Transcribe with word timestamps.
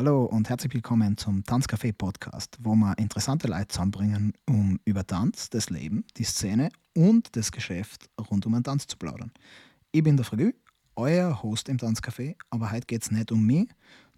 Hallo 0.00 0.24
und 0.24 0.48
herzlich 0.48 0.72
willkommen 0.72 1.18
zum 1.18 1.42
Tanzcafé 1.42 1.92
Podcast, 1.92 2.56
wo 2.62 2.74
wir 2.74 2.96
interessante 2.96 3.48
Leute 3.48 3.68
zusammenbringen, 3.68 4.32
um 4.48 4.80
über 4.86 5.06
Tanz, 5.06 5.50
das 5.50 5.68
Leben, 5.68 6.06
die 6.16 6.24
Szene 6.24 6.70
und 6.96 7.36
das 7.36 7.52
Geschäft 7.52 8.08
rund 8.30 8.46
um 8.46 8.54
den 8.54 8.64
Tanz 8.64 8.86
zu 8.86 8.96
plaudern. 8.96 9.30
Ich 9.92 10.02
bin 10.02 10.16
der 10.16 10.24
Fragü, 10.24 10.54
euer 10.96 11.42
Host 11.42 11.68
im 11.68 11.76
Tanzcafé, 11.76 12.34
aber 12.48 12.72
heute 12.72 12.86
geht 12.86 13.02
es 13.02 13.10
nicht 13.10 13.30
um 13.30 13.44
mich. 13.44 13.68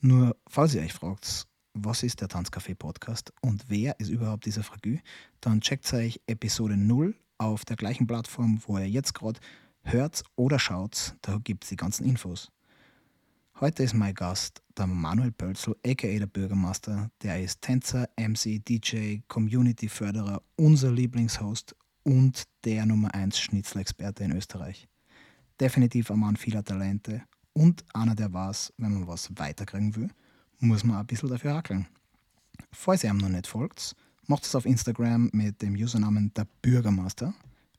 Nur, 0.01 0.37
falls 0.49 0.73
ihr 0.77 0.83
euch 0.83 0.93
fragt, 0.93 1.49
was 1.75 2.05
ist 2.05 2.21
der 2.21 2.29
Tanzcafé 2.29 2.77
Podcast 2.77 3.33
und 3.41 3.65
wer 3.67 3.99
ist 3.99 4.09
überhaupt 4.09 4.47
dieser 4.47 4.63
Fragü, 4.63 5.01
dann 5.41 5.63
checkt 5.63 5.93
euch 5.93 6.21
Episode 6.29 6.77
0 6.77 7.17
auf 7.39 7.65
der 7.65 7.75
gleichen 7.75 8.07
Plattform, 8.07 8.63
wo 8.69 8.79
ihr 8.79 8.89
jetzt 8.89 9.15
gerade 9.15 9.41
hört 9.83 10.23
oder 10.37 10.61
schaut, 10.61 11.17
da 11.23 11.39
gibt 11.43 11.65
es 11.65 11.71
die 11.71 11.77
ganzen 11.77 12.05
Infos. 12.05 12.53
Heute 13.63 13.85
ist 13.85 13.95
mein 13.95 14.13
Gast 14.13 14.61
der 14.77 14.89
Manuel 14.89 15.31
Pölzl, 15.31 15.77
aka 15.87 16.09
der 16.09 16.27
Bürgermeister. 16.27 17.13
Der 17.23 17.41
ist 17.41 17.63
Tänzer, 17.63 18.09
MC, 18.17 18.59
DJ, 18.59 19.19
Community-Förderer, 19.29 20.43
unser 20.57 20.91
Lieblingshost 20.91 21.77
und 22.03 22.43
der 22.65 22.85
Nummer 22.87 23.15
1 23.15 23.39
Schnitzelexperte 23.39 24.25
in 24.25 24.33
Österreich. 24.33 24.89
Definitiv 25.61 26.11
ein 26.11 26.19
Mann 26.19 26.35
vieler 26.35 26.65
Talente 26.65 27.23
und 27.53 27.85
einer, 27.95 28.17
der 28.17 28.33
weiß, 28.33 28.73
wenn 28.79 28.95
man 28.95 29.07
was 29.07 29.31
weiterkriegen 29.37 29.95
will, 29.95 30.11
muss 30.59 30.83
man 30.83 30.97
ein 30.97 31.07
bisschen 31.07 31.29
dafür 31.29 31.55
hackeln. 31.55 31.87
Falls 32.73 33.05
ihr 33.05 33.11
ihm 33.11 33.19
noch 33.19 33.29
nicht 33.29 33.47
folgt, 33.47 33.95
macht 34.27 34.43
es 34.43 34.57
auf 34.57 34.67
Instagram 34.67 35.31
mit 35.33 35.63
dem 35.63 35.75
Usernamen 35.75 36.35
der 36.35 36.49
Bürgermeister, 36.63 37.33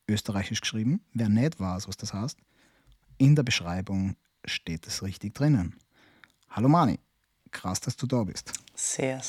österreichisch 0.08 0.62
geschrieben. 0.62 1.02
Wer 1.14 1.28
nicht 1.28 1.60
weiß, 1.60 1.90
was 1.90 1.98
das 1.98 2.14
heißt, 2.14 2.40
in 3.18 3.36
der 3.36 3.44
Beschreibung 3.44 4.16
steht 4.46 4.88
es 4.88 5.04
richtig 5.04 5.34
drinnen. 5.34 5.80
Hallo 6.50 6.70
Mani, 6.70 7.00
krass, 7.52 7.80
dass 7.80 7.96
du 7.96 8.08
da 8.08 8.24
bist. 8.24 8.54
Sehr. 8.76 9.22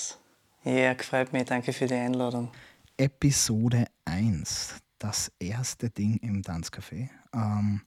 Ja, 0.64 0.94
gefällt 0.94 1.32
mir. 1.32 1.44
Danke 1.44 1.72
für 1.72 1.86
die 1.86 1.94
Einladung. 1.94 2.50
Episode 2.96 3.86
1, 4.04 4.76
das 4.98 5.32
erste 5.38 5.90
Ding 5.90 6.16
im 6.18 6.42
Tanzcafé. 6.42 7.08
Ähm, 7.34 7.82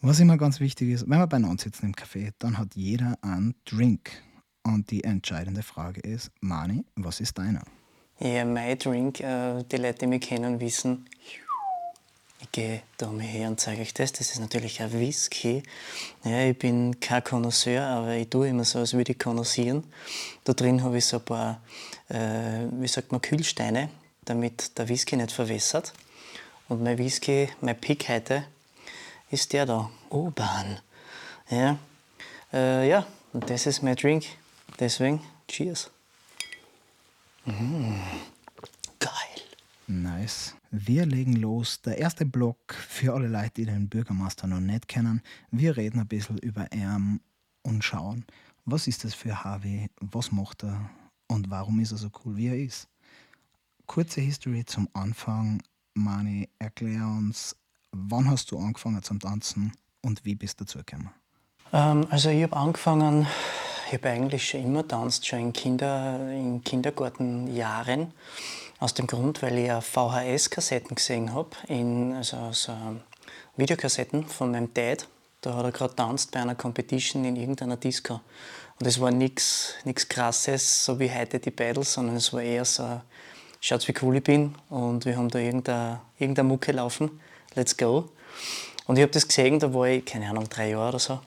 was 0.00 0.18
immer 0.18 0.38
ganz 0.38 0.60
wichtig 0.60 0.90
ist, 0.90 1.02
wenn 1.08 1.18
wir 1.18 1.26
beieinander 1.26 1.62
sitzen 1.62 1.86
im 1.86 1.92
Café, 1.92 2.32
dann 2.38 2.56
hat 2.56 2.74
jeder 2.74 3.18
einen 3.20 3.54
Drink. 3.66 4.10
Und 4.62 4.90
die 4.90 5.04
entscheidende 5.04 5.62
Frage 5.62 6.00
ist, 6.00 6.30
Mani, 6.40 6.84
was 6.96 7.20
ist 7.20 7.38
deiner? 7.38 7.62
Ja, 8.18 8.44
mein 8.44 8.78
Drink, 8.78 9.20
äh, 9.20 9.62
die 9.64 9.76
Leute, 9.76 10.00
die 10.00 10.06
mich 10.06 10.22
kennen, 10.22 10.58
wissen, 10.60 11.06
ich 12.40 12.50
gehe 12.52 12.82
da 12.96 13.08
mal 13.08 13.22
her 13.22 13.48
und 13.48 13.60
zeige 13.60 13.82
euch 13.82 13.92
das. 13.92 14.12
Das 14.12 14.30
ist 14.30 14.40
natürlich 14.40 14.80
ein 14.80 14.92
Whisky. 14.92 15.62
Ja, 16.24 16.44
ich 16.44 16.58
bin 16.58 16.98
kein 16.98 17.22
Connoisseur, 17.22 17.84
aber 17.84 18.14
ich 18.14 18.28
tue 18.28 18.48
immer 18.48 18.64
so, 18.64 18.78
als 18.78 18.94
würde 18.94 19.12
ich 19.12 19.18
konnoissieren. 19.18 19.84
Da 20.44 20.54
drin 20.54 20.82
habe 20.82 20.98
ich 20.98 21.06
so 21.06 21.18
ein 21.18 21.24
paar, 21.24 21.60
äh, 22.08 22.66
wie 22.72 22.88
sagt 22.88 23.12
man, 23.12 23.20
Kühlsteine, 23.20 23.90
damit 24.24 24.78
der 24.78 24.88
Whisky 24.88 25.16
nicht 25.16 25.32
verwässert. 25.32 25.92
Und 26.68 26.82
mein 26.82 26.98
Whisky, 26.98 27.48
mein 27.60 27.78
Pick 27.78 28.08
heute, 28.08 28.44
ist 29.30 29.52
der 29.52 29.66
da, 29.66 29.90
Oban. 30.08 30.80
Ja, 31.50 31.78
äh, 32.52 32.88
ja, 32.88 33.06
und 33.32 33.50
das 33.50 33.66
ist 33.66 33.82
mein 33.82 33.96
Drink. 33.96 34.24
Deswegen, 34.78 35.20
cheers. 35.46 35.90
Mmh, 37.44 38.00
geil. 38.98 39.42
Nice. 39.86 40.54
Wir 40.70 41.04
legen 41.04 41.34
los. 41.34 41.82
Der 41.82 41.98
erste 41.98 42.24
Block 42.24 42.74
für 42.74 43.12
alle 43.12 43.26
Leute, 43.26 43.50
die 43.56 43.64
den 43.64 43.88
Bürgermeister 43.88 44.46
noch 44.46 44.60
nicht 44.60 44.86
kennen. 44.86 45.20
Wir 45.50 45.76
reden 45.76 45.98
ein 45.98 46.06
bisschen 46.06 46.38
über 46.38 46.70
ihn 46.72 47.20
und 47.62 47.82
schauen, 47.82 48.24
was 48.64 48.86
ist 48.86 49.02
das 49.02 49.12
für 49.14 49.42
HW, 49.42 49.88
was 50.00 50.30
macht 50.30 50.62
er 50.62 50.88
und 51.26 51.50
warum 51.50 51.80
ist 51.80 51.90
er 51.90 51.98
so 51.98 52.08
cool, 52.24 52.36
wie 52.36 52.46
er 52.46 52.56
ist. 52.56 52.88
Kurze 53.86 54.20
History 54.20 54.64
zum 54.64 54.88
Anfang. 54.92 55.60
Mani, 55.94 56.48
erklär 56.60 57.04
uns, 57.04 57.56
wann 57.90 58.30
hast 58.30 58.52
du 58.52 58.58
angefangen 58.58 59.02
zum 59.02 59.18
Tanzen 59.18 59.72
und 60.02 60.24
wie 60.24 60.36
bist 60.36 60.60
du 60.60 60.64
dazu 60.64 60.78
gekommen? 60.78 61.10
Ähm, 61.72 62.06
also 62.10 62.30
ich 62.30 62.44
habe 62.44 62.56
angefangen, 62.56 63.26
ich 63.88 63.94
habe 63.94 64.08
eigentlich 64.08 64.48
schon 64.48 64.62
immer 64.62 64.86
tanzt, 64.86 65.26
schon 65.26 65.40
in, 65.40 65.52
Kinder, 65.52 66.30
in 66.30 66.62
Kindergartenjahren. 66.62 68.12
Aus 68.80 68.94
dem 68.94 69.06
Grund, 69.06 69.42
weil 69.42 69.58
ich 69.58 69.70
VHS-Kassetten 69.70 70.96
gesehen 70.96 71.34
habe, 71.34 71.50
also 72.16 72.50
so 72.52 72.72
Videokassetten 73.54 74.24
von 74.26 74.52
meinem 74.52 74.72
Dad. 74.72 75.06
Da 75.42 75.54
hat 75.54 75.64
er 75.64 75.70
gerade 75.70 75.94
tanzt 75.94 76.32
bei 76.32 76.40
einer 76.40 76.54
Competition 76.54 77.26
in 77.26 77.36
irgendeiner 77.36 77.76
Disco. 77.76 78.20
Und 78.78 78.86
es 78.86 78.98
war 78.98 79.10
nichts 79.10 79.76
Krasses, 80.08 80.86
so 80.86 80.98
wie 80.98 81.10
heute 81.10 81.38
die 81.38 81.50
Battles, 81.50 81.92
sondern 81.92 82.16
es 82.16 82.32
war 82.32 82.40
eher 82.40 82.64
so, 82.64 83.02
schaut 83.60 83.86
wie 83.86 83.94
cool 84.00 84.16
ich 84.16 84.24
bin 84.24 84.54
und 84.70 85.04
wir 85.04 85.14
haben 85.14 85.28
da 85.28 85.38
irgendeine, 85.38 86.00
irgendeine 86.18 86.48
Mucke 86.48 86.72
laufen, 86.72 87.20
let's 87.54 87.76
go. 87.76 88.08
Und 88.86 88.96
ich 88.96 89.02
habe 89.02 89.12
das 89.12 89.28
gesehen, 89.28 89.58
da 89.58 89.74
war 89.74 89.88
ich, 89.88 90.06
keine 90.06 90.30
Ahnung, 90.30 90.48
drei 90.48 90.70
Jahre 90.70 90.88
oder 90.88 90.98
so. 90.98 91.20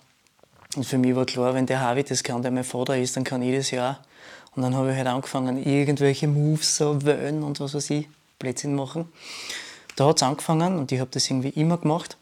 Und 0.75 0.87
für 0.87 0.97
mich 0.97 1.15
war 1.15 1.27
klar, 1.27 1.53
wenn 1.53 1.67
der 1.67 1.81
Harvey 1.81 2.03
das 2.03 2.23
kann, 2.23 2.41
der 2.41 2.49
mein 2.49 2.63
Vater 2.63 2.97
ist, 2.97 3.15
dann 3.15 3.23
kann 3.23 3.43
ich 3.43 3.55
das 3.55 3.69
ja 3.69 3.91
auch. 3.91 4.12
Und 4.55 4.63
dann 4.63 4.75
habe 4.75 4.91
ich 4.91 4.97
halt 4.97 5.07
angefangen, 5.07 5.63
irgendwelche 5.63 6.27
Moves 6.27 6.77
so 6.77 7.03
wöhnen 7.03 7.43
und 7.43 7.59
was 7.59 7.73
weiß 7.73 7.89
ich, 7.89 8.07
Blödsinn 8.39 8.75
machen. 8.75 9.11
Da 9.95 10.07
hat 10.07 10.17
es 10.17 10.23
angefangen 10.23 10.77
und 10.77 10.91
ich 10.91 10.99
habe 10.99 11.09
das 11.11 11.29
irgendwie 11.29 11.49
immer 11.49 11.77
gemacht. 11.77 12.17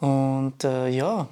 Und 0.00 0.64
äh, 0.64 0.88
ja, 0.88 1.28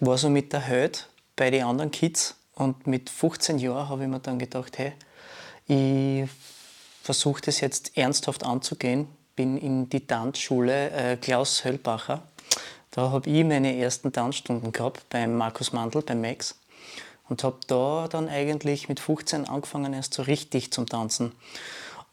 war 0.00 0.18
so 0.18 0.28
mit 0.30 0.52
der 0.52 0.60
Held 0.60 1.08
bei 1.36 1.50
den 1.50 1.64
anderen 1.64 1.90
Kids. 1.90 2.34
Und 2.54 2.86
mit 2.86 3.10
15 3.10 3.58
Jahren 3.58 3.88
habe 3.88 4.04
ich 4.04 4.08
mir 4.08 4.20
dann 4.20 4.38
gedacht, 4.38 4.78
hey, 4.78 4.92
ich 5.66 6.28
versuche 7.02 7.42
das 7.42 7.60
jetzt 7.60 7.96
ernsthaft 7.96 8.44
anzugehen. 8.44 9.08
Bin 9.36 9.58
in 9.58 9.88
die 9.90 10.06
Tanzschule 10.06 10.90
äh, 10.90 11.16
Klaus 11.16 11.64
Höllbacher. 11.64 12.22
Da 12.90 13.10
habe 13.10 13.28
ich 13.28 13.44
meine 13.44 13.76
ersten 13.76 14.10
Tanzstunden 14.10 14.72
gehabt 14.72 15.04
beim 15.10 15.36
Markus 15.36 15.72
Mandl, 15.72 16.00
beim 16.00 16.22
Max 16.22 16.54
und 17.28 17.44
habe 17.44 17.58
da 17.66 18.08
dann 18.08 18.28
eigentlich 18.28 18.88
mit 18.88 19.00
15 19.00 19.48
angefangen 19.48 19.92
erst 19.92 20.14
so 20.14 20.22
richtig 20.22 20.72
zum 20.72 20.86
Tanzen. 20.86 21.32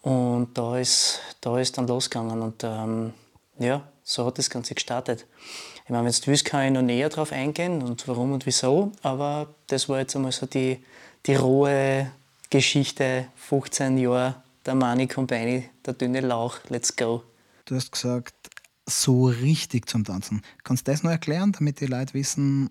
Und 0.01 0.57
da 0.57 0.77
ist, 0.77 1.19
da 1.41 1.57
ist 1.59 1.77
dann 1.77 1.87
losgegangen 1.87 2.41
und 2.41 2.63
ähm, 2.63 3.13
ja, 3.59 3.87
so 4.03 4.25
hat 4.25 4.37
das 4.37 4.49
Ganze 4.49 4.75
gestartet. 4.75 5.25
Ich 5.85 5.89
meine, 5.89 6.05
wenn 6.05 6.11
du 6.11 6.27
willst, 6.27 6.45
kann 6.45 6.65
ich 6.65 6.71
noch 6.71 6.81
näher 6.81 7.09
drauf 7.09 7.31
eingehen 7.31 7.81
und 7.81 8.07
warum 8.07 8.33
und 8.33 8.45
wieso, 8.45 8.91
aber 9.01 9.47
das 9.67 9.87
war 9.89 9.99
jetzt 9.99 10.15
einmal 10.15 10.31
so 10.31 10.45
die, 10.45 10.83
die 11.25 11.35
rohe 11.35 12.11
Geschichte, 12.49 13.27
15 13.35 13.97
Jahre, 13.97 14.35
der 14.65 14.75
Mani 14.75 15.07
Company, 15.07 15.69
der 15.85 15.93
dünne 15.93 16.21
Lauch, 16.21 16.57
let's 16.69 16.95
go. 16.95 17.23
Du 17.65 17.75
hast 17.75 17.91
gesagt, 17.91 18.35
so 18.85 19.27
richtig 19.27 19.89
zum 19.89 20.03
Tanzen. 20.03 20.41
Kannst 20.63 20.87
du 20.87 20.91
das 20.91 21.03
noch 21.03 21.11
erklären, 21.11 21.53
damit 21.53 21.79
die 21.79 21.85
Leute 21.85 22.13
wissen, 22.13 22.69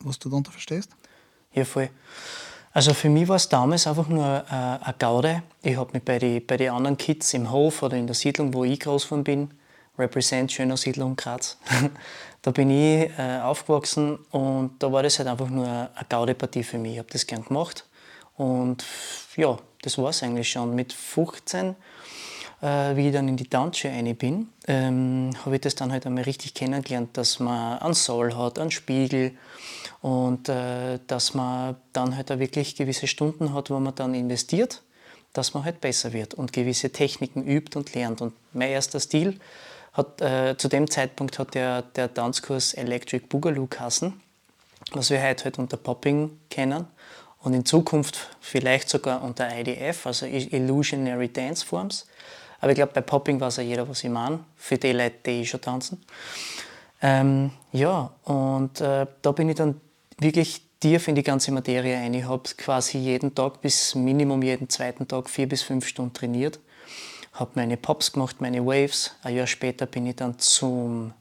was 0.00 0.18
du 0.18 0.28
darunter 0.28 0.52
verstehst? 0.52 0.90
Ja, 1.56 1.64
voll. 1.64 1.88
Also 2.74 2.92
für 2.92 3.08
mich 3.08 3.26
war 3.28 3.36
es 3.36 3.48
damals 3.48 3.86
einfach 3.86 4.08
nur 4.08 4.26
äh, 4.26 4.52
eine 4.52 4.94
Gaude. 4.98 5.42
Ich 5.62 5.78
habe 5.78 5.90
mich 5.94 6.02
bei 6.02 6.18
den 6.18 6.46
bei 6.46 6.58
die 6.58 6.68
anderen 6.68 6.98
Kids 6.98 7.32
im 7.32 7.50
Hof 7.50 7.82
oder 7.82 7.96
in 7.96 8.06
der 8.06 8.14
Siedlung, 8.14 8.52
wo 8.52 8.64
ich 8.64 8.78
groß 8.78 9.04
von 9.04 9.24
bin, 9.24 9.50
Represent 9.98 10.52
Schöner 10.52 10.76
Siedlung 10.76 11.16
Graz, 11.16 11.56
da 12.42 12.50
bin 12.50 12.68
ich 12.68 13.10
äh, 13.18 13.40
aufgewachsen 13.42 14.18
und 14.32 14.72
da 14.80 14.92
war 14.92 15.02
das 15.02 15.18
halt 15.18 15.30
einfach 15.30 15.48
nur 15.48 15.66
eine 15.66 15.90
Gaudepartie 16.10 16.62
für 16.62 16.76
mich. 16.76 16.92
Ich 16.92 16.98
habe 16.98 17.08
das 17.10 17.26
gern 17.26 17.42
gemacht 17.42 17.86
und 18.36 18.84
ja, 19.36 19.56
das 19.80 19.96
war 19.96 20.10
es 20.10 20.22
eigentlich 20.22 20.50
schon. 20.50 20.74
Mit 20.74 20.92
15 20.92 21.74
äh, 22.60 22.96
wie 22.96 23.08
ich 23.08 23.12
dann 23.12 23.28
in 23.28 23.36
die 23.36 23.48
Tanzschule 23.48 23.94
rein 23.94 24.16
bin, 24.16 24.48
ähm, 24.66 25.30
habe 25.44 25.56
ich 25.56 25.60
das 25.62 25.74
dann 25.74 25.92
halt 25.92 26.06
einmal 26.06 26.24
richtig 26.24 26.54
kennengelernt, 26.54 27.16
dass 27.16 27.38
man 27.38 27.78
einen 27.78 27.94
Soll 27.94 28.34
hat, 28.34 28.58
einen 28.58 28.70
Spiegel 28.70 29.32
und 30.02 30.48
äh, 30.48 30.98
dass 31.06 31.34
man 31.34 31.76
dann 31.92 32.16
halt 32.16 32.30
auch 32.30 32.38
wirklich 32.38 32.76
gewisse 32.76 33.06
Stunden 33.06 33.54
hat, 33.54 33.70
wo 33.70 33.78
man 33.78 33.94
dann 33.94 34.14
investiert, 34.14 34.82
dass 35.32 35.54
man 35.54 35.64
halt 35.64 35.80
besser 35.80 36.12
wird 36.12 36.34
und 36.34 36.52
gewisse 36.52 36.90
Techniken 36.90 37.46
übt 37.46 37.78
und 37.78 37.94
lernt. 37.94 38.20
Und 38.20 38.34
mein 38.52 38.70
erster 38.70 39.00
Stil 39.00 39.38
hat, 39.92 40.20
äh, 40.20 40.56
zu 40.56 40.68
dem 40.68 40.90
Zeitpunkt 40.90 41.38
hat 41.38 41.54
der, 41.54 41.82
der 41.82 42.12
Tanzkurs 42.12 42.74
Electric 42.74 43.26
Boogaloo 43.26 43.66
Kassen, 43.66 44.20
was 44.92 45.10
wir 45.10 45.22
heute 45.22 45.44
halt 45.44 45.58
unter 45.58 45.76
Popping 45.76 46.38
kennen 46.50 46.86
und 47.40 47.54
in 47.54 47.64
Zukunft 47.64 48.36
vielleicht 48.40 48.88
sogar 48.88 49.22
unter 49.22 49.48
IDF, 49.56 50.06
also 50.06 50.26
Illusionary 50.26 51.28
Dance 51.28 51.64
Forms. 51.64 52.06
Aber 52.60 52.72
ich 52.72 52.76
glaube, 52.76 52.92
bei 52.92 53.02
Popping 53.02 53.40
weiß 53.40 53.58
ja 53.58 53.62
jeder, 53.62 53.88
was 53.88 54.02
ich 54.02 54.10
meine, 54.10 54.40
für 54.56 54.78
die 54.78 54.92
Leute, 54.92 55.16
die 55.24 55.30
eh 55.30 55.44
schon 55.44 55.60
tanzen. 55.60 56.02
Ähm, 57.02 57.50
ja, 57.72 58.10
und 58.24 58.80
äh, 58.80 59.06
da 59.20 59.32
bin 59.32 59.50
ich 59.50 59.56
dann 59.56 59.80
wirklich 60.18 60.62
tief 60.80 61.08
in 61.08 61.14
die 61.14 61.22
ganze 61.22 61.52
Materie 61.52 61.96
ein. 61.96 62.14
Ich 62.14 62.24
habe 62.24 62.48
quasi 62.56 62.98
jeden 62.98 63.34
Tag 63.34 63.60
bis 63.60 63.94
Minimum 63.94 64.42
jeden 64.42 64.68
zweiten 64.68 65.08
Tag 65.08 65.28
vier 65.30 65.48
bis 65.48 65.62
fünf 65.62 65.86
Stunden 65.86 66.12
trainiert. 66.12 66.58
Habe 67.32 67.52
meine 67.54 67.76
Pops 67.76 68.12
gemacht, 68.12 68.40
meine 68.40 68.64
Waves. 68.64 69.14
Ein 69.22 69.36
Jahr 69.36 69.46
später 69.46 69.86
bin 69.86 70.06
ich 70.06 70.16
dann 70.16 70.38
zum, 70.38 71.12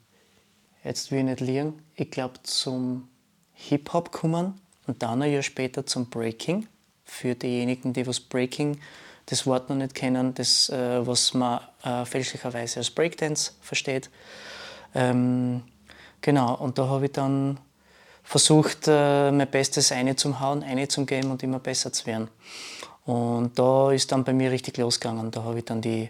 jetzt 0.83 1.11
will 1.11 1.19
ich 1.19 1.25
nicht 1.25 1.41
liegen, 1.41 1.81
ich 1.95 2.09
glaube 2.11 2.41
zum 2.43 3.07
Hip-Hop 3.53 4.11
gekommen. 4.11 4.59
und 4.87 5.01
dann 5.01 5.21
ein 5.21 5.31
Jahr 5.31 5.41
später 5.41 5.85
zum 5.85 6.09
Breaking. 6.09 6.67
Für 7.05 7.35
diejenigen, 7.35 7.93
die 7.93 8.05
was 8.07 8.19
Breaking 8.19 8.79
das 9.27 9.45
Wort 9.45 9.69
noch 9.69 9.75
nicht 9.75 9.95
kennen, 9.95 10.33
das, 10.35 10.69
äh, 10.69 11.05
was 11.05 11.33
man 11.33 11.59
äh, 11.83 12.05
fälschlicherweise 12.05 12.79
als 12.79 12.91
Breakdance 12.91 13.53
versteht. 13.61 14.09
Ähm, 14.93 15.63
genau, 16.21 16.55
und 16.55 16.77
da 16.77 16.87
habe 16.87 17.05
ich 17.05 17.11
dann 17.11 17.59
versucht, 18.25 18.87
äh, 18.87 19.31
mein 19.31 19.49
Bestes 19.49 19.91
eine 19.91 20.15
zum 20.15 20.39
Hauen, 20.39 20.63
eine 20.63 20.87
zum 20.87 21.05
Geben 21.05 21.31
und 21.31 21.43
immer 21.43 21.59
besser 21.59 21.93
zu 21.93 22.05
werden. 22.07 22.27
Und 23.05 23.57
da 23.57 23.91
ist 23.91 24.11
dann 24.11 24.23
bei 24.23 24.33
mir 24.33 24.51
richtig 24.51 24.77
losgegangen. 24.77 25.29
Da 25.31 25.43
habe 25.43 25.59
ich 25.59 25.65
dann 25.65 25.79
die, 25.79 26.09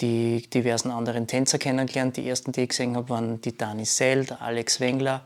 die 0.00 0.48
diversen 0.48 0.90
anderen 0.90 1.26
Tänzer 1.26 1.58
kennengelernt. 1.58 2.16
Die 2.16 2.26
ersten, 2.26 2.52
die 2.52 2.62
ich 2.62 2.70
gesehen 2.70 2.96
habe, 2.96 3.10
waren 3.10 3.40
die 3.42 3.56
Dani 3.56 3.84
Sell, 3.84 4.24
der 4.24 4.40
Alex 4.40 4.80
Wengler, 4.80 5.22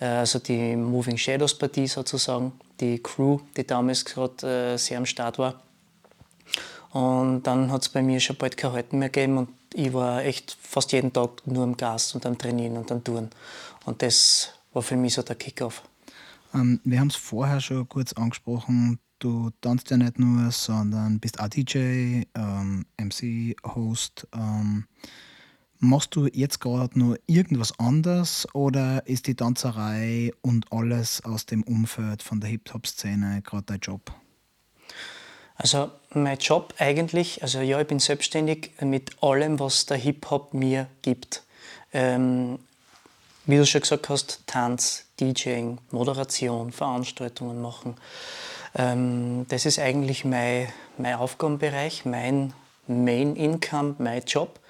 äh, 0.00 0.04
also 0.04 0.38
die 0.38 0.76
Moving 0.76 1.18
Shadows 1.18 1.58
Partie 1.58 1.88
sozusagen, 1.88 2.52
die 2.80 3.02
Crew, 3.02 3.40
die 3.56 3.66
damals 3.66 4.04
gerade 4.04 4.74
äh, 4.74 4.78
sehr 4.78 4.98
am 4.98 5.06
Start 5.06 5.38
war. 5.38 5.60
Und 6.92 7.42
dann 7.42 7.72
hat 7.72 7.82
es 7.82 7.88
bei 7.88 8.02
mir 8.02 8.20
schon 8.20 8.36
bald 8.36 8.56
kein 8.56 8.72
Halten 8.72 8.98
mehr 8.98 9.08
gegeben 9.08 9.38
und 9.38 9.48
ich 9.74 9.92
war 9.94 10.22
echt 10.22 10.56
fast 10.60 10.92
jeden 10.92 11.12
Tag 11.12 11.46
nur 11.46 11.64
im 11.64 11.76
Gas 11.76 12.14
und 12.14 12.26
am 12.26 12.36
Trainieren 12.36 12.76
und 12.76 12.92
am 12.92 13.02
Touren. 13.02 13.30
Und 13.86 14.02
das 14.02 14.50
war 14.72 14.82
für 14.82 14.96
mich 14.96 15.14
so 15.14 15.22
der 15.22 15.36
Kickoff. 15.36 15.82
Ähm, 16.54 16.80
wir 16.84 17.00
haben 17.00 17.08
es 17.08 17.16
vorher 17.16 17.60
schon 17.60 17.88
kurz 17.88 18.12
angesprochen. 18.12 18.98
Du 19.18 19.50
tanzt 19.60 19.90
ja 19.90 19.96
nicht 19.96 20.18
nur, 20.18 20.50
sondern 20.50 21.20
bist 21.20 21.38
auch 21.38 21.48
DJ, 21.48 22.24
ähm, 22.34 22.86
MC, 22.98 23.54
Host. 23.64 24.26
Ähm, 24.34 24.86
machst 25.78 26.16
du 26.16 26.26
jetzt 26.26 26.60
gerade 26.60 26.98
nur 26.98 27.18
irgendwas 27.26 27.78
anderes 27.78 28.46
oder 28.52 29.06
ist 29.06 29.26
die 29.26 29.34
Tanzerei 29.34 30.32
und 30.40 30.72
alles 30.72 31.24
aus 31.24 31.46
dem 31.46 31.62
Umfeld 31.62 32.22
von 32.22 32.40
der 32.40 32.50
Hip-Hop-Szene 32.50 33.42
gerade 33.42 33.64
dein 33.66 33.80
Job? 33.80 34.12
Also 35.54 35.90
mein 36.10 36.38
Job 36.38 36.74
eigentlich, 36.78 37.42
also 37.42 37.60
ja, 37.60 37.80
ich 37.80 37.86
bin 37.86 38.00
selbstständig 38.00 38.72
mit 38.80 39.22
allem, 39.22 39.60
was 39.60 39.86
der 39.86 39.96
Hip-Hop 39.96 40.54
mir 40.54 40.88
gibt. 41.02 41.44
Ähm, 41.92 42.58
wie 43.46 43.56
du 43.56 43.66
schon 43.66 43.80
gesagt 43.80 44.08
hast, 44.08 44.40
Tanz, 44.46 45.06
DJing, 45.20 45.78
Moderation, 45.90 46.72
Veranstaltungen 46.72 47.60
machen. 47.60 47.96
Ähm, 48.74 49.46
das 49.48 49.66
ist 49.66 49.78
eigentlich 49.78 50.24
mein, 50.24 50.68
mein 50.98 51.16
Aufgabenbereich, 51.16 52.04
mein 52.04 52.52
Main 52.86 53.36
Income, 53.36 53.96
mein 53.98 54.22
Job. 54.24 54.60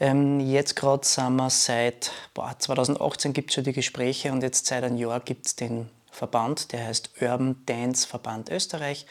Ähm, 0.00 0.40
jetzt 0.40 0.76
gerade 0.76 1.06
sind 1.06 1.36
wir 1.36 1.50
seit 1.50 2.12
boah, 2.34 2.54
2018 2.58 3.32
gibt 3.32 3.50
es 3.50 3.54
schon 3.54 3.64
die 3.64 3.72
Gespräche 3.72 4.32
und 4.32 4.42
jetzt 4.42 4.66
seit 4.66 4.84
einem 4.84 4.96
Jahr 4.96 5.20
gibt 5.20 5.46
es 5.46 5.56
den 5.56 5.90
Verband, 6.10 6.72
der 6.72 6.86
heißt 6.86 7.10
Urban 7.20 7.56
Dance 7.66 8.06
Verband 8.06 8.50
Österreich, 8.50 9.06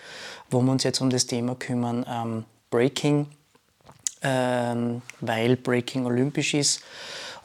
wo 0.49 0.61
wir 0.61 0.71
uns 0.71 0.83
jetzt 0.83 1.01
um 1.01 1.09
das 1.09 1.25
Thema 1.25 1.55
kümmern, 1.55 2.05
ähm, 2.09 2.45
Breaking, 2.69 3.27
ähm, 4.21 5.01
weil 5.19 5.55
Breaking 5.55 6.05
olympisch 6.05 6.53
ist 6.53 6.81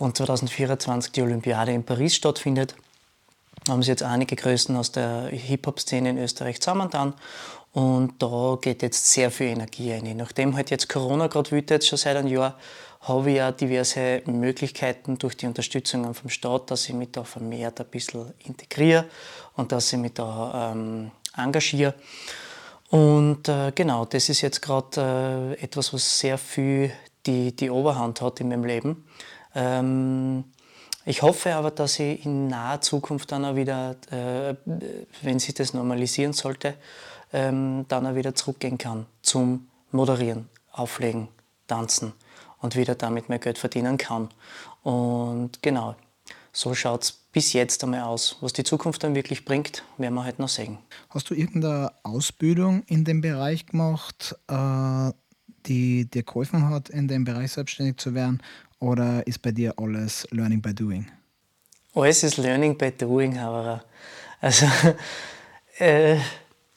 und 0.03 0.17
2024 0.17 1.13
die 1.13 1.23
Olympiade 1.23 1.73
in 1.73 1.85
Paris 1.85 2.17
stattfindet. 2.17 2.75
Haben 3.69 3.83
sich 3.83 3.89
jetzt 3.89 4.03
einige 4.03 4.35
Größen 4.35 4.77
aus 4.77 4.91
der 4.91 5.29
Hip-Hop-Szene 5.29 6.11
in 6.11 6.19
Österreich 6.19 6.61
zusammengetan 6.61 7.15
und 7.73 8.21
da 8.21 8.59
geht 8.61 8.83
jetzt 8.83 9.13
sehr 9.13 9.31
viel 9.31 9.47
Energie 9.47 9.93
rein. 9.93 10.17
Nachdem 10.17 10.57
halt 10.57 10.71
jetzt 10.71 10.89
Corona 10.89 11.29
gerade 11.29 11.53
wütet, 11.53 11.85
schon 11.85 11.99
seit 11.99 12.17
einem 12.17 12.27
Jahr, 12.27 12.59
habe 13.03 13.31
ich 13.31 13.37
ja 13.37 13.53
diverse 13.53 14.23
Möglichkeiten 14.27 15.19
durch 15.19 15.37
die 15.37 15.47
Unterstützung 15.47 16.13
vom 16.15 16.31
Staat, 16.31 16.73
dass 16.73 16.89
ich 16.89 16.95
mich 16.95 17.13
da 17.13 17.23
vermehrt 17.23 17.81
ein 17.81 17.87
bisschen 17.87 18.33
integriere 18.45 19.05
und 19.55 19.71
dass 19.71 19.93
ich 19.93 19.99
mich 20.01 20.15
da 20.15 20.73
ähm, 20.73 21.13
engagiere. 21.37 21.95
Und 22.91 23.49
äh, 23.49 23.71
genau, 23.73 24.05
das 24.05 24.29
ist 24.29 24.41
jetzt 24.41 24.63
gerade 24.63 25.57
äh, 25.61 25.63
etwas, 25.63 25.95
was 25.95 26.19
sehr 26.19 26.39
viel 26.39 26.93
die, 27.27 27.55
die 27.55 27.71
Oberhand 27.71 28.21
hat 28.21 28.41
in 28.41 28.49
meinem 28.49 28.65
Leben. 28.65 29.05
Ähm, 29.55 30.45
ich 31.05 31.23
hoffe 31.23 31.55
aber, 31.55 31.71
dass 31.71 31.99
ich 31.99 32.25
in 32.25 32.47
naher 32.47 32.81
Zukunft 32.81 33.33
dann 33.33 33.45
auch 33.45 33.57
wieder, 33.57 33.97
äh, 34.11 34.55
wenn 35.23 35.39
sich 35.39 35.55
das 35.55 35.75
normalisieren 35.75 36.33
sollte, 36.33 36.75
ähm, 37.33 37.87
dann 37.89 38.07
auch 38.07 38.15
wieder 38.15 38.35
zurückgehen 38.35 38.79
kann 38.79 39.07
zum 39.23 39.69
Moderieren, 39.91 40.49
Auflegen, 40.71 41.29
Tanzen 41.67 42.13
und 42.61 42.77
wieder 42.77 42.95
damit 42.95 43.29
mehr 43.29 43.39
Geld 43.39 43.59
verdienen 43.59 43.99
kann. 43.99 44.29
Und 44.83 45.63
genau, 45.63 45.97
so 46.53 46.75
schaut 46.75 47.03
es 47.03 47.13
bis 47.13 47.53
jetzt 47.53 47.83
einmal 47.83 48.03
aus. 48.03 48.37
Was 48.41 48.53
die 48.53 48.63
Zukunft 48.63 49.03
dann 49.03 49.15
wirklich 49.15 49.45
bringt, 49.45 49.85
werden 49.97 50.15
wir 50.15 50.25
halt 50.25 50.39
noch 50.39 50.49
sehen. 50.49 50.79
Hast 51.09 51.31
du 51.31 51.35
irgendeine 51.35 51.93
Ausbildung 52.03 52.85
in 52.87 53.05
dem 53.05 53.23
Bereich 53.23 53.67
gemacht, 53.67 54.37
äh, 54.49 55.11
die 55.67 56.09
dir 56.11 56.23
geholfen 56.23 56.69
hat, 56.69 56.89
in 56.91 57.09
dem 57.09 57.25
Bereich 57.25 57.53
selbstständig 57.53 57.97
zu 57.97 58.15
werden? 58.15 58.43
Oder 58.82 59.25
ist 59.29 59.40
bei 59.40 59.52
dir 59.52 59.75
alles 59.79 60.26
Learning 60.32 60.61
by 60.61 60.75
Doing? 60.75 61.06
Alles 61.94 62.25
ist 62.25 62.37
Learning 62.37 62.76
by 62.76 62.90
Doing, 62.90 63.38
aber 63.38 63.84
also 64.40 64.67
äh, 65.79 66.17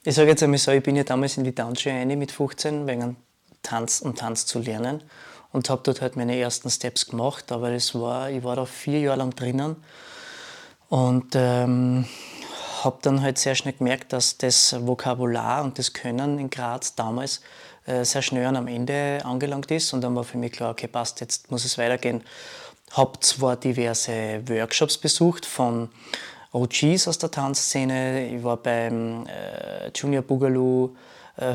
ich 0.04 0.14
sage 0.14 0.28
jetzt 0.28 0.42
einmal 0.44 0.58
so, 0.58 0.70
ich 0.70 0.84
bin 0.84 0.94
ja 0.94 1.02
damals 1.02 1.36
in 1.36 1.42
die 1.42 1.52
Tanzschule 1.52 1.96
rein 1.96 2.16
mit 2.16 2.30
15 2.30 2.86
wegen 2.86 3.16
Tanz 3.60 4.00
und 4.02 4.18
Tanz 4.20 4.46
zu 4.46 4.60
lernen 4.60 5.02
und 5.50 5.68
habe 5.68 5.82
dort 5.82 6.00
halt 6.00 6.14
meine 6.14 6.38
ersten 6.38 6.70
Steps 6.70 7.06
gemacht. 7.06 7.50
Aber 7.50 7.72
das 7.72 7.92
war, 7.92 8.30
ich 8.30 8.44
war 8.44 8.54
da 8.54 8.66
vier 8.66 9.00
Jahre 9.00 9.18
lang 9.18 9.34
drinnen 9.34 9.74
und 10.88 11.34
ähm, 11.34 12.06
habe 12.84 12.98
dann 13.02 13.20
halt 13.20 13.38
sehr 13.38 13.56
schnell 13.56 13.74
gemerkt, 13.74 14.12
dass 14.12 14.38
das 14.38 14.76
Vokabular 14.86 15.64
und 15.64 15.76
das 15.80 15.92
Können 15.92 16.38
in 16.38 16.50
Graz 16.50 16.94
damals 16.94 17.38
äh, 17.38 17.65
sehr 18.02 18.22
schnell 18.22 18.56
am 18.56 18.66
Ende 18.66 19.20
angelangt 19.24 19.70
ist. 19.70 19.92
Und 19.92 20.00
dann 20.00 20.14
war 20.16 20.24
für 20.24 20.38
mich 20.38 20.52
klar, 20.52 20.70
okay, 20.70 20.88
passt, 20.88 21.20
jetzt 21.20 21.50
muss 21.50 21.64
es 21.64 21.78
weitergehen. 21.78 22.22
Habe 22.92 23.18
zwar 23.20 23.56
diverse 23.56 24.42
Workshops 24.48 24.98
besucht 24.98 25.46
von 25.46 25.88
OGs 26.52 27.08
aus 27.08 27.18
der 27.18 27.30
Tanzszene. 27.30 28.28
Ich 28.28 28.42
war 28.42 28.56
beim 28.56 29.26
äh, 29.26 29.90
Junior 29.94 30.22
Boogaloo. 30.22 30.96
Äh, 31.36 31.54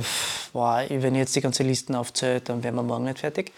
wow, 0.54 0.84
wenn 0.90 1.16
ich 1.16 1.20
jetzt 1.20 1.36
die 1.36 1.42
ganze 1.42 1.64
Listen 1.64 1.96
aufzähle, 1.96 2.42
dann 2.42 2.64
wären 2.64 2.76
wir 2.76 2.84
morgen 2.84 3.06
nicht 3.06 3.20
fertig. 3.20 3.52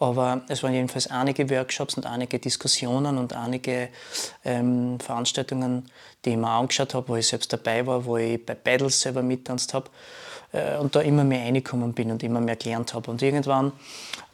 Aber 0.00 0.42
es 0.48 0.62
waren 0.62 0.74
jedenfalls 0.74 1.08
einige 1.08 1.50
Workshops 1.50 1.94
und 1.94 2.06
einige 2.06 2.38
Diskussionen 2.38 3.18
und 3.18 3.32
einige 3.32 3.88
ähm, 4.44 4.98
Veranstaltungen, 5.00 5.90
die 6.24 6.30
ich 6.30 6.36
mir 6.36 6.48
angeschaut 6.48 6.94
habe, 6.94 7.08
wo 7.08 7.16
ich 7.16 7.26
selbst 7.26 7.52
dabei 7.52 7.86
war, 7.86 8.04
wo 8.04 8.16
ich 8.16 8.44
bei 8.44 8.54
Battles 8.54 9.00
selber 9.00 9.22
mittanzt 9.22 9.74
habe 9.74 9.88
äh, 9.88 10.27
und 10.80 10.96
da 10.96 11.00
immer 11.00 11.24
mehr 11.24 11.44
reingekommen 11.44 11.92
bin 11.92 12.10
und 12.10 12.22
immer 12.22 12.40
mehr 12.40 12.56
gelernt 12.56 12.94
habe. 12.94 13.10
Und 13.10 13.20
irgendwann 13.20 13.72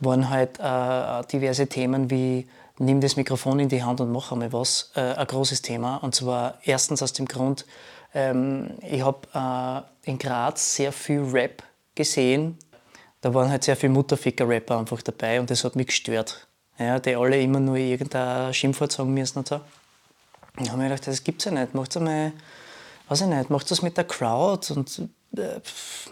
waren 0.01 0.31
halt 0.31 0.61
äh, 0.61 1.27
diverse 1.31 1.67
Themen 1.67 2.11
wie 2.11 2.47
nimm 2.79 3.01
das 3.01 3.17
Mikrofon 3.17 3.61
in 3.61 3.69
die 3.69 3.83
Hand 3.83 4.01
und 4.01 4.11
mach 4.13 4.33
einmal 4.33 4.53
was, 4.53 4.91
äh, 4.95 5.01
ein 5.01 5.27
großes 5.27 5.63
Thema. 5.63 5.97
Und 5.99 6.15
zwar 6.15 6.59
erstens 6.65 7.03
aus 7.03 7.13
dem 7.13 7.27
Grund, 7.27 7.67
ähm, 8.15 8.71
ich 8.83 9.03
habe 9.03 9.87
äh, 10.05 10.11
in 10.11 10.19
Graz 10.19 10.77
sehr 10.77 10.93
viel 10.93 11.21
Rap 11.21 11.63
gesehen, 11.95 12.59
da 13.21 13.33
waren 13.33 13.51
halt 13.51 13.65
sehr 13.65 13.77
viele 13.77 13.93
Mutterficker-Rapper 13.93 14.79
einfach 14.79 15.01
dabei 15.01 15.41
und 15.41 15.51
das 15.51 15.65
hat 15.65 15.77
mich 15.77 15.87
gestört. 15.87 16.47
Ja, 16.79 16.99
die 16.99 17.17
alle 17.17 17.41
immer 17.41 17.61
nur 17.61 17.77
irgendein 17.77 18.53
Schimpfwort 18.53 18.93
sagen 18.93 19.15
müssen 19.15 19.39
und 19.39 19.49
so. 19.49 19.61
Und 20.59 20.69
habe 20.69 20.83
mir 20.83 20.89
gedacht, 20.89 21.07
das 21.07 21.25
gibt's 21.25 21.45
ja 21.45 21.53
nicht. 21.53 21.75
Macht's 21.75 21.97
einmal, 21.97 22.33
weiß 23.09 23.23
ich 23.23 23.27
nicht, 23.29 23.49
macht 23.49 23.71
das 23.71 23.81
mit 23.81 23.97
der 23.97 24.05
Crowd 24.05 24.73
und 24.75 25.09
äh, 25.39 25.61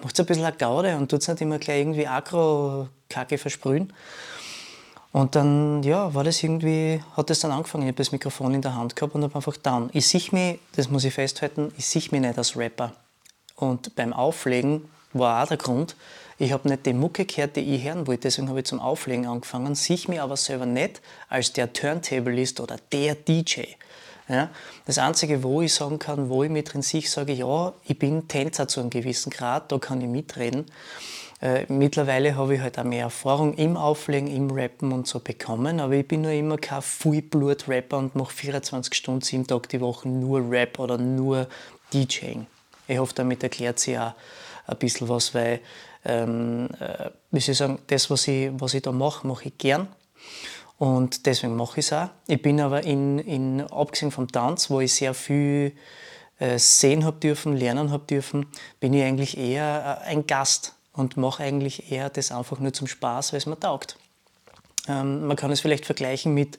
macht 0.02 0.19
ein 0.19 0.26
bisschen 0.26 0.45
eine 0.45 0.57
Gaude 0.57 0.97
und 0.97 1.11
tut 1.11 1.26
nicht 1.26 1.41
immer 1.41 1.59
gleich 1.59 1.81
irgendwie 1.81 2.07
Agro-Kacke 2.07 3.38
versprühen. 3.38 3.93
Und 5.12 5.35
dann, 5.35 5.83
ja, 5.83 6.14
war 6.14 6.25
das 6.25 6.43
irgendwie, 6.43 7.02
hat 7.17 7.29
das 7.29 7.41
dann 7.41 7.50
angefangen. 7.50 7.85
Ich 7.85 7.88
habe 7.88 7.99
das 7.99 8.12
Mikrofon 8.12 8.55
in 8.55 8.62
der 8.62 8.75
Hand 8.75 8.97
gehabt 8.97 9.14
und 9.14 9.23
habe 9.23 9.35
einfach 9.35 9.57
dann. 9.59 9.91
Ich 9.93 10.07
sehe 10.07 10.23
mich, 10.33 10.59
das 10.75 10.88
muss 10.88 11.05
ich 11.05 11.12
festhalten, 11.12 11.73
ich 11.76 11.87
sehe 11.87 12.02
mich 12.11 12.21
nicht 12.23 12.38
als 12.38 12.57
Rapper. 12.57 12.93
Und 13.57 13.95
beim 13.95 14.14
Auflegen 14.14 14.88
war 15.12 15.43
auch 15.43 15.49
der 15.49 15.59
Grund, 15.59 15.97
ich 16.38 16.50
habe 16.50 16.69
nicht 16.69 16.87
die 16.87 16.95
Mucke 16.95 17.26
gehört, 17.26 17.57
die 17.57 17.61
ich 17.61 17.85
hören 17.85 18.07
wollte, 18.07 18.23
deswegen 18.23 18.49
habe 18.49 18.61
ich 18.61 18.64
zum 18.67 18.81
Auflegen 18.81 19.26
angefangen, 19.26 19.75
sehe 19.75 19.99
mich 20.09 20.21
aber 20.21 20.37
selber 20.37 20.67
nicht 20.67 21.02
als 21.29 21.52
der 21.52 21.73
Turntablist 21.73 22.59
oder 22.59 22.76
der 22.91 23.14
DJ. 23.14 23.62
Ja, 24.33 24.49
das 24.87 24.97
Einzige, 24.97 25.43
wo 25.43 25.61
ich 25.61 25.75
sagen 25.75 25.99
kann, 25.99 26.31
wo 26.31 26.43
ich 26.43 26.49
mit 26.49 26.73
drin 26.73 26.81
sich 26.81 27.11
sage, 27.11 27.35
ja, 27.35 27.75
ich 27.85 27.99
bin 27.99 28.29
Tänzer 28.29 28.67
zu 28.67 28.81
einem 28.81 28.89
gewissen 28.89 29.29
Grad, 29.29 29.71
da 29.71 29.77
kann 29.77 30.01
ich 30.01 30.09
mitreden. 30.09 30.65
Äh, 31.43 31.67
mittlerweile 31.69 32.35
habe 32.35 32.55
ich 32.55 32.62
halt 32.62 32.79
auch 32.79 32.85
mehr 32.85 33.03
Erfahrung 33.03 33.53
im 33.55 33.77
Auflegen, 33.77 34.29
im 34.29 34.51
Rappen 34.51 34.91
und 34.91 35.07
so 35.07 35.21
bekommen, 35.21 35.81
aber 35.81 35.93
ich 35.93 36.09
bin 36.09 36.23
nur 36.23 36.31
immer 36.31 36.57
kein 36.57 36.81
Fullblut-Rapper 36.81 37.99
und 37.99 38.17
mache 38.17 38.33
24 38.33 38.95
Stunden, 38.95 39.21
sieben 39.21 39.47
Tage 39.47 39.69
die 39.69 39.83
Woche 39.83 40.09
nur 40.09 40.51
Rap 40.51 40.79
oder 40.79 40.97
nur 40.97 41.47
DJing. 41.93 42.47
Ich 42.89 42.97
hoffe, 42.97 43.12
damit 43.15 43.43
erklärt 43.43 43.81
sich 43.81 43.99
auch 43.99 44.15
ein 44.67 44.79
bisschen 44.79 45.11
was, 45.11 45.35
weil 45.35 45.61
ähm, 46.07 46.71
äh, 46.81 47.11
wie 47.31 47.41
soll 47.41 47.53
ich 47.53 47.59
sagen, 47.59 47.81
das, 47.87 48.09
was 48.09 48.27
ich, 48.29 48.51
was 48.55 48.73
ich 48.73 48.81
da 48.81 48.93
mache, 48.93 49.27
mache 49.27 49.49
ich 49.49 49.59
gern. 49.59 49.89
Und 50.79 51.26
deswegen 51.26 51.57
mache 51.57 51.81
ich 51.81 51.87
es 51.87 51.93
auch. 51.93 52.09
Ich 52.26 52.43
bin 52.43 52.61
aber 52.61 52.83
in, 52.83 53.19
in, 53.21 53.61
abgesehen 53.61 54.11
vom 54.11 54.31
Tanz, 54.31 54.69
wo 54.69 54.81
ich 54.81 54.95
sehr 54.95 55.14
viel 55.14 55.73
äh, 56.38 56.59
sehen 56.59 57.05
habe 57.05 57.19
dürfen, 57.21 57.57
lernen 57.57 57.93
habe 57.93 58.05
dürfen, 58.05 58.47
bin 58.81 58.93
ich 58.95 59.05
eigentlich 59.05 59.38
eher 59.38 60.02
äh, 60.05 60.09
ein 60.09 60.26
Gast 60.26 60.75
und 60.93 61.17
mache 61.17 61.43
eigentlich 61.43 61.93
eher 61.93 62.11
das 62.11 62.33
einfach 62.33 62.59
nur 62.59 62.73
zum 62.73 62.88
Spaß, 62.88 63.33
weil 63.33 63.38
es 63.38 63.47
mir 63.47 63.59
taugt. 63.59 63.97
Ähm, 64.88 65.26
man 65.26 65.37
kann 65.37 65.52
es 65.52 65.61
vielleicht 65.61 65.87
vergleichen 65.87 66.35
mit, 66.35 66.59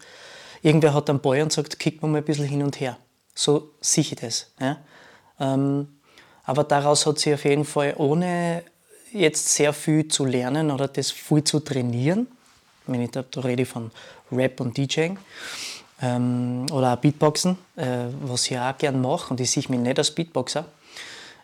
irgendwer 0.62 0.94
hat 0.94 1.10
einen 1.10 1.20
Ball 1.20 1.42
und 1.42 1.52
sagt, 1.52 1.80
kick 1.80 2.02
mal 2.02 2.16
ein 2.16 2.24
bisschen 2.24 2.46
hin 2.46 2.64
und 2.64 2.80
her. 2.80 2.98
So 3.36 3.72
ich 3.96 4.16
das. 4.16 4.52
Ja? 4.60 4.78
Ähm, 5.40 6.00
aber 6.44 6.64
daraus 6.64 7.06
hat 7.06 7.20
sich 7.20 7.34
auf 7.34 7.44
jeden 7.46 7.66
Fall, 7.66 7.96
ohne 7.98 8.64
jetzt 9.12 9.50
sehr 9.50 9.74
viel 9.74 10.08
zu 10.08 10.26
lernen 10.26 10.72
oder 10.72 10.88
das 10.88 11.12
viel 11.12 11.44
zu 11.44 11.60
trainieren, 11.60 12.28
wenn 12.88 13.02
ich 13.02 13.12
da, 13.12 13.24
da 13.24 13.42
rede 13.42 13.66
von 13.66 13.92
Rap 14.32 14.60
und 14.60 14.78
DJing 14.78 15.18
ähm, 16.02 16.66
oder 16.72 16.94
auch 16.94 16.98
Beatboxen, 16.98 17.58
äh, 17.76 18.08
was 18.22 18.50
ich 18.50 18.58
auch 18.58 18.78
gerne 18.78 18.98
mache 18.98 19.32
und 19.32 19.40
ich 19.40 19.52
sehe 19.52 19.64
mich 19.70 19.80
nicht 19.80 19.98
als 19.98 20.12
Beatboxer, 20.12 20.66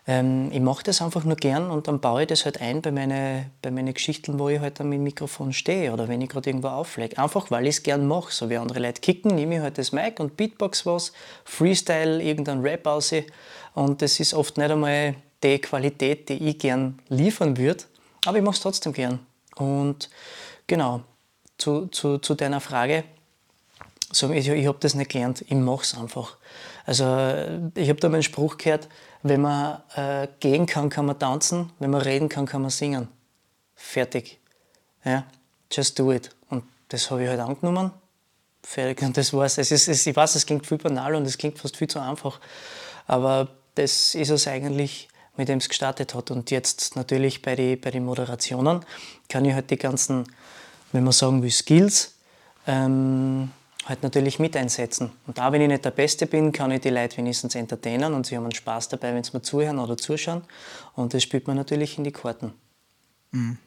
ähm, 0.06 0.50
ich 0.52 0.60
mache 0.60 0.82
das 0.82 1.02
einfach 1.02 1.24
nur 1.24 1.36
gern 1.36 1.70
und 1.70 1.86
dann 1.86 2.00
baue 2.00 2.22
ich 2.22 2.28
das 2.28 2.44
halt 2.44 2.60
ein 2.60 2.80
bei 2.82 2.90
meinen 2.90 3.50
bei 3.62 3.70
meine 3.70 3.92
Geschichten, 3.92 4.38
wo 4.38 4.48
ich 4.48 4.58
halt 4.58 4.80
am 4.80 4.88
Mikrofon 4.88 5.52
stehe 5.52 5.92
oder 5.92 6.08
wenn 6.08 6.20
ich 6.20 6.28
gerade 6.28 6.48
irgendwo 6.48 6.68
auflege. 6.68 7.18
Einfach 7.18 7.50
weil 7.50 7.66
ich 7.66 7.76
es 7.76 7.82
gern 7.82 8.06
mache. 8.06 8.32
So 8.32 8.48
wie 8.48 8.56
andere 8.56 8.80
Leute 8.80 9.00
kicken, 9.00 9.34
nehme 9.34 9.56
ich 9.56 9.60
halt 9.60 9.78
das 9.78 9.92
Mic 9.92 10.18
und 10.18 10.36
Beatbox 10.36 10.86
was, 10.86 11.12
Freestyle, 11.44 12.22
irgendein 12.22 12.60
Rap 12.60 12.86
aus. 12.86 13.12
Und 13.74 14.02
das 14.02 14.18
ist 14.20 14.34
oft 14.34 14.56
nicht 14.56 14.70
einmal 14.70 15.14
die 15.42 15.58
Qualität, 15.58 16.28
die 16.28 16.48
ich 16.48 16.58
gern 16.58 16.98
liefern 17.08 17.56
würde, 17.56 17.84
aber 18.26 18.38
ich 18.38 18.44
mache 18.44 18.54
es 18.54 18.60
trotzdem 18.60 18.92
gern. 18.92 19.20
Und 19.56 20.10
genau, 20.66 21.02
zu, 21.60 21.86
zu, 21.86 22.18
zu 22.18 22.34
deiner 22.34 22.60
Frage, 22.60 23.04
so, 24.12 24.30
ich, 24.30 24.48
ich 24.48 24.66
habe 24.66 24.78
das 24.80 24.94
nicht 24.94 25.10
gelernt, 25.10 25.44
ich 25.46 25.54
mache 25.54 25.82
es 25.82 25.96
einfach. 25.96 26.36
Also 26.84 27.04
ich 27.76 27.88
habe 27.88 28.00
da 28.00 28.08
mal 28.08 28.14
einen 28.14 28.22
Spruch 28.24 28.58
gehört, 28.58 28.88
wenn 29.22 29.42
man 29.42 29.82
äh, 29.94 30.28
gehen 30.40 30.66
kann, 30.66 30.88
kann 30.88 31.06
man 31.06 31.18
tanzen. 31.18 31.70
Wenn 31.78 31.90
man 31.90 32.00
reden 32.00 32.28
kann, 32.28 32.46
kann 32.46 32.62
man 32.62 32.70
singen. 32.70 33.08
Fertig. 33.76 34.40
Ja, 35.04 35.24
just 35.70 35.98
do 35.98 36.12
it. 36.12 36.30
Und 36.48 36.64
das 36.88 37.10
habe 37.10 37.22
ich 37.22 37.28
halt 37.28 37.40
angenommen. 37.40 37.92
Fertig. 38.62 39.02
Und 39.02 39.16
das 39.16 39.32
war's. 39.32 39.58
Es 39.58 39.70
ist, 39.70 39.88
es, 39.88 40.06
ich 40.06 40.16
weiß, 40.16 40.34
es 40.34 40.46
klingt 40.46 40.66
viel 40.66 40.78
banal 40.78 41.14
und 41.14 41.26
es 41.26 41.38
klingt 41.38 41.58
fast 41.58 41.76
viel 41.76 41.88
zu 41.88 42.00
einfach. 42.00 42.40
Aber 43.06 43.48
das 43.74 44.14
ist 44.14 44.30
es 44.30 44.46
eigentlich, 44.46 45.08
mit 45.36 45.48
dem 45.48 45.58
es 45.58 45.68
gestartet 45.68 46.14
hat. 46.14 46.30
Und 46.30 46.50
jetzt 46.50 46.96
natürlich 46.96 47.42
bei 47.42 47.56
den 47.56 47.80
bei 47.80 47.90
die 47.90 48.00
Moderationen 48.00 48.84
kann 49.28 49.44
ich 49.44 49.54
halt 49.54 49.70
die 49.70 49.76
ganzen, 49.76 50.26
wenn 50.92 51.04
man 51.04 51.12
sagen 51.12 51.42
will, 51.42 51.50
Skills, 51.50 52.14
ähm, 52.66 53.50
halt 53.86 54.02
natürlich 54.02 54.38
mit 54.38 54.56
einsetzen. 54.56 55.10
Und 55.26 55.38
da, 55.38 55.52
wenn 55.52 55.62
ich 55.62 55.68
nicht 55.68 55.84
der 55.84 55.90
Beste 55.90 56.26
bin, 56.26 56.52
kann 56.52 56.70
ich 56.70 56.80
die 56.80 56.90
Leute 56.90 57.16
wenigstens 57.16 57.54
entertainen 57.54 58.14
und 58.14 58.26
sie 58.26 58.36
haben 58.36 58.44
einen 58.44 58.54
Spaß 58.54 58.88
dabei, 58.88 59.14
wenn 59.14 59.24
sie 59.24 59.32
mir 59.32 59.42
zuhören 59.42 59.78
oder 59.78 59.96
zuschauen. 59.96 60.42
Und 60.94 61.14
das 61.14 61.22
spielt 61.22 61.46
man 61.46 61.56
natürlich 61.56 61.98
in 61.98 62.04
die 62.04 62.12
Karten. 62.12 62.52
Mhm. 63.30 63.58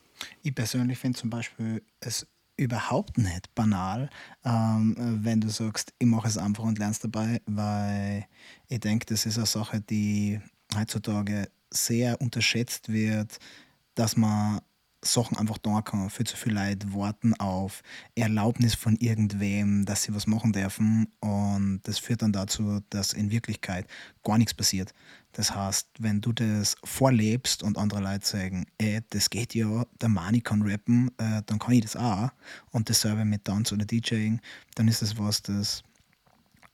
Ich 0.44 0.54
persönlich 0.54 1.00
finde 1.00 1.20
zum 1.20 1.30
Beispiel 1.30 1.82
es 2.00 2.28
überhaupt 2.56 3.18
nicht 3.18 3.54
banal, 3.56 4.10
ähm, 4.46 4.96
wenn 5.24 5.42
du 5.42 5.50
sagst, 5.50 5.92
ich 5.98 6.08
mache 6.08 6.28
es 6.28 6.38
einfach 6.38 6.64
und 6.64 6.78
lernst 6.78 7.04
dabei, 7.04 7.42
weil 7.48 8.28
ich 8.68 8.80
denke, 8.80 9.08
das 9.08 9.26
ist 9.26 9.38
eine 9.38 9.48
Sache, 9.48 9.82
die 9.82 10.40
heutzutage 10.78 11.50
sehr 11.72 12.22
unterschätzt 12.22 12.90
wird, 12.90 13.40
dass 13.96 14.16
man 14.16 14.62
Sachen 15.04 15.38
einfach 15.38 15.58
da 15.58 15.82
kann. 15.82 16.10
Viel 16.10 16.26
zu 16.26 16.38
viele 16.38 16.56
Leute 16.56 16.94
warten 16.94 17.34
auf 17.36 17.82
Erlaubnis 18.16 18.76
von 18.76 18.96
irgendwem, 18.98 19.86
dass 19.86 20.04
sie 20.04 20.16
was 20.16 20.28
machen 20.28 20.54
dürfen. 20.54 21.08
Und 21.20 21.82
das 21.84 22.00
führt 22.00 22.22
dann 22.22 22.32
dazu, 22.32 22.82
dass 22.90 23.14
in 23.14 23.32
Wirklichkeit 23.32 23.88
gar 24.24 24.38
nichts 24.38 24.54
passiert. 24.54 24.94
Das 25.34 25.56
heißt, 25.56 25.88
wenn 26.00 26.22
du 26.22 26.32
das 26.32 26.76
vorlebst 26.84 27.64
und 27.64 27.78
andere 27.78 28.02
Leute 28.02 28.26
sagen, 28.26 28.66
ey, 28.78 29.02
das 29.10 29.30
geht 29.30 29.56
ja, 29.56 29.86
der 30.00 30.10
Mani 30.10 30.42
kann 30.42 30.62
rappen, 30.62 31.10
äh, 31.18 31.42
dann 31.46 31.60
kann 31.60 31.74
ich 31.74 31.82
das 31.82 31.96
auch. 31.96 32.30
Und 32.72 32.90
dasselbe 32.90 33.26
mit 33.26 33.46
Tanz 33.46 33.72
oder 33.72 33.86
DJing, 33.86 34.40
dann 34.76 34.88
ist 34.88 35.02
das 35.02 35.18
was, 35.18 35.42
das 35.42 35.84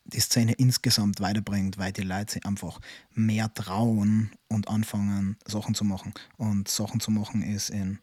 die 0.09 0.19
Szene 0.19 0.53
insgesamt 0.53 1.21
weiterbringt, 1.21 1.77
weil 1.77 1.91
die 1.91 2.01
Leute 2.01 2.33
sich 2.33 2.45
einfach 2.45 2.79
mehr 3.13 3.53
trauen 3.53 4.31
und 4.48 4.67
anfangen, 4.67 5.38
Sachen 5.45 5.75
zu 5.75 5.86
machen. 5.86 6.13
Und 6.38 6.67
Sachen 6.67 7.00
zu 7.00 7.12
machen 7.12 7.43
ist 7.43 7.69
in 7.69 8.00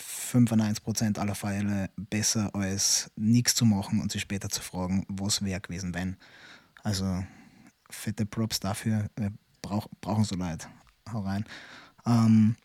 95% 0.00 1.18
aller 1.18 1.34
Fälle 1.34 1.90
besser 1.96 2.54
als 2.54 3.10
nichts 3.16 3.54
zu 3.54 3.64
machen 3.64 4.00
und 4.00 4.12
sich 4.12 4.22
später 4.22 4.48
zu 4.48 4.62
fragen, 4.62 5.04
was 5.08 5.42
wäre 5.42 5.60
gewesen, 5.60 5.94
wenn. 5.94 6.16
Also 6.82 7.24
fette 7.90 8.26
Props 8.26 8.60
dafür, 8.60 9.08
wir 9.16 9.32
brauch, 9.62 9.86
brauchen 10.00 10.24
so 10.24 10.36
Leute. 10.36 10.66
Hau 11.12 11.20
rein. 11.20 11.44
Ähm, 12.06 12.56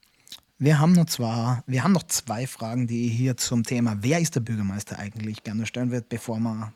wir 0.57 0.79
haben 0.79 0.93
noch 0.93 1.05
zwei, 1.05 1.61
wir 1.67 1.83
haben 1.83 1.91
noch 1.91 2.03
zwei 2.03 2.47
Fragen, 2.47 2.87
die 2.87 3.07
ich 3.07 3.13
hier 3.13 3.35
zum 3.35 3.63
Thema, 3.63 3.97
wer 4.01 4.19
ist 4.19 4.35
der 4.35 4.39
Bürgermeister 4.39 4.97
eigentlich, 4.97 5.43
gerne 5.43 5.65
stellen 5.65 5.91
wird, 5.91 6.07
bevor 6.07 6.39
wir 6.39 6.73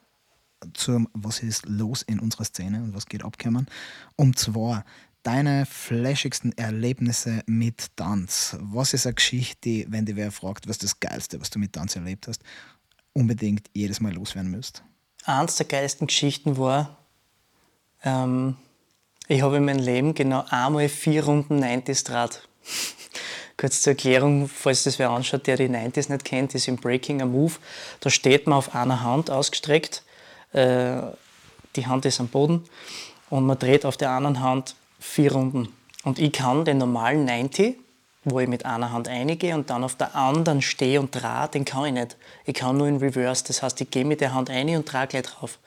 zum, 0.74 1.08
was 1.14 1.40
ist 1.40 1.66
los 1.68 2.02
in 2.02 2.20
unserer 2.20 2.44
Szene 2.44 2.84
und 2.84 2.94
was 2.94 3.06
geht 3.06 3.24
abkommen. 3.24 3.68
Und 4.18 4.38
zwar, 4.38 4.84
deine 5.24 5.66
flashigsten 5.66 6.58
Erlebnisse 6.58 7.44
mit 7.46 7.96
Tanz? 7.96 8.58
Was 8.60 8.94
ist 8.94 9.06
eine 9.06 9.16
Geschichte, 9.16 9.86
wenn 9.90 10.06
dir 10.06 10.16
wer 10.16 10.32
fragt, 10.32 10.68
was 10.68 10.78
das 10.78 11.00
Geilste, 11.00 11.40
was 11.42 11.50
du 11.50 11.60
mit 11.60 11.74
Tanz 11.74 11.96
erlebt 11.96 12.28
hast, 12.28 12.42
unbedingt 13.14 13.70
jedes 13.74 14.00
Mal 14.00 14.14
loswerden 14.14 14.52
müsst? 14.52 14.84
Eins 15.26 15.58
der 15.58 15.66
geilsten 15.66 16.08
Geschichten 16.08 16.58
war, 16.58 16.98
ähm, 18.04 18.56
ich 19.28 19.42
habe 19.42 19.58
in 19.58 19.66
meinem 19.66 19.80
Leben 19.80 20.16
genau 20.16 20.44
einmal 20.50 20.90
vier 20.90 21.24
Runden 21.24 21.64
90s 21.64 22.06
Draht. 22.06 22.48
Kurz 23.58 23.82
zur 23.82 23.92
Erklärung, 23.92 24.48
falls 24.48 24.84
das 24.84 25.00
wer 25.00 25.10
anschaut, 25.10 25.46
der 25.46 25.58
die 25.58 25.70
90s 25.70 26.10
nicht 26.10 26.24
kennt, 26.24 26.56
ist 26.56 26.68
im 26.68 26.78
Breaking 26.78 27.22
a 27.22 27.26
Move. 27.26 27.54
Da 28.00 28.10
steht 28.10 28.48
man 28.48 28.58
auf 28.58 28.74
einer 28.74 29.04
Hand 29.04 29.30
ausgestreckt, 29.30 30.04
äh, 30.54 31.02
die 31.76 31.86
Hand 31.86 32.06
ist 32.06 32.20
am 32.20 32.30
Boden 32.30 32.64
und 33.30 33.46
man 33.46 33.60
dreht 33.60 33.86
auf 33.86 33.98
der 33.98 34.12
anderen 34.12 34.40
Hand 34.40 34.76
vier 35.00 35.32
Runden. 35.34 35.74
Und 36.04 36.20
ich 36.20 36.32
kann 36.32 36.66
den 36.66 36.78
normalen 36.78 37.26
90, 37.26 37.78
wo 38.26 38.40
ich 38.40 38.48
mit 38.48 38.66
einer 38.66 38.92
Hand 38.92 39.08
einige 39.08 39.54
und 39.56 39.70
dann 39.70 39.84
auf 39.84 39.96
der 39.96 40.16
anderen 40.16 40.62
stehe 40.62 41.00
und 41.00 41.14
drehe, 41.14 41.50
den 41.54 41.66
kann 41.66 41.86
ich 41.86 41.94
nicht. 41.94 42.18
Ich 42.46 42.54
kann 42.54 42.78
nur 42.78 42.88
in 42.88 42.98
Reverse. 42.98 43.44
Das 43.46 43.64
heißt, 43.64 43.80
ich 43.82 43.92
gehe 43.92 44.06
mit 44.06 44.22
der 44.22 44.34
Hand 44.34 44.50
ein 44.50 44.70
und 44.76 44.92
drehe 44.92 45.08
gleich 45.08 45.24
drauf. 45.24 45.60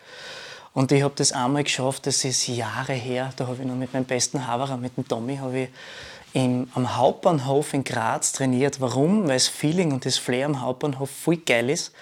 Und 0.74 0.90
ich 0.90 1.02
habe 1.02 1.14
das 1.16 1.32
einmal 1.32 1.64
geschafft, 1.64 2.06
das 2.06 2.24
ist 2.24 2.46
Jahre 2.46 2.94
her, 2.94 3.32
da 3.36 3.46
habe 3.46 3.58
ich 3.60 3.66
noch 3.66 3.74
mit 3.74 3.92
meinem 3.92 4.06
besten 4.06 4.46
Haberer, 4.46 4.78
mit 4.78 4.96
dem 4.96 5.06
Tommy, 5.06 5.36
habe 5.36 5.58
ich 5.58 5.68
im, 6.32 6.68
am 6.74 6.96
Hauptbahnhof 6.96 7.74
in 7.74 7.84
Graz 7.84 8.32
trainiert. 8.32 8.80
Warum? 8.80 9.28
Weil 9.28 9.34
das 9.34 9.48
Feeling 9.48 9.92
und 9.92 10.06
das 10.06 10.16
Flair 10.16 10.46
am 10.46 10.62
Hauptbahnhof 10.62 11.10
voll 11.10 11.36
geil 11.36 11.68
ist. 11.68 11.92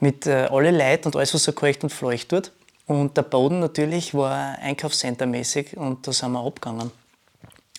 Mit 0.00 0.26
äh, 0.26 0.48
alle 0.50 0.70
Leuten 0.70 1.06
und 1.06 1.16
alles, 1.16 1.32
was 1.32 1.44
so 1.44 1.52
korrekt 1.52 1.82
und 1.82 1.90
fleucht 1.90 2.28
tut. 2.28 2.50
Und 2.86 3.16
der 3.16 3.22
Boden 3.22 3.60
natürlich 3.60 4.14
war 4.14 4.58
Einkaufscenter-mäßig 4.58 5.76
und 5.76 6.06
da 6.06 6.12
sind 6.12 6.32
wir 6.32 6.44
abgegangen. 6.44 6.90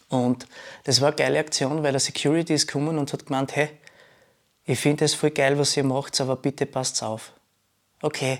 Und 0.10 0.48
das 0.84 1.02
war 1.02 1.10
eine 1.10 1.16
geile 1.16 1.40
Aktion, 1.40 1.84
weil 1.84 1.92
der 1.92 2.00
Security 2.00 2.54
ist 2.54 2.68
gekommen 2.68 2.98
und 2.98 3.12
hat 3.14 3.26
gemeint, 3.26 3.56
hey, 3.56 3.70
ich 4.66 4.80
finde 4.80 5.06
es 5.06 5.14
voll 5.14 5.32
geil, 5.32 5.58
was 5.60 5.78
ihr 5.78 5.84
macht, 5.84 6.20
aber 6.22 6.36
bitte 6.36 6.66
passt 6.66 7.04
auf. 7.04 7.34
Okay, 8.02 8.40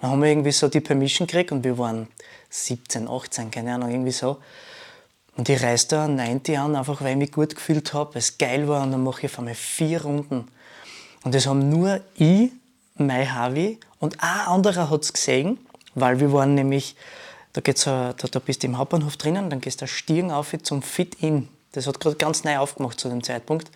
dann 0.00 0.10
haben 0.10 0.22
wir 0.22 0.30
irgendwie 0.30 0.52
so 0.52 0.68
die 0.68 0.80
Permission 0.80 1.26
gekriegt 1.26 1.52
und 1.52 1.64
wir 1.64 1.76
waren 1.76 2.08
17, 2.48 3.08
18, 3.08 3.50
keine 3.50 3.74
Ahnung, 3.74 3.90
irgendwie 3.90 4.12
so. 4.12 4.38
Und 5.36 5.48
ich 5.50 5.62
reiste 5.62 5.96
da 5.96 6.08
90 6.08 6.58
an, 6.58 6.76
einfach 6.76 7.02
weil 7.02 7.12
ich 7.12 7.16
mich 7.16 7.32
gut 7.32 7.54
gefühlt 7.54 7.92
habe, 7.92 8.18
es 8.18 8.38
geil 8.38 8.68
war 8.68 8.82
und 8.82 8.92
dann 8.92 9.04
mache 9.04 9.26
ich 9.26 9.32
auf 9.32 9.38
einmal 9.38 9.54
vier 9.54 10.02
Runden. 10.02 10.48
Und 11.24 11.34
das 11.34 11.46
haben 11.46 11.68
nur 11.68 12.00
ich, 12.14 12.50
mein 12.94 13.34
Harvey 13.34 13.78
und 13.98 14.22
ein 14.22 14.46
anderer 14.46 14.88
hat 14.88 15.02
es 15.02 15.12
gesehen 15.12 15.58
weil 15.96 16.20
wir 16.20 16.32
waren 16.32 16.54
nämlich, 16.54 16.94
da, 17.52 17.60
geht's, 17.60 17.84
da, 17.84 18.12
da 18.12 18.38
bist 18.38 18.62
du 18.62 18.68
im 18.68 18.78
Hauptbahnhof 18.78 19.16
drinnen, 19.16 19.50
dann 19.50 19.60
gehst 19.60 19.82
du 19.82 19.88
Stirn 19.88 20.30
auf 20.30 20.54
zum 20.62 20.82
Fit-In. 20.82 21.48
Das 21.72 21.86
hat 21.86 21.98
gerade 21.98 22.16
ganz 22.16 22.44
neu 22.44 22.58
aufgemacht 22.58 23.00
zu 23.00 23.08
dem 23.08 23.22
Zeitpunkt. 23.22 23.70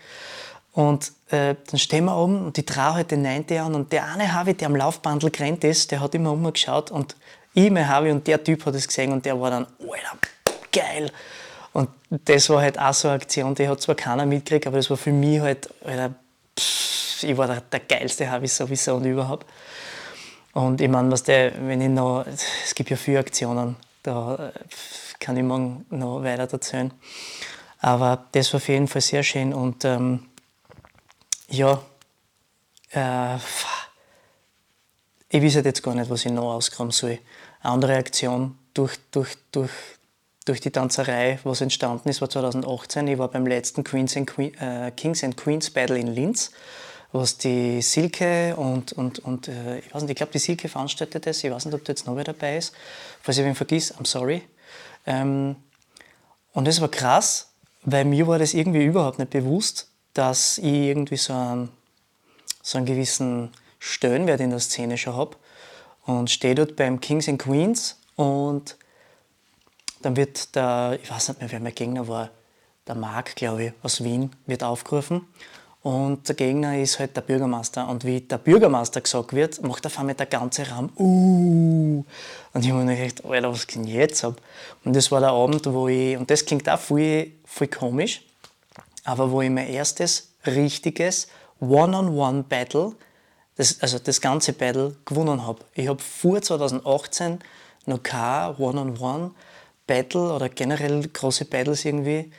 Und 0.73 1.13
äh, 1.31 1.57
dann 1.71 1.79
stehen 1.79 2.05
wir 2.05 2.17
oben 2.17 2.47
und 2.47 2.57
die 2.57 2.65
traue 2.65 2.95
halt 2.95 3.11
den 3.11 3.23
90 3.23 3.61
an 3.61 3.75
und 3.75 3.91
der 3.93 4.07
eine 4.07 4.33
Harvey, 4.33 4.55
der 4.55 4.69
am 4.69 4.77
Laufbandel 4.77 5.31
gerannt 5.31 5.65
ist, 5.65 5.91
der 5.91 6.01
hat 6.01 6.15
immer 6.15 6.31
umgeschaut 6.31 6.93
und 6.93 7.17
ich, 7.55 7.71
mein 7.71 7.89
Harvey 7.89 8.13
und 8.13 8.25
der 8.29 8.43
Typ 8.45 8.65
hat 8.67 8.77
es 8.77 8.87
gesehen 8.87 9.13
und 9.13 9.25
der 9.27 9.41
war 9.41 9.51
dann, 9.51 9.67
Alter, 9.81 10.19
geil. 10.73 11.11
Und 11.73 11.89
das 12.11 12.49
war 12.51 12.63
halt 12.63 12.79
auch 12.79 12.95
so 12.95 13.09
eine 13.09 13.17
Aktion, 13.17 13.55
die 13.57 13.69
hat 13.69 13.81
zwar 13.81 13.97
keiner 13.97 14.27
mitgekriegt, 14.27 14.69
aber 14.69 14.77
das 14.77 14.89
war 14.91 14.97
für 14.97 15.13
mich 15.13 15.41
halt, 15.41 15.69
Alter, 15.85 16.15
pff, 16.59 17.25
ich 17.25 17.37
war 17.37 17.49
der, 17.49 17.61
der 17.61 17.81
geilste 17.81 18.31
Harvey 18.31 18.47
sowieso 18.47 18.95
und 18.95 19.05
überhaupt. 19.05 19.47
Und 20.53 20.81
ich 20.81 20.89
meine, 20.89 21.11
was 21.11 21.23
der, 21.23 21.53
wenn 21.67 21.81
ich 21.81 21.89
noch, 21.89 22.27
es 22.27 22.75
gibt 22.75 22.91
ja 22.91 22.97
viele 22.97 23.21
Aktionen, 23.21 23.77
da 24.03 24.35
äh, 24.49 24.53
kann 25.19 25.37
ich 25.37 25.43
morgen 25.43 25.87
noch 25.91 26.23
weiter 26.23 26.51
erzählen. 26.51 26.93
Aber 27.79 28.27
das 28.33 28.53
war 28.53 28.59
auf 28.59 28.69
jeden 28.69 28.89
Fall 28.89 29.03
sehr 29.03 29.23
schön 29.23 29.55
und 29.55 29.85
ähm, 29.85 30.27
ja, 31.49 31.81
äh, 32.93 33.37
ich 35.33 35.43
weiß 35.43 35.57
halt 35.57 35.67
jetzt 35.67 35.83
gar 35.83 35.95
nicht, 35.95 36.11
was 36.11 36.25
ich 36.25 36.33
noch 36.33 36.55
ausgraben 36.55 36.91
soll. 36.91 37.19
Eine 37.63 37.73
andere 37.73 37.97
Aktion 37.97 38.59
durch, 38.75 38.99
durch, 39.13 39.37
durch 39.53 39.71
durch 40.45 40.61
die 40.61 40.71
Tanzerei, 40.71 41.39
was 41.45 41.61
entstanden 41.61 42.09
ist, 42.09 42.21
war 42.21 42.29
2018. 42.29 43.07
Ich 43.09 43.19
war 43.19 43.29
beim 43.29 43.47
letzten 43.47 43.85
Queens 43.85 44.17
and 44.17 44.27
Queen, 44.27 44.55
äh, 44.55 44.91
Kings 44.97 45.23
and 45.23 45.37
Queens 45.37 45.71
Battle 45.71 45.99
in 45.99 46.09
Linz, 46.09 46.51
was 47.13 47.39
die 47.39 47.83
Silke 47.83 48.55
und, 48.57 48.93
und, 48.93 49.19
und 49.21 49.49
äh, 49.49 49.79
ich 49.81 49.95
weiß 49.95 50.03
nicht, 50.03 50.13
ich 50.13 50.17
glaube, 50.17 50.33
die 50.33 50.39
Silke 50.39 50.69
veranstaltet 50.69 51.27
das. 51.27 51.43
Ich 51.43 51.51
weiß 51.51 51.65
nicht, 51.65 51.75
ob 51.75 51.85
da 51.85 51.93
jetzt 51.93 52.07
noch 52.07 52.17
wer 52.17 52.25
dabei 52.25 52.57
ist. 52.57 52.73
Falls 53.23 53.39
ich 53.39 53.45
wen 53.45 53.55
vergiss, 53.55 53.95
I'm 53.95 54.07
sorry. 54.07 54.43
Ähm, 55.07 55.57
und 56.53 56.69
das 56.69 56.81
war 56.81 56.89
krass, 56.89 57.53
weil 57.83 58.05
mir 58.05 58.27
war 58.27 58.39
das 58.39 58.55
irgendwie 58.55 58.85
überhaupt 58.85 59.19
nicht 59.19 59.31
bewusst, 59.31 59.89
dass 60.15 60.59
ich 60.59 60.65
irgendwie 60.65 61.17
so 61.17 61.33
einen, 61.33 61.71
so 62.63 62.79
einen 62.79 62.87
gewissen 62.87 63.51
Stellenwert 63.79 64.41
in 64.41 64.51
der 64.51 64.61
Szene 64.61 64.97
schon 64.99 65.17
habe. 65.17 65.37
Und 66.05 66.31
stehe 66.31 66.55
dort 66.55 66.77
beim 66.77 67.01
Kings 67.01 67.29
and 67.29 67.41
Queens 67.41 67.99
und 68.17 68.77
dann 70.03 70.17
wird 70.17 70.55
der, 70.57 70.99
ich 71.01 71.11
weiß 71.11 71.29
nicht 71.29 71.41
mehr, 71.41 71.53
wer 71.53 71.61
mein 71.61 71.75
Gegner 71.75 72.09
war, 72.09 72.31
der 72.87 72.95
Marc, 72.95 73.37
glaube 73.37 73.65
ich, 73.65 73.73
aus 73.83 74.03
Wien, 74.03 74.35
wird 74.47 74.63
aufgerufen. 74.63 75.27
Und 75.83 76.29
der 76.29 76.35
Gegner 76.35 76.79
ist 76.79 76.99
halt 76.99 77.17
der 77.17 77.23
Bürgermeister. 77.23 77.89
Und 77.89 78.05
wie 78.05 78.21
der 78.21 78.37
Bürgermeister 78.37 79.01
gesagt 79.01 79.33
wird, 79.33 79.63
macht 79.63 79.87
auf 79.87 79.99
einmal 79.99 80.15
der 80.15 80.27
ganze 80.27 80.69
Raum 80.69 80.91
uh. 80.99 82.05
Und 82.53 82.65
ich 82.65 82.71
habe 82.71 82.85
mir 82.85 82.97
gedacht, 82.97 83.25
Alter, 83.25 83.53
was 83.53 83.67
denn 83.67 83.85
jetzt 83.85 84.23
ab? 84.25 84.41
Und 84.85 84.95
das 84.95 85.11
war 85.11 85.21
der 85.21 85.31
Abend, 85.31 85.65
wo 85.73 85.89
ich, 85.89 86.19
und 86.19 86.31
das 86.31 86.45
klingt 86.45 86.69
auch 86.69 86.79
voll, 86.79 87.31
voll 87.47 87.69
komisch, 87.69 88.23
aber 89.05 89.31
wo 89.31 89.41
ich 89.41 89.49
mein 89.49 89.69
erstes 89.69 90.33
richtiges 90.47 91.29
One-on-One-Battle, 91.61 92.93
das, 93.57 93.81
also 93.81 93.99
das 93.99 94.21
ganze 94.21 94.53
Battle, 94.53 94.97
gewonnen 95.07 95.47
habe. 95.47 95.61
Ich 95.75 95.89
habe 95.89 96.03
vor 96.03 96.43
2018 96.43 97.39
noch 97.87 98.03
kein 98.03 98.55
One-on-One-Battle 98.57 100.33
oder 100.33 100.51
generell 100.51 101.09
große 101.09 101.47
Battles 101.47 101.87
irgendwie, 101.87 102.31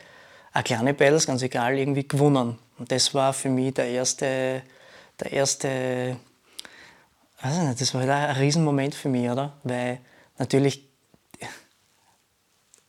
auch 0.54 0.62
kleine 0.62 0.94
Battles, 0.94 1.26
ganz 1.26 1.42
egal, 1.42 1.76
irgendwie 1.76 2.06
gewonnen. 2.06 2.58
Und 2.78 2.90
das 2.90 3.14
war 3.14 3.32
für 3.32 3.48
mich 3.48 3.74
der 3.74 3.88
erste, 3.88 4.62
der 5.20 5.32
erste, 5.32 6.16
weiß 7.42 7.58
nicht, 7.58 7.80
das 7.80 7.94
war 7.94 8.00
halt 8.02 8.10
ein 8.10 8.36
Riesenmoment 8.36 8.94
für 8.94 9.08
mich, 9.08 9.28
oder? 9.28 9.52
Weil 9.62 10.00
natürlich, 10.38 10.88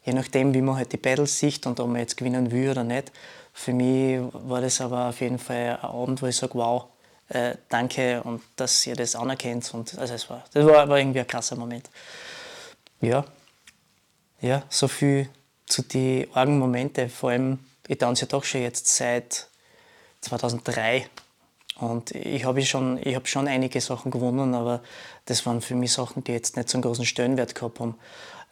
je 0.04 0.14
nachdem, 0.14 0.54
wie 0.54 0.62
man 0.62 0.78
halt 0.78 0.92
die 0.92 0.98
Battles 0.98 1.38
sieht 1.38 1.66
und 1.66 1.80
ob 1.80 1.88
man 1.88 2.00
jetzt 2.00 2.18
gewinnen 2.18 2.52
will 2.52 2.70
oder 2.70 2.84
nicht, 2.84 3.12
für 3.54 3.74
mich 3.74 4.20
war 4.34 4.62
das 4.62 4.82
aber 4.82 5.10
auf 5.10 5.22
jeden 5.22 5.38
Fall 5.38 5.78
ein 5.78 5.90
Abend, 5.90 6.22
wo 6.22 6.26
ich 6.26 6.36
sage, 6.36 6.56
wow, 6.56 6.88
äh, 7.30 7.56
danke 7.70 8.22
und 8.24 8.42
dass 8.56 8.86
ihr 8.88 8.96
das 8.96 9.16
anerkennt. 9.16 9.72
Und, 9.74 9.98
also 9.98 10.14
es 10.14 10.30
war, 10.30 10.44
das 10.54 10.66
war, 10.66 10.90
war 10.90 10.98
irgendwie 10.98 11.20
ein 11.20 11.28
krasser 11.28 11.56
Moment. 11.56 11.90
Ja, 13.00 13.26
ja 14.42 14.64
so 14.70 14.88
viel 14.88 15.30
zu 15.66 15.84
den 15.84 16.34
argen 16.34 16.58
Momenten. 16.58 17.10
Vor 17.10 17.30
allem, 17.30 17.60
ich 17.88 17.98
tanze 17.98 18.26
ja 18.26 18.28
doch 18.28 18.44
schon 18.44 18.62
jetzt 18.62 18.88
seit 18.88 19.48
2003 20.24 21.08
und 21.80 22.12
ich 22.12 22.46
habe 22.46 22.62
schon, 22.64 23.00
hab 23.00 23.28
schon 23.28 23.48
einige 23.48 23.82
Sachen 23.82 24.12
gewonnen, 24.12 24.54
aber 24.54 24.82
das 25.26 25.46
waren 25.46 25.62
für 25.62 25.76
mich 25.76 25.92
Sachen, 25.92 26.24
die 26.24 26.32
jetzt 26.32 26.56
nicht 26.56 26.70
so 26.70 26.78
einen 26.78 26.84
großen 26.84 27.06
Stellenwert 27.06 27.56
gehabt 27.56 27.80
haben. 27.80 27.96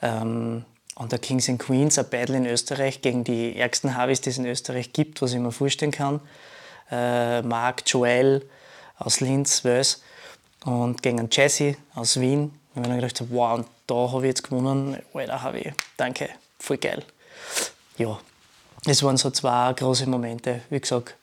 Ähm, 0.01 0.65
und 0.95 1.11
der 1.11 1.19
Kings 1.19 1.47
and 1.47 1.59
Queens, 1.59 1.97
ein 1.97 2.09
Battle 2.09 2.37
in 2.37 2.45
Österreich 2.45 3.01
gegen 3.01 3.23
die 3.23 3.55
ärgsten 3.55 3.95
Harveys, 3.95 4.21
die 4.21 4.31
es 4.31 4.37
in 4.37 4.45
Österreich 4.45 4.91
gibt, 4.91 5.21
was 5.21 5.33
ich 5.33 5.39
mir 5.39 5.51
vorstellen 5.51 5.91
kann. 5.91 6.19
Äh, 6.89 7.41
Marc, 7.43 7.83
Joel 7.85 8.47
aus 8.97 9.19
Linz, 9.19 9.63
Wels 9.63 10.03
und 10.65 11.01
gegen 11.01 11.19
einen 11.19 11.29
Jesse 11.31 11.75
aus 11.95 12.19
Wien. 12.19 12.53
Und 12.75 12.83
ich 12.83 12.89
mir 12.89 12.95
gedacht, 12.95 13.23
wow, 13.29 13.59
und 13.59 13.67
da 13.87 14.11
habe 14.11 14.25
ich 14.25 14.29
jetzt 14.29 14.43
gewonnen. 14.43 14.97
Alter, 15.13 15.41
habe 15.41 15.59
ich, 15.59 15.73
danke, 15.97 16.29
voll 16.59 16.77
geil. 16.77 17.03
Ja, 17.97 18.19
es 18.85 19.03
waren 19.03 19.17
so 19.17 19.29
zwei 19.31 19.73
große 19.73 20.07
Momente. 20.07 20.61
Wie 20.69 20.79
gesagt, 20.79 21.15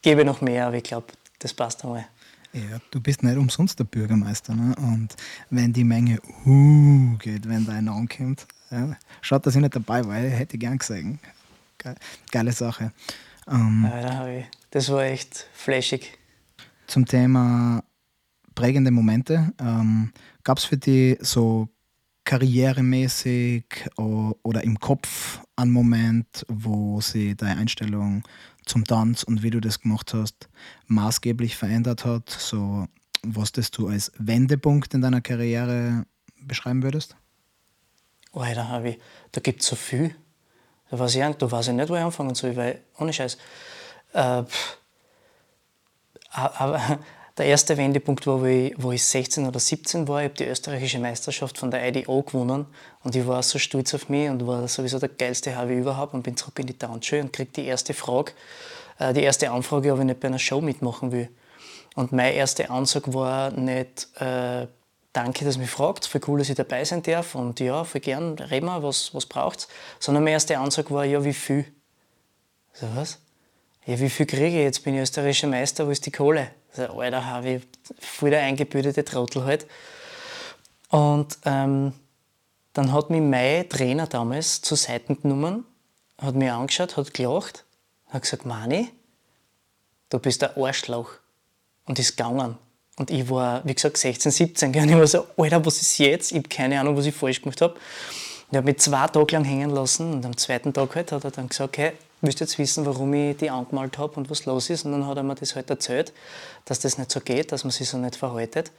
es 0.00 0.02
gäbe 0.02 0.24
noch 0.24 0.40
mehr, 0.40 0.66
aber 0.66 0.76
ich 0.76 0.82
glaube, 0.82 1.08
das 1.38 1.52
passt 1.52 1.84
einmal. 1.84 2.06
Ja, 2.54 2.80
du 2.90 3.00
bist 3.00 3.22
nicht 3.22 3.36
umsonst 3.36 3.78
der 3.78 3.84
Bürgermeister. 3.84 4.54
Ne? 4.54 4.74
Und 4.76 5.14
wenn 5.50 5.74
die 5.74 5.84
Menge 5.84 6.18
uh 6.46 7.18
geht, 7.18 7.46
wenn 7.46 7.66
da 7.66 7.72
einer 7.72 7.92
ankommt, 7.92 8.46
ja, 8.70 8.96
schaut, 9.20 9.44
dass 9.44 9.54
ich 9.54 9.60
nicht 9.60 9.76
dabei 9.76 10.02
war, 10.06 10.16
hätte 10.16 10.56
ich 10.56 10.60
gern 10.60 10.78
gesehen. 10.78 11.20
Geile 12.32 12.52
Sache. 12.52 12.92
Ähm, 13.46 13.86
ja, 13.90 14.26
ich, 14.26 14.46
das 14.70 14.90
war 14.90 15.04
echt 15.04 15.46
flashig. 15.52 16.18
Zum 16.86 17.04
Thema 17.04 17.84
prägende 18.54 18.90
Momente. 18.90 19.52
Ähm, 19.60 20.12
Gab 20.44 20.56
es 20.56 20.64
für 20.64 20.78
dich 20.78 21.18
so 21.20 21.68
karrieremäßig 22.30 23.64
oder 23.96 24.62
im 24.62 24.78
Kopf 24.78 25.40
einen 25.56 25.72
Moment, 25.72 26.46
wo 26.46 27.00
sie 27.00 27.34
deine 27.34 27.60
Einstellung 27.60 28.22
zum 28.64 28.84
Tanz 28.84 29.24
und 29.24 29.42
wie 29.42 29.50
du 29.50 29.58
das 29.58 29.80
gemacht 29.80 30.14
hast, 30.14 30.48
maßgeblich 30.86 31.56
verändert 31.56 32.04
hat? 32.04 32.30
So, 32.30 32.86
was 33.24 33.50
das 33.50 33.72
du 33.72 33.88
als 33.88 34.12
Wendepunkt 34.16 34.94
in 34.94 35.00
deiner 35.00 35.20
Karriere 35.20 36.06
beschreiben 36.40 36.84
würdest? 36.84 37.16
Oh, 38.30 38.44
da, 38.54 38.68
habe 38.68 38.90
ich, 38.90 38.98
da 39.32 39.40
gibt 39.40 39.62
es 39.62 39.66
so 39.66 39.74
viel. 39.74 40.14
Da 40.88 41.00
weiß 41.00 41.16
ich, 41.16 41.34
da 41.34 41.50
weiß 41.50 41.66
ich 41.66 41.74
nicht, 41.74 41.88
wo 41.88 41.96
ich 41.96 42.00
anfangen 42.00 42.36
soll, 42.36 42.54
weil, 42.54 42.80
ohne 42.96 43.12
Scheiß. 43.12 43.38
Äh, 44.12 44.44
aber 46.30 47.00
der 47.36 47.46
erste 47.46 47.76
Wendepunkt 47.76 48.26
war, 48.26 48.40
wo 48.40 48.46
ich, 48.46 48.74
wo 48.76 48.92
ich 48.92 49.04
16 49.04 49.46
oder 49.46 49.60
17 49.60 50.08
war. 50.08 50.20
Ich 50.20 50.24
habe 50.24 50.34
die 50.34 50.44
österreichische 50.44 50.98
Meisterschaft 50.98 51.58
von 51.58 51.70
der 51.70 51.86
IDO 51.88 52.22
gewonnen 52.22 52.66
und 53.02 53.16
ich 53.16 53.26
war 53.26 53.42
so 53.42 53.58
stolz 53.58 53.94
auf 53.94 54.08
mich 54.08 54.28
und 54.28 54.46
war 54.46 54.66
sowieso 54.68 54.98
der 54.98 55.08
geilste 55.08 55.56
HW 55.56 55.78
überhaupt 55.78 56.14
und 56.14 56.22
bin 56.22 56.36
zurück 56.36 56.58
in 56.58 56.66
die 56.66 56.76
Tanzschule 56.76 57.22
und 57.22 57.32
krieg 57.32 57.52
die 57.52 57.66
erste 57.66 57.94
Frage, 57.94 58.32
äh, 58.98 59.12
die 59.12 59.22
erste 59.22 59.50
Anfrage, 59.50 59.92
ob 59.92 60.00
ich 60.00 60.04
nicht 60.04 60.20
bei 60.20 60.28
einer 60.28 60.38
Show 60.38 60.60
mitmachen 60.60 61.12
will. 61.12 61.28
Und 61.94 62.12
meine 62.12 62.32
erste 62.32 62.70
Ansage 62.70 63.12
war 63.14 63.50
nicht, 63.50 64.08
äh, 64.20 64.66
danke, 65.12 65.44
dass 65.44 65.56
ihr 65.56 65.62
mich 65.62 65.70
fragt, 65.70 66.06
voll 66.06 66.20
cool, 66.26 66.38
dass 66.38 66.48
ich 66.48 66.56
dabei 66.56 66.84
sein 66.84 67.02
darf 67.02 67.34
und 67.34 67.60
ja, 67.60 67.84
voll 67.84 68.00
gern, 68.00 68.38
reden 68.38 68.66
wir, 68.66 68.82
was, 68.82 69.14
was 69.14 69.26
braucht's. 69.26 69.68
Sondern 69.98 70.24
meine 70.24 70.34
erste 70.34 70.58
Ansage 70.58 70.90
war, 70.90 71.04
ja, 71.04 71.24
wie 71.24 71.32
viel? 71.32 71.64
So 72.72 72.86
was? 72.94 73.18
Ja, 73.86 73.98
wie 73.98 74.10
viel 74.10 74.26
kriege 74.26 74.58
ich? 74.58 74.64
Jetzt 74.64 74.84
bin 74.84 74.94
ich 74.94 75.02
österreichischer 75.02 75.48
Meister, 75.48 75.86
wo 75.86 75.90
ist 75.90 76.06
die 76.06 76.12
Kohle? 76.12 76.50
Also, 76.76 77.00
Alter, 77.00 77.26
habe 77.26 77.50
ich 77.50 77.62
voll 77.98 78.30
der 78.30 78.42
eingebildete 78.42 79.04
Trottel 79.04 79.44
halt. 79.44 79.66
Und 80.88 81.38
ähm, 81.44 81.92
dann 82.72 82.92
hat 82.92 83.10
mich 83.10 83.20
mein 83.20 83.68
Trainer 83.68 84.06
damals 84.06 84.62
zur 84.62 84.76
Seite 84.76 85.16
genommen, 85.16 85.64
hat 86.18 86.34
mich 86.34 86.50
angeschaut, 86.50 86.96
hat 86.96 87.14
gelacht, 87.14 87.64
hat 88.08 88.22
gesagt, 88.22 88.46
Mani, 88.46 88.90
du 90.08 90.18
bist 90.18 90.42
ein 90.44 90.56
Arschloch. 90.56 91.10
Und 91.86 91.98
ist 91.98 92.16
gegangen. 92.16 92.56
Und 92.98 93.10
ich 93.10 93.28
war, 93.30 93.64
wie 93.64 93.74
gesagt, 93.74 93.96
16, 93.96 94.30
17. 94.30 94.68
Und 94.74 94.88
ich 94.88 94.94
war 94.94 95.06
so, 95.06 95.26
Alter, 95.36 95.64
was 95.64 95.80
ist 95.80 95.98
jetzt? 95.98 96.30
Ich 96.30 96.38
habe 96.38 96.48
keine 96.48 96.78
Ahnung, 96.78 96.96
was 96.96 97.06
ich 97.06 97.14
falsch 97.14 97.40
gemacht 97.40 97.60
habe. 97.62 97.74
Ich 98.50 98.56
habe 98.56 98.66
mich 98.66 98.78
zwei 98.78 99.06
Tage 99.06 99.32
lang 99.32 99.44
hängen 99.44 99.70
lassen 99.70 100.12
und 100.12 100.26
am 100.26 100.36
zweiten 100.36 100.72
Tag 100.72 100.94
halt 100.94 101.10
hat 101.10 101.24
er 101.24 101.30
dann 101.30 101.48
gesagt, 101.48 101.78
hey, 101.78 101.92
willst 101.92 102.09
du 102.28 102.44
jetzt 102.44 102.58
wissen, 102.58 102.84
warum 102.84 103.12
ich 103.14 103.36
die 103.38 103.50
angemalt 103.50 103.96
habe 103.98 104.14
und 104.14 104.30
was 104.30 104.44
los 104.44 104.68
ist? 104.70 104.84
Und 104.84 104.92
dann 104.92 105.06
hat 105.06 105.16
er 105.16 105.22
mir 105.22 105.34
das 105.34 105.56
halt 105.56 105.70
erzählt, 105.70 106.12
dass 106.66 106.80
das 106.80 106.98
nicht 106.98 107.10
so 107.10 107.20
geht, 107.20 107.52
dass 107.52 107.64
man 107.64 107.70
sich 107.70 107.88
so 107.88 107.98
nicht 107.98 108.16
verhaltet. 108.16 108.70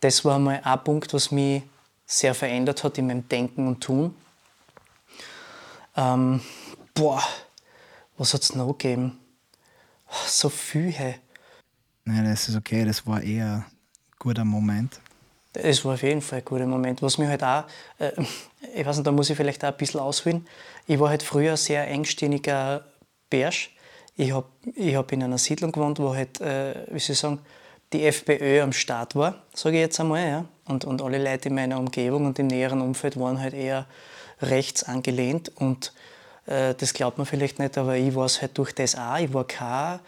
Das 0.00 0.24
war 0.24 0.38
mal 0.38 0.60
ein 0.64 0.84
Punkt, 0.84 1.12
was 1.12 1.30
mich 1.30 1.62
sehr 2.06 2.34
verändert 2.34 2.82
hat 2.82 2.98
in 2.98 3.06
meinem 3.06 3.28
Denken 3.28 3.68
und 3.68 3.80
Tun. 3.82 4.14
Ähm, 5.96 6.40
boah, 6.94 7.22
was 8.16 8.34
hat 8.34 8.42
es 8.42 8.54
noch 8.54 8.72
gegeben? 8.72 9.18
So 10.26 10.48
viel. 10.48 10.90
Hey. 10.90 11.16
Nein, 12.04 12.24
das 12.24 12.48
ist 12.48 12.56
okay, 12.56 12.84
das 12.84 13.06
war 13.06 13.22
eher 13.22 13.54
ein 13.54 13.64
guter 14.18 14.44
Moment. 14.44 15.00
Es 15.54 15.84
war 15.84 15.94
auf 15.94 16.02
jeden 16.02 16.22
Fall 16.22 16.38
ein 16.38 16.44
guter 16.44 16.66
Moment. 16.66 17.02
Was 17.02 17.18
mir 17.18 17.28
halt 17.28 17.44
auch, 17.44 17.64
äh, 17.98 18.12
ich 18.74 18.86
weiß 18.86 18.96
nicht, 18.96 19.06
da 19.06 19.12
muss 19.12 19.30
ich 19.30 19.36
vielleicht 19.36 19.64
auch 19.64 19.68
ein 19.68 19.76
bisschen 19.76 20.00
ausholen. 20.00 20.46
Ich 20.86 20.98
war 20.98 21.10
halt 21.10 21.22
früher 21.22 21.52
ein 21.52 21.56
sehr 21.56 21.86
engstirniger 21.88 22.84
Bärsch. 23.28 23.74
Ich 24.16 24.32
habe 24.32 24.46
ich 24.74 24.94
hab 24.94 25.12
in 25.12 25.22
einer 25.22 25.38
Siedlung 25.38 25.72
gewohnt, 25.72 25.98
wo 25.98 26.14
halt, 26.14 26.40
äh, 26.40 26.74
wie 26.90 26.98
soll 26.98 27.14
ich 27.14 27.18
sagen, 27.18 27.38
die 27.92 28.06
FPÖ 28.06 28.62
am 28.62 28.72
Start 28.72 29.14
war, 29.14 29.42
sage 29.54 29.76
ich 29.76 29.82
jetzt 29.82 30.00
einmal. 30.00 30.26
Ja? 30.26 30.44
Und, 30.66 30.84
und 30.84 31.02
alle 31.02 31.22
Leute 31.22 31.48
in 31.48 31.54
meiner 31.54 31.78
Umgebung 31.78 32.26
und 32.26 32.38
im 32.38 32.46
näheren 32.46 32.80
Umfeld 32.80 33.18
waren 33.18 33.40
halt 33.40 33.54
eher 33.54 33.86
rechts 34.40 34.84
angelehnt. 34.84 35.52
Und 35.56 35.92
äh, 36.46 36.74
das 36.74 36.94
glaubt 36.94 37.18
man 37.18 37.26
vielleicht 37.26 37.58
nicht, 37.58 37.76
aber 37.76 37.96
ich 37.96 38.14
war 38.14 38.26
es 38.26 38.40
halt 38.40 38.56
durch 38.56 38.74
das 38.74 38.96
auch. 38.96 39.18
Ich 39.18 39.32
war 39.34 39.46
kein 39.46 40.00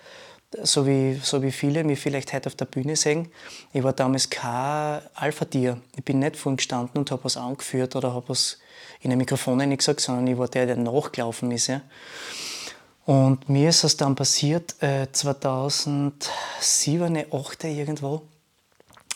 so 0.63 0.87
wie, 0.87 1.21
so 1.23 1.43
wie 1.43 1.53
viele 1.53 1.85
mich 1.85 2.01
vielleicht 2.01 2.33
heute 2.33 2.49
auf 2.49 2.55
der 2.55 2.65
Bühne 2.67 2.97
sehen, 2.97 3.31
ich 3.73 3.83
war 3.83 3.93
damals 3.93 4.31
kein 4.31 5.01
Alpha-Tier. 5.15 5.81
Ich 5.97 6.05
bin 6.05 6.19
nicht 6.21 6.37
vorhin 6.37 6.57
gestanden 6.57 6.99
und 6.99 7.11
habe 7.11 7.25
was 7.25 7.37
angeführt 7.37 7.97
oder 7.97 8.15
habe 8.15 8.29
was 8.29 8.59
in 9.01 9.13
ein 9.13 9.19
Mikrofon 9.19 9.77
gesagt, 9.77 10.01
sondern 10.01 10.27
ich 10.27 10.39
war 10.39 10.49
der, 10.49 10.67
der 10.67 10.77
nachgelaufen 10.77 11.51
ist. 11.51 11.67
Ja. 11.67 11.83
Und 13.07 13.49
mir 13.49 13.69
ist 13.69 13.85
es 13.85 13.97
dann 13.97 14.15
passiert, 14.15 14.83
äh, 14.83 15.07
2007, 15.13 16.13
2008 16.61 17.65
irgendwo. 17.65 18.23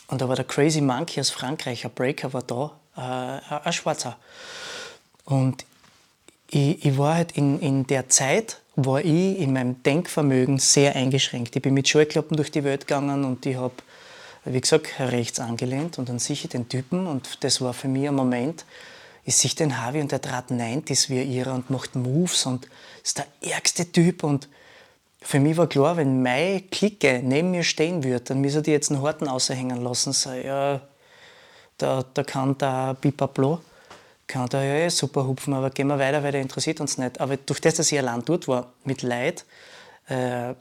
Und 0.07 0.21
da 0.21 0.27
war 0.27 0.35
der 0.35 0.45
Crazy 0.45 0.81
Monkey 0.81 1.19
aus 1.19 1.29
Frankreich, 1.29 1.85
ein 1.85 1.91
Breaker 1.91 2.33
war 2.33 2.43
da, 2.43 2.71
äh, 2.95 3.55
ein 3.63 3.73
Schwarzer. 3.73 4.17
Und 5.25 5.65
ich, 6.49 6.85
ich 6.85 6.97
war 6.97 7.15
halt 7.15 7.31
in, 7.33 7.59
in 7.59 7.87
der 7.87 8.09
Zeit, 8.09 8.59
war 8.85 8.99
ich 8.99 9.39
in 9.39 9.53
meinem 9.53 9.81
Denkvermögen 9.83 10.57
sehr 10.59 10.95
eingeschränkt. 10.95 11.55
Ich 11.55 11.61
bin 11.61 11.73
mit 11.73 11.87
Scheuklappen 11.87 12.37
durch 12.37 12.51
die 12.51 12.63
Welt 12.63 12.87
gegangen 12.87 13.23
und 13.25 13.45
ich 13.45 13.55
habe, 13.55 13.73
wie 14.45 14.61
gesagt, 14.61 14.99
rechts 14.99 15.39
angelehnt 15.39 15.97
und 15.99 16.09
dann 16.09 16.17
ich 16.17 16.47
den 16.49 16.69
Typen 16.69 17.07
und 17.07 17.43
das 17.43 17.61
war 17.61 17.73
für 17.73 17.87
mich 17.87 18.07
ein 18.07 18.15
Moment, 18.15 18.65
ich 19.25 19.35
sehe 19.35 19.51
den 19.51 19.79
Harvey 19.79 20.01
und 20.01 20.11
der 20.11 20.21
trat 20.21 20.49
90s 20.49 21.09
wie 21.09 21.21
ihrer 21.21 21.53
und 21.53 21.69
macht 21.69 21.95
Moves 21.95 22.45
und 22.45 22.67
ist 23.03 23.17
der 23.17 23.27
ärgste 23.41 23.91
Typ 23.91 24.23
und 24.23 24.47
für 25.21 25.39
mich 25.39 25.57
war 25.57 25.67
klar, 25.67 25.97
wenn 25.97 26.23
meine 26.23 26.61
Clique 26.61 27.21
neben 27.23 27.51
mir 27.51 27.63
stehen 27.63 28.03
würde, 28.03 28.21
dann 28.21 28.41
müssen 28.41 28.63
die 28.63 28.71
jetzt 28.71 28.89
einen 28.89 29.01
Horten 29.01 29.27
aushängen 29.27 29.83
lassen. 29.83 30.13
So, 30.13 30.31
ja, 30.31 30.81
da, 31.77 32.03
da 32.13 32.23
kann 32.23 32.57
der 32.57 32.95
Bipaplo, 32.99 33.61
kann 34.29 34.47
da 34.47 34.63
ja 34.63 34.75
eh 34.85 34.89
super 34.89 35.27
hupfen, 35.27 35.53
aber 35.53 35.71
gehen 35.71 35.87
wir 35.87 35.99
weiter, 35.99 36.23
weil 36.23 36.31
der 36.31 36.41
interessiert 36.41 36.79
uns 36.79 36.97
nicht. 36.97 37.19
Aber 37.19 37.35
durch 37.35 37.59
das, 37.59 37.73
dass 37.73 37.91
ich 37.91 37.97
allein 37.97 38.23
dort 38.23 38.47
war, 38.47 38.71
mit 38.85 39.01
Leid, 39.01 39.45
äh, 40.07 40.53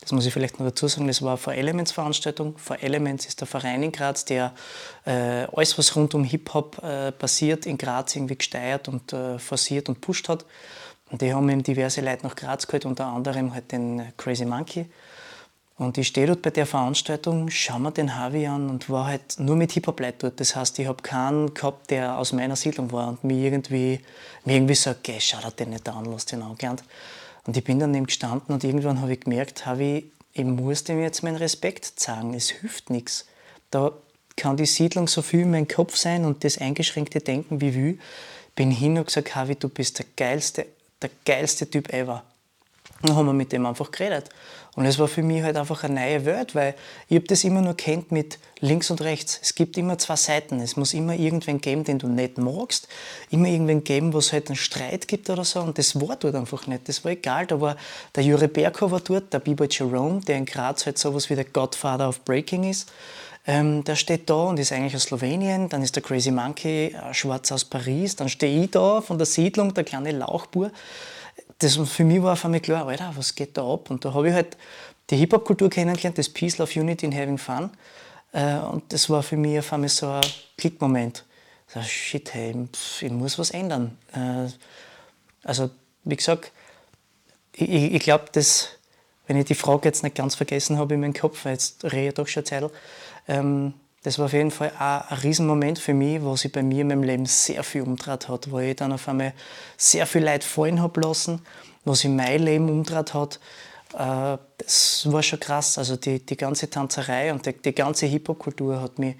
das 0.00 0.12
muss 0.12 0.24
ich 0.24 0.32
vielleicht 0.32 0.58
noch 0.58 0.66
dazu 0.66 0.88
sagen, 0.88 1.08
das 1.08 1.20
war 1.20 1.32
eine 1.32 1.38
For 1.38 1.52
Elements 1.52 1.92
Veranstaltung. 1.92 2.56
For 2.56 2.82
Elements 2.82 3.26
ist 3.26 3.40
der 3.40 3.46
Verein 3.46 3.82
in 3.82 3.92
Graz, 3.92 4.24
der 4.24 4.54
äh, 5.04 5.46
alles, 5.52 5.76
was 5.76 5.94
rund 5.94 6.14
um 6.14 6.24
Hip-Hop 6.24 6.82
äh, 6.82 7.12
passiert, 7.12 7.66
in 7.66 7.76
Graz 7.76 8.16
irgendwie 8.16 8.36
gesteuert 8.36 8.88
und 8.88 9.12
äh, 9.12 9.38
forciert 9.38 9.90
und 9.90 10.00
pusht 10.00 10.28
hat. 10.28 10.46
Und 11.10 11.20
die 11.20 11.34
haben 11.34 11.48
eben 11.50 11.62
diverse 11.62 12.00
Leute 12.00 12.24
nach 12.24 12.36
Graz 12.36 12.66
geholt, 12.66 12.86
unter 12.86 13.06
anderem 13.06 13.52
halt 13.52 13.72
den 13.72 14.12
Crazy 14.16 14.46
Monkey. 14.46 14.86
Und 15.80 15.96
ich 15.96 16.08
stehe 16.08 16.26
dort 16.26 16.42
bei 16.42 16.50
der 16.50 16.66
Veranstaltung, 16.66 17.48
schaue 17.48 17.80
mir 17.80 17.90
den 17.90 18.14
Harvey 18.14 18.46
an 18.46 18.68
und 18.68 18.90
war 18.90 19.06
halt 19.06 19.38
nur 19.38 19.56
mit 19.56 19.72
Hip-Hop-Leuten 19.72 20.18
dort. 20.18 20.38
Das 20.38 20.54
heißt, 20.54 20.78
ich 20.78 20.86
habe 20.86 21.02
keinen 21.02 21.54
gehabt, 21.54 21.90
der 21.90 22.18
aus 22.18 22.34
meiner 22.34 22.54
Siedlung 22.54 22.92
war 22.92 23.08
und 23.08 23.24
mir 23.24 23.46
irgendwie, 23.46 24.00
mir 24.44 24.56
irgendwie 24.56 24.74
sagt, 24.74 25.04
geh, 25.04 25.18
schau 25.18 25.38
dir 25.40 25.52
den 25.52 25.70
nicht 25.70 25.88
an, 25.88 26.04
lass 26.04 26.26
den 26.26 26.42
angelernt. 26.42 26.84
Und 27.46 27.56
ich 27.56 27.64
bin 27.64 27.78
dann 27.78 27.94
eben 27.94 28.04
gestanden 28.04 28.52
und 28.52 28.62
irgendwann 28.62 29.00
habe 29.00 29.14
ich 29.14 29.20
gemerkt, 29.20 29.64
Harvey, 29.64 30.12
ich 30.34 30.44
muss 30.44 30.84
dem 30.84 31.00
jetzt 31.00 31.22
meinen 31.22 31.36
Respekt 31.36 31.86
zeigen, 31.96 32.34
es 32.34 32.50
hilft 32.50 32.90
nichts. 32.90 33.26
Da 33.70 33.92
kann 34.36 34.58
die 34.58 34.66
Siedlung 34.66 35.08
so 35.08 35.22
viel 35.22 35.40
in 35.40 35.50
meinem 35.50 35.66
Kopf 35.66 35.96
sein 35.96 36.26
und 36.26 36.44
das 36.44 36.58
eingeschränkte 36.58 37.20
Denken 37.20 37.62
wie 37.62 37.74
will. 37.74 37.98
Bin 38.54 38.70
hin 38.70 38.98
und 38.98 39.06
gesagt, 39.06 39.34
Harvey, 39.34 39.56
du 39.56 39.70
bist 39.70 39.98
der 39.98 40.06
geilste 40.14 40.66
der 41.02 41.10
geilste 41.24 41.68
Typ 41.68 41.92
ever. 41.92 42.22
Dann 43.02 43.16
haben 43.16 43.26
wir 43.26 43.32
mit 43.32 43.52
dem 43.52 43.64
einfach 43.64 43.90
geredet. 43.90 44.28
Und 44.76 44.86
es 44.86 44.98
war 44.98 45.08
für 45.08 45.22
mich 45.22 45.42
halt 45.42 45.56
einfach 45.56 45.82
eine 45.82 46.00
neue 46.00 46.24
Welt, 46.24 46.54
weil 46.54 46.74
ich 47.08 47.16
habe 47.16 47.26
das 47.26 47.42
immer 47.42 47.60
nur 47.60 47.76
kennt 47.76 48.12
mit 48.12 48.38
links 48.60 48.90
und 48.90 49.00
rechts. 49.00 49.40
Es 49.42 49.54
gibt 49.54 49.76
immer 49.76 49.98
zwei 49.98 50.16
Seiten. 50.16 50.60
Es 50.60 50.76
muss 50.76 50.94
immer 50.94 51.14
irgendwen 51.14 51.60
geben, 51.60 51.82
den 51.82 51.98
du 51.98 52.06
nicht 52.06 52.38
magst. 52.38 52.86
Immer 53.30 53.48
irgendwen 53.48 53.82
geben, 53.82 54.12
wo 54.12 54.18
es 54.18 54.32
halt 54.32 54.48
einen 54.48 54.56
Streit 54.56 55.08
gibt 55.08 55.28
oder 55.28 55.44
so. 55.44 55.60
Und 55.60 55.76
das 55.76 56.00
war 56.00 56.16
dort 56.16 56.36
einfach 56.36 56.66
nicht. 56.68 56.88
Das 56.88 57.04
war 57.04 57.12
egal. 57.12 57.46
Da 57.46 57.60
war 57.60 57.76
der 58.14 58.22
Jure 58.22 58.46
Berko 58.46 58.90
war 58.90 59.00
dort, 59.00 59.32
der 59.32 59.40
B-Boy 59.40 59.68
Jerome, 59.70 60.20
der 60.20 60.36
in 60.36 60.46
Graz 60.46 60.86
halt 60.86 60.98
sowas 60.98 61.28
wie 61.30 61.34
der 61.34 61.46
Godfather 61.46 62.08
of 62.08 62.24
Breaking 62.24 62.70
ist. 62.70 62.92
Ähm, 63.46 63.82
der 63.84 63.96
steht 63.96 64.28
da 64.28 64.44
und 64.44 64.60
ist 64.60 64.70
eigentlich 64.70 64.94
aus 64.94 65.04
Slowenien. 65.04 65.68
Dann 65.68 65.82
ist 65.82 65.96
der 65.96 66.02
Crazy 66.02 66.30
Monkey, 66.30 66.94
äh, 66.94 67.14
schwarz 67.14 67.50
aus 67.50 67.64
Paris. 67.64 68.14
Dann 68.14 68.28
stehe 68.28 68.64
ich 68.64 68.70
da 68.70 69.00
von 69.00 69.18
der 69.18 69.26
Siedlung, 69.26 69.74
der 69.74 69.84
kleine 69.84 70.12
Lauchbur. 70.12 70.70
Das, 71.58 71.76
für 71.76 72.04
mich 72.04 72.22
war 72.22 72.34
auf 72.34 72.44
einmal 72.44 72.60
klar, 72.60 72.86
Alter, 72.86 73.12
was 73.16 73.34
geht 73.34 73.56
da 73.56 73.62
ab? 73.62 73.90
Und 73.90 74.04
da 74.04 74.14
habe 74.14 74.28
ich 74.28 74.34
halt 74.34 74.56
die 75.10 75.16
Hip-Hop-Kultur 75.16 75.68
kennengelernt, 75.68 76.18
das 76.18 76.28
Peace, 76.28 76.58
Love, 76.58 76.80
Unity 76.80 77.06
and 77.06 77.14
Having 77.14 77.38
Fun. 77.38 77.70
Äh, 78.32 78.58
und 78.58 78.92
das 78.92 79.10
war 79.10 79.22
für 79.22 79.36
mich 79.36 79.58
auf 79.58 79.72
einmal 79.72 79.88
so 79.88 80.08
ein 80.08 80.22
Klickmoment. 80.56 81.24
So, 81.66 81.82
shit, 81.82 82.32
hey, 82.34 82.54
ich 83.00 83.10
muss 83.10 83.38
was 83.38 83.50
ändern. 83.50 83.96
Äh, 84.12 84.48
also, 85.44 85.70
wie 86.04 86.16
gesagt, 86.16 86.52
ich, 87.52 87.94
ich 87.94 88.02
glaube, 88.02 88.26
wenn 89.26 89.36
ich 89.36 89.44
die 89.46 89.54
Frage 89.54 89.88
jetzt 89.88 90.02
nicht 90.02 90.16
ganz 90.16 90.34
vergessen 90.34 90.78
habe 90.78 90.94
in 90.94 91.00
meinem 91.00 91.14
Kopf, 91.14 91.44
weil 91.44 91.52
jetzt 91.52 91.84
rede 91.84 92.08
ich 92.08 92.14
doch 92.14 92.26
schon 92.26 92.44
Zeit, 92.44 92.70
ähm, 93.28 93.74
das 94.02 94.18
war 94.18 94.26
auf 94.26 94.32
jeden 94.32 94.50
Fall 94.50 94.72
auch 94.78 95.10
ein 95.10 95.18
Riesenmoment 95.18 95.78
für 95.78 95.92
mich, 95.92 96.22
wo 96.22 96.34
sich 96.34 96.50
bei 96.50 96.62
mir 96.62 96.80
in 96.80 96.88
meinem 96.88 97.02
Leben 97.02 97.26
sehr 97.26 97.62
viel 97.62 97.82
umgedreht 97.82 98.28
hat, 98.28 98.50
wo 98.50 98.58
ich 98.58 98.76
dann 98.76 98.92
auf 98.92 99.08
einmal 99.08 99.34
sehr 99.76 100.06
viel 100.06 100.22
Leid 100.22 100.42
fallen 100.42 100.80
habe 100.80 101.00
lassen, 101.00 101.42
wo 101.84 101.94
sich 101.94 102.10
mein 102.10 102.42
Leben 102.42 102.70
umgedreht 102.70 103.12
hat. 103.12 103.40
Äh, 103.92 104.38
das 104.58 105.02
war 105.10 105.22
schon 105.22 105.40
krass. 105.40 105.76
Also 105.76 105.96
die, 105.96 106.24
die 106.24 106.36
ganze 106.36 106.70
Tanzerei 106.70 107.32
und 107.32 107.44
die, 107.44 107.52
die 107.52 107.74
ganze 107.74 108.06
Hip-Hop-Kultur 108.06 108.80
hat 108.80 108.98
mich 108.98 109.16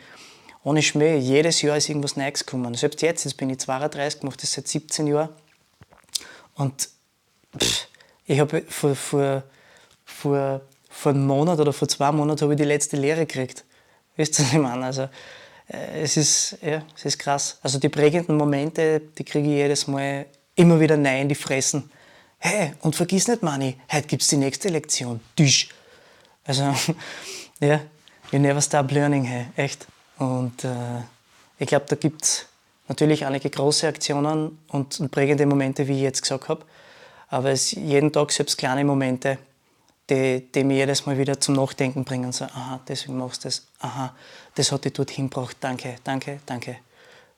ohne 0.62 0.82
Schmäh, 0.82 1.16
jedes 1.16 1.62
Jahr 1.62 1.76
ist 1.76 1.88
irgendwas 1.88 2.16
Neues 2.16 2.44
gekommen. 2.44 2.74
Selbst 2.74 3.00
jetzt, 3.02 3.24
jetzt 3.24 3.36
bin 3.36 3.50
ich 3.50 3.58
32, 3.58 4.22
mache 4.22 4.36
das 4.38 4.52
seit 4.52 4.68
17 4.68 5.06
Jahren. 5.06 5.30
Und 6.54 6.88
pff, 7.58 7.86
ich 8.26 8.40
habe 8.40 8.62
vor, 8.68 8.94
vor, 8.94 9.42
vor, 10.04 10.60
vor 10.88 11.12
einem 11.12 11.26
Monat 11.26 11.58
oder 11.58 11.72
vor 11.72 11.88
zwei 11.88 12.12
Monaten 12.12 12.42
habe 12.42 12.54
ich 12.54 12.58
die 12.58 12.64
letzte 12.64 12.96
Lehre 12.96 13.26
gekriegt. 13.26 13.64
Wisst 14.20 14.38
ihr, 14.38 14.44
was 14.44 14.52
ich 14.52 14.58
meine? 14.58 14.84
Also, 14.84 15.08
äh, 15.68 16.02
es, 16.02 16.18
ist, 16.18 16.58
ja, 16.60 16.82
es 16.94 17.06
ist 17.06 17.18
krass. 17.18 17.56
Also 17.62 17.78
die 17.78 17.88
prägenden 17.88 18.36
Momente, 18.36 19.00
die 19.16 19.24
kriege 19.24 19.48
ich 19.48 19.54
jedes 19.54 19.86
Mal 19.86 20.26
immer 20.56 20.78
wieder 20.78 20.98
neu 20.98 21.22
in 21.22 21.30
die 21.30 21.34
Fressen. 21.34 21.90
Hey, 22.36 22.74
und 22.82 22.94
vergiss 22.94 23.28
nicht, 23.28 23.42
Manni, 23.42 23.78
heute 23.90 24.06
gibt 24.06 24.20
es 24.20 24.28
die 24.28 24.36
nächste 24.36 24.68
Lektion. 24.68 25.20
Tisch. 25.34 25.70
Also, 26.44 26.64
ja, 27.60 27.80
you 28.30 28.38
never 28.38 28.60
stop 28.60 28.90
learning, 28.90 29.24
hey, 29.24 29.46
echt. 29.56 29.86
Und 30.18 30.64
äh, 30.64 31.00
ich 31.58 31.68
glaube, 31.68 31.86
da 31.88 31.96
gibt 31.96 32.22
es 32.22 32.44
natürlich 32.88 33.24
einige 33.24 33.48
große 33.48 33.88
Aktionen 33.88 34.58
und, 34.68 35.00
und, 35.00 35.10
prägende 35.10 35.46
Momente, 35.46 35.88
wie 35.88 35.94
ich 35.94 36.02
jetzt 36.02 36.20
gesagt 36.20 36.50
habe. 36.50 36.62
Aber 37.28 37.52
es 37.52 37.72
jeden 37.72 38.12
Tag 38.12 38.32
selbst 38.32 38.58
kleine 38.58 38.84
Momente, 38.84 39.38
die, 40.10 40.50
die 40.52 40.64
mich 40.64 40.78
jedes 40.78 41.06
Mal 41.06 41.16
wieder 41.16 41.40
zum 41.40 41.54
Nachdenken 41.54 42.04
bringen. 42.04 42.32
So, 42.32 42.44
aha, 42.44 42.80
deswegen 42.86 43.16
machst 43.18 43.44
du 43.44 43.48
das. 43.48 43.66
Aha, 43.78 44.14
das 44.54 44.72
hat 44.72 44.84
dich 44.84 44.92
dorthin 44.92 45.30
gebracht. 45.30 45.56
Danke, 45.60 45.96
danke, 46.04 46.40
danke. 46.44 46.76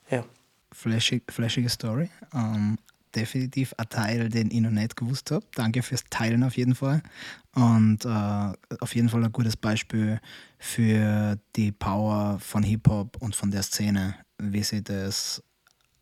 Ja. 0.09 0.25
Flashig, 0.71 1.31
flashige 1.31 1.69
Story. 1.69 2.09
Um, 2.33 2.39
ähm, 2.39 2.77
definitiv 3.15 3.73
ein 3.77 3.89
Teil, 3.89 4.29
den 4.29 4.49
ich 4.49 4.59
noch 4.59 4.71
nicht 4.71 4.95
gewusst 4.95 5.31
habe. 5.31 5.45
Danke 5.53 5.83
fürs 5.83 6.03
Teilen 6.09 6.43
auf 6.43 6.57
jeden 6.57 6.75
Fall. 6.75 7.03
Und 7.53 8.05
uh, 8.05 8.53
auf 8.79 8.95
jeden 8.95 9.09
Fall 9.09 9.23
ein 9.23 9.31
gutes 9.31 9.55
Beispiel 9.55 10.19
für 10.57 11.37
die 11.55 11.71
Power 11.71 12.39
von 12.39 12.63
Hip-Hop 12.63 13.17
und 13.21 13.35
von 13.35 13.51
der 13.51 13.61
Szene, 13.61 14.15
wie 14.39 14.63
sich 14.63 14.83
das 14.83 15.43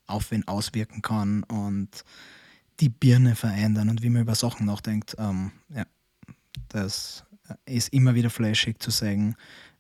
auf 0.08 0.32
wen 0.32 0.48
auswirken 0.48 1.02
kann 1.02 1.44
und 1.44 2.04
die 2.80 2.90
Birne 2.90 3.36
verändern 3.36 3.90
und 3.90 4.02
wie 4.02 4.10
man 4.10 4.24
über 4.24 4.36
Sachen 4.36 4.66
nachdenkt. 4.66 5.16
Ähm, 5.20 5.52
ja, 5.70 5.86
das 6.74 7.24
ist 7.66 7.94
immer 7.94 8.16
wieder 8.16 8.30
flashig 8.30 8.82
zu 8.82 8.92
sagen, 8.92 9.36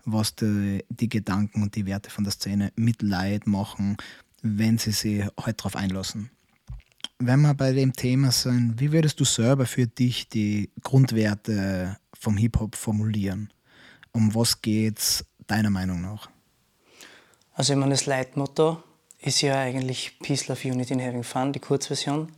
was 0.05 0.35
die, 0.35 0.83
die 0.89 1.09
Gedanken 1.09 1.61
und 1.61 1.75
die 1.75 1.85
Werte 1.85 2.09
von 2.09 2.23
der 2.23 2.33
Szene 2.33 2.71
mit 2.75 3.01
Leid 3.01 3.47
machen, 3.47 3.97
wenn 4.41 4.77
sie 4.77 4.91
sich 4.91 5.23
halt 5.39 5.59
darauf 5.59 5.75
einlassen. 5.75 6.31
Wenn 7.19 7.41
wir 7.41 7.53
bei 7.53 7.71
dem 7.71 7.93
Thema 7.93 8.31
sind, 8.31 8.79
wie 8.79 8.91
würdest 8.91 9.19
du 9.19 9.25
selber 9.25 9.65
für 9.65 9.85
dich 9.85 10.27
die 10.27 10.71
Grundwerte 10.81 11.97
vom 12.13 12.35
Hip-Hop 12.37 12.75
formulieren? 12.75 13.53
Um 14.11 14.33
was 14.33 14.61
geht 14.61 14.99
es 14.99 15.25
deiner 15.45 15.69
Meinung 15.69 16.01
nach? 16.01 16.29
Also 17.53 17.73
ich 17.73 17.79
meine, 17.79 17.91
das 17.91 18.07
Leitmotto 18.07 18.81
ist 19.19 19.41
ja 19.41 19.59
eigentlich 19.59 20.17
Peace, 20.19 20.47
Love, 20.47 20.67
Unity 20.67 20.93
and 20.93 21.03
Having 21.03 21.23
Fun, 21.23 21.53
die 21.53 21.59
Kurzversion. 21.59 22.31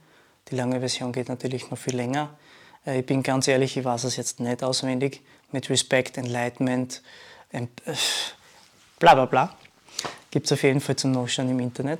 Die 0.49 0.55
lange 0.55 0.79
Version 0.79 1.13
geht 1.13 1.29
natürlich 1.29 1.69
noch 1.71 1.77
viel 1.77 1.95
länger. 1.95 2.37
Äh, 2.85 2.99
ich 2.99 3.05
bin 3.05 3.23
ganz 3.23 3.47
ehrlich, 3.47 3.77
ich 3.77 3.83
weiß 3.83 4.03
es 4.05 4.15
jetzt 4.17 4.39
nicht 4.39 4.63
auswendig. 4.63 5.21
Mit 5.51 5.69
Respect, 5.69 6.17
Enlightenment, 6.17 7.01
äh, 7.51 7.67
bla 8.99 9.13
bla 9.13 9.25
bla. 9.25 9.57
Gibt 10.31 10.47
es 10.47 10.51
auf 10.51 10.63
jeden 10.63 10.81
Fall 10.81 10.95
zum 10.95 11.11
Nachschauen 11.11 11.49
im 11.49 11.59
Internet. 11.59 11.99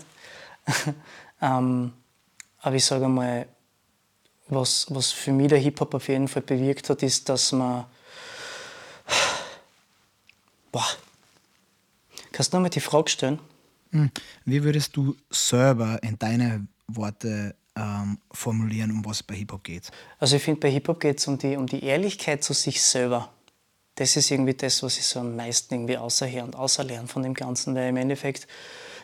ähm, 1.41 1.93
aber 2.61 2.75
ich 2.75 2.85
sage 2.85 3.07
mal, 3.07 3.45
was, 4.47 4.87
was 4.89 5.11
für 5.11 5.31
mich 5.31 5.49
der 5.49 5.59
Hip-Hop 5.59 5.93
auf 5.93 6.07
jeden 6.07 6.27
Fall 6.27 6.41
bewirkt 6.41 6.89
hat, 6.89 7.03
ist, 7.03 7.29
dass 7.29 7.51
man. 7.51 7.85
Boah. 10.71 10.87
Kannst 12.31 12.51
du 12.51 12.57
nochmal 12.57 12.71
die 12.71 12.79
Frage 12.79 13.09
stellen? 13.09 13.39
Hm. 13.91 14.09
Wie 14.45 14.63
würdest 14.63 14.95
du 14.95 15.15
selber 15.29 16.01
in 16.01 16.17
deine 16.17 16.65
Worte 16.87 17.55
ähm, 17.75 18.19
formulieren, 18.31 18.91
um 18.91 19.05
was 19.05 19.17
es 19.17 19.23
bei 19.23 19.35
Hip-Hop 19.35 19.63
geht? 19.63 19.91
Also 20.19 20.35
ich 20.35 20.43
finde, 20.43 20.59
bei 20.59 20.71
Hip-Hop 20.71 20.99
geht 20.99 21.19
es 21.19 21.27
um 21.27 21.37
die, 21.37 21.55
um 21.55 21.67
die 21.67 21.83
Ehrlichkeit 21.83 22.43
zu 22.43 22.53
sich 22.53 22.81
selber. 22.81 23.29
Das 23.95 24.15
ist 24.15 24.31
irgendwie 24.31 24.55
das, 24.55 24.81
was 24.81 24.97
ich 24.97 25.05
so 25.05 25.19
am 25.19 25.35
meisten 25.35 25.73
irgendwie 25.73 25.97
außerher 25.97 26.43
und 26.43 26.55
außerlernen 26.55 27.07
von 27.07 27.23
dem 27.23 27.33
Ganzen, 27.33 27.75
weil 27.75 27.89
im 27.89 27.97
Endeffekt 27.97 28.47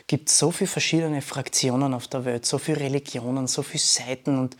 gibt 0.08 0.30
es 0.30 0.40
so 0.40 0.50
viele 0.50 0.68
verschiedene 0.68 1.22
Fraktionen 1.22 1.94
auf 1.94 2.08
der 2.08 2.26
Welt, 2.26 2.46
so 2.46 2.58
viele 2.58 2.80
Religionen, 2.80 3.46
so 3.46 3.62
viele 3.62 3.84
Seiten 3.84 4.40
und 4.40 4.58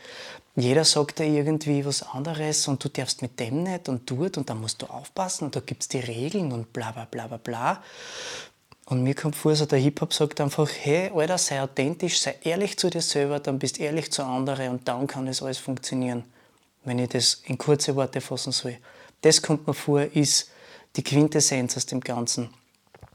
jeder 0.54 0.84
sagt 0.84 1.18
da 1.18 1.24
irgendwie 1.24 1.84
was 1.84 2.02
anderes 2.02 2.68
und 2.68 2.82
du 2.84 2.88
darfst 2.88 3.22
mit 3.22 3.38
dem 3.40 3.64
nicht 3.64 3.88
und 3.88 4.08
dort 4.10 4.36
und 4.38 4.48
da 4.48 4.54
musst 4.54 4.82
du 4.82 4.86
aufpassen 4.86 5.46
und 5.46 5.56
da 5.56 5.60
gibt 5.60 5.82
es 5.82 5.88
die 5.88 5.98
Regeln 5.98 6.52
und 6.52 6.72
bla 6.72 6.92
bla 6.92 7.04
bla 7.04 7.26
bla 7.26 7.36
bla. 7.38 7.82
Und 8.90 9.04
mir 9.04 9.14
kommt 9.14 9.36
vor, 9.36 9.54
so 9.54 9.66
der 9.66 9.78
Hip-Hop 9.78 10.12
sagt 10.12 10.40
einfach, 10.40 10.68
hey, 10.82 11.12
Alter, 11.14 11.38
sei 11.38 11.62
authentisch, 11.62 12.18
sei 12.18 12.34
ehrlich 12.42 12.76
zu 12.76 12.90
dir 12.90 13.00
selber, 13.00 13.38
dann 13.38 13.56
bist 13.56 13.78
ehrlich 13.78 14.10
zu 14.10 14.24
anderen 14.24 14.70
und 14.70 14.88
dann 14.88 15.06
kann 15.06 15.26
das 15.26 15.44
alles 15.44 15.58
funktionieren. 15.58 16.24
Wenn 16.84 16.98
ich 16.98 17.10
das 17.10 17.40
in 17.44 17.56
kurze 17.56 17.94
Worte 17.94 18.20
fassen 18.20 18.50
soll. 18.50 18.78
Das 19.20 19.42
kommt 19.42 19.64
mir 19.68 19.74
vor, 19.74 20.02
ist 20.02 20.50
die 20.96 21.04
Quintessenz 21.04 21.76
aus 21.76 21.86
dem 21.86 22.00
Ganzen. 22.00 22.50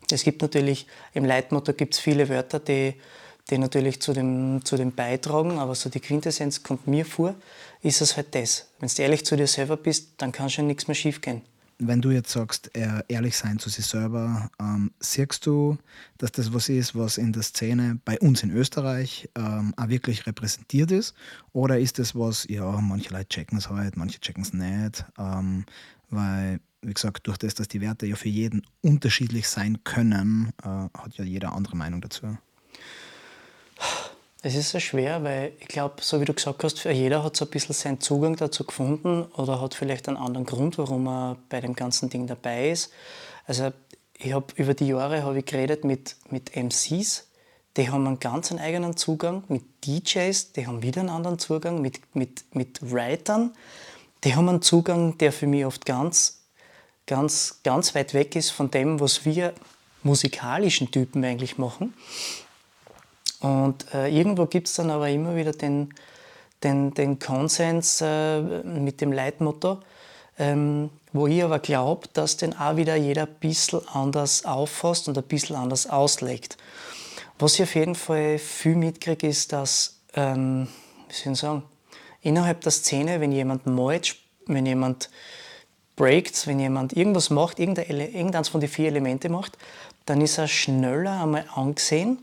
Es 0.09 0.23
gibt 0.23 0.41
natürlich, 0.41 0.87
im 1.13 1.25
Leitmotto 1.25 1.73
gibt 1.73 1.95
es 1.95 1.99
viele 1.99 2.29
Wörter, 2.29 2.59
die, 2.59 2.93
die 3.49 3.57
natürlich 3.57 4.01
zu 4.01 4.13
dem, 4.13 4.63
zu 4.63 4.77
dem 4.77 4.95
beitragen, 4.95 5.59
aber 5.59 5.75
so 5.75 5.89
die 5.89 5.99
Quintessenz 5.99 6.63
kommt 6.63 6.87
mir 6.87 7.05
vor, 7.05 7.35
ist 7.81 7.99
es 7.99 8.15
halt 8.15 8.33
das. 8.33 8.67
Wenn 8.79 8.87
du 8.87 9.01
ehrlich 9.01 9.25
zu 9.25 9.35
dir 9.35 9.47
selber 9.47 9.75
bist, 9.75 10.11
dann 10.19 10.31
kann 10.31 10.49
schon 10.49 10.67
nichts 10.67 10.87
mehr 10.87 10.95
schief 10.95 11.19
gehen 11.19 11.41
wenn 11.77 12.01
du 12.01 12.11
jetzt 12.11 12.31
sagst, 12.31 12.71
ehrlich 12.73 13.35
sein 13.35 13.59
zu 13.59 13.69
sich 13.69 13.85
selber, 13.85 14.49
ähm, 14.59 14.91
siehst 14.99 15.45
du, 15.45 15.77
dass 16.17 16.31
das 16.31 16.53
was 16.53 16.69
ist, 16.69 16.95
was 16.95 17.17
in 17.17 17.33
der 17.33 17.43
Szene 17.43 17.99
bei 18.05 18.19
uns 18.19 18.43
in 18.43 18.51
Österreich 18.51 19.29
ähm, 19.35 19.73
auch 19.75 19.89
wirklich 19.89 20.25
repräsentiert 20.25 20.91
ist? 20.91 21.13
Oder 21.51 21.79
ist 21.79 21.99
das 21.99 22.15
was, 22.15 22.45
ja, 22.49 22.79
manche 22.79 23.13
Leute 23.13 23.29
checken 23.29 23.57
es 23.57 23.69
halt, 23.69 23.97
manche 23.97 24.19
checken 24.19 24.43
es 24.43 24.53
nicht, 24.53 25.05
ähm, 25.17 25.65
weil, 26.09 26.59
wie 26.81 26.93
gesagt, 26.93 27.27
durch 27.27 27.37
das, 27.37 27.55
dass 27.55 27.67
die 27.67 27.81
Werte 27.81 28.05
ja 28.05 28.15
für 28.15 28.29
jeden 28.29 28.65
unterschiedlich 28.81 29.47
sein 29.49 29.83
können, 29.83 30.53
äh, 30.63 30.67
hat 30.67 31.17
ja 31.17 31.25
jeder 31.25 31.53
andere 31.53 31.75
Meinung 31.75 32.01
dazu. 32.01 32.37
Es 34.47 34.53
ist 34.53 34.69
sehr 34.69 34.79
schwer, 34.79 35.23
weil 35.23 35.53
ich 35.59 35.67
glaube, 35.67 35.95
so 36.01 36.21
wie 36.21 36.25
du 36.25 36.31
gesagt 36.35 36.63
hast, 36.63 36.83
jeder 36.83 37.23
hat 37.23 37.35
so 37.35 37.45
ein 37.45 37.49
bisschen 37.49 37.73
seinen 37.73 37.99
Zugang 37.99 38.35
dazu 38.35 38.63
gefunden 38.63 39.23
oder 39.37 39.59
hat 39.59 39.73
vielleicht 39.73 40.07
einen 40.07 40.17
anderen 40.17 40.45
Grund, 40.45 40.77
warum 40.77 41.07
er 41.07 41.37
bei 41.49 41.61
dem 41.61 41.73
ganzen 41.73 42.11
Ding 42.11 42.27
dabei 42.27 42.69
ist. 42.69 42.91
Also 43.47 43.71
ich 44.15 44.33
habe 44.33 44.45
über 44.55 44.75
die 44.75 44.85
Jahre 44.85 45.23
habe 45.23 45.39
ich 45.39 45.45
geredet 45.45 45.83
mit, 45.83 46.17
mit 46.29 46.55
MCs, 46.55 47.27
die 47.75 47.89
haben 47.89 48.05
einen 48.05 48.19
ganz 48.19 48.51
eigenen 48.51 48.95
Zugang, 48.95 49.43
mit 49.47 49.63
DJs, 49.83 50.51
die 50.51 50.67
haben 50.67 50.83
wieder 50.83 50.99
einen 50.99 51.09
anderen 51.09 51.39
Zugang, 51.39 51.81
mit, 51.81 52.01
mit, 52.13 52.43
mit 52.53 52.91
Writern, 52.91 53.51
die 54.23 54.35
haben 54.35 54.47
einen 54.47 54.61
Zugang, 54.61 55.17
der 55.17 55.31
für 55.31 55.47
mich 55.47 55.65
oft 55.65 55.87
ganz, 55.87 56.43
ganz, 57.07 57.61
ganz 57.63 57.95
weit 57.95 58.13
weg 58.13 58.35
ist 58.35 58.51
von 58.51 58.69
dem, 58.69 58.99
was 58.99 59.25
wir 59.25 59.55
musikalischen 60.03 60.91
Typen 60.91 61.25
eigentlich 61.25 61.57
machen. 61.57 61.95
Und 63.41 63.93
äh, 63.93 64.07
irgendwo 64.07 64.45
gibt 64.45 64.67
es 64.67 64.75
dann 64.75 64.89
aber 64.89 65.09
immer 65.09 65.35
wieder 65.35 65.51
den, 65.51 65.93
den, 66.63 66.93
den 66.93 67.19
Konsens 67.19 68.01
äh, 68.01 68.41
mit 68.41 69.01
dem 69.01 69.11
Leitmotto, 69.11 69.79
ähm, 70.37 70.89
wo 71.13 71.27
ich 71.27 71.43
aber 71.43 71.59
glaube, 71.59 72.07
dass 72.13 72.37
den 72.37 72.57
auch 72.57 72.75
wieder 72.75 72.95
jeder 72.95 73.23
ein 73.23 73.35
bisschen 73.39 73.87
anders 73.87 74.45
auffasst 74.45 75.07
und 75.07 75.17
ein 75.17 75.23
bisschen 75.23 75.55
anders 75.55 75.87
auslegt. 75.87 76.57
Was 77.39 77.55
ich 77.55 77.63
auf 77.63 77.75
jeden 77.75 77.95
Fall 77.95 78.39
viel 78.39 78.75
mitkriege, 78.75 79.27
ist, 79.27 79.51
dass, 79.51 79.99
ähm, 80.13 80.67
wie 81.09 81.13
soll 81.13 81.33
ich 81.33 81.39
sagen, 81.39 81.63
innerhalb 82.21 82.61
der 82.61 82.71
Szene, 82.71 83.19
wenn 83.19 83.31
jemand 83.31 83.65
malt, 83.65 84.15
wenn 84.47 84.65
jemand 84.65 85.09
breakt, 85.95 86.47
wenn 86.47 86.59
jemand 86.59 86.93
irgendwas 86.93 87.29
macht, 87.29 87.59
irgendeins 87.59 88.49
von 88.49 88.61
den 88.61 88.69
vier 88.69 88.87
Elementen 88.87 89.31
macht, 89.31 89.57
dann 90.05 90.21
ist 90.21 90.37
er 90.37 90.47
schneller 90.47 91.21
einmal 91.21 91.45
angesehen 91.53 92.19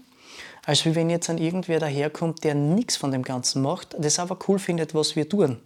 als 0.64 0.84
wenn 0.84 1.10
jetzt 1.10 1.28
an 1.28 1.38
irgendwer 1.38 1.80
daherkommt, 1.80 2.44
der 2.44 2.54
nichts 2.54 2.96
von 2.96 3.10
dem 3.10 3.22
Ganzen 3.22 3.62
macht, 3.62 3.96
das 3.98 4.18
aber 4.18 4.38
cool 4.48 4.58
findet, 4.58 4.94
was 4.94 5.16
wir 5.16 5.28
tun. 5.28 5.58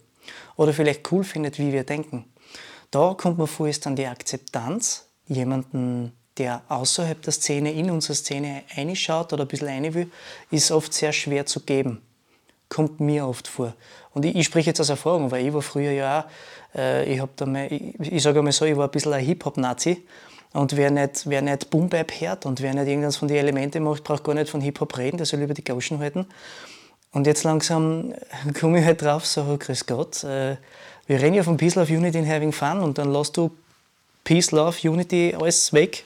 Oder 0.55 0.73
vielleicht 0.73 1.11
cool 1.11 1.23
findet, 1.23 1.59
wie 1.59 1.71
wir 1.71 1.83
denken. 1.83 2.25
Da 2.91 3.13
kommt 3.13 3.37
man 3.37 3.47
vor, 3.47 3.67
ist 3.67 3.85
dann 3.85 3.95
die 3.95 4.07
Akzeptanz, 4.07 5.07
jemanden, 5.27 6.13
der 6.37 6.61
außerhalb 6.69 7.21
der 7.21 7.33
Szene, 7.33 7.73
in 7.73 7.91
unsere 7.91 8.15
Szene 8.15 8.63
reinschaut 8.75 9.33
oder 9.33 9.43
ein 9.43 9.47
bisschen 9.47 9.67
rein 9.67 9.93
will, 9.93 10.11
ist 10.51 10.71
oft 10.71 10.93
sehr 10.93 11.11
schwer 11.11 11.45
zu 11.45 11.61
geben. 11.61 12.01
Kommt 12.69 12.99
mir 12.99 13.27
oft 13.27 13.47
vor. 13.47 13.73
Und 14.13 14.25
ich, 14.25 14.35
ich 14.35 14.45
spreche 14.45 14.69
jetzt 14.71 14.79
aus 14.79 14.89
Erfahrung, 14.89 15.31
weil 15.31 15.45
ich 15.45 15.53
war 15.53 15.61
früher 15.61 15.91
ja 15.91 16.21
auch, 16.21 16.77
äh, 16.77 17.11
ich, 17.11 17.19
hab 17.19 17.35
da 17.37 17.45
mal, 17.45 17.71
ich, 17.71 17.99
ich 17.99 18.23
sage 18.23 18.39
einmal 18.39 18.51
so, 18.51 18.65
ich 18.65 18.75
war 18.75 18.87
ein 18.87 18.91
bisschen 18.91 19.13
ein 19.13 19.23
Hip-Hop-Nazi 19.23 20.05
und 20.53 20.75
wer 20.75 20.91
nicht, 20.91 21.29
wer 21.29 21.41
nicht 21.41 21.69
Boom 21.69 21.89
hört 21.91 22.45
und 22.45 22.61
wer 22.61 22.73
nicht 22.73 22.87
irgendwas 22.87 23.17
von 23.17 23.27
den 23.27 23.37
Elementen 23.37 23.83
macht, 23.83 24.03
braucht 24.03 24.23
gar 24.23 24.33
nicht 24.33 24.49
von 24.49 24.61
Hip-Hop 24.61 24.97
reden, 24.97 25.17
der 25.17 25.25
soll 25.25 25.41
über 25.41 25.53
die 25.53 25.63
Gauschen 25.63 25.99
halten. 25.99 26.25
Und 27.11 27.27
jetzt 27.27 27.43
langsam 27.43 28.13
komme 28.59 28.79
ich 28.79 28.85
halt 28.85 29.01
drauf, 29.01 29.25
so, 29.25 29.57
grüß 29.57 29.85
Gott, 29.85 30.23
äh, 30.23 30.57
wir 31.07 31.21
reden 31.21 31.35
ja 31.35 31.43
von 31.43 31.55
Peace, 31.55 31.75
Love, 31.75 31.93
Unity 31.93 32.17
and 32.17 32.27
Having 32.27 32.51
Fun 32.51 32.79
und 32.79 32.97
dann 32.97 33.13
lässt 33.13 33.37
du 33.37 33.49
Peace, 34.25 34.51
Love, 34.51 34.89
Unity 34.89 35.33
alles 35.39 35.71
weg. 35.71 36.03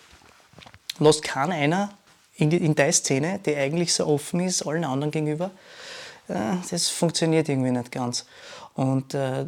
Lässt 0.99 1.23
keiner 1.23 1.55
einer 1.55 1.89
in, 2.35 2.51
in 2.51 2.75
deine 2.75 2.93
Szene, 2.93 3.39
die 3.43 3.55
eigentlich 3.55 3.93
so 3.93 4.05
offen 4.05 4.41
ist, 4.41 4.61
allen 4.67 4.83
anderen 4.83 5.09
gegenüber. 5.09 5.49
Äh, 6.27 6.57
das 6.69 6.89
funktioniert 6.89 7.49
irgendwie 7.49 7.71
nicht 7.71 7.91
ganz. 7.91 8.25
Und 8.75 9.15
äh, 9.15 9.45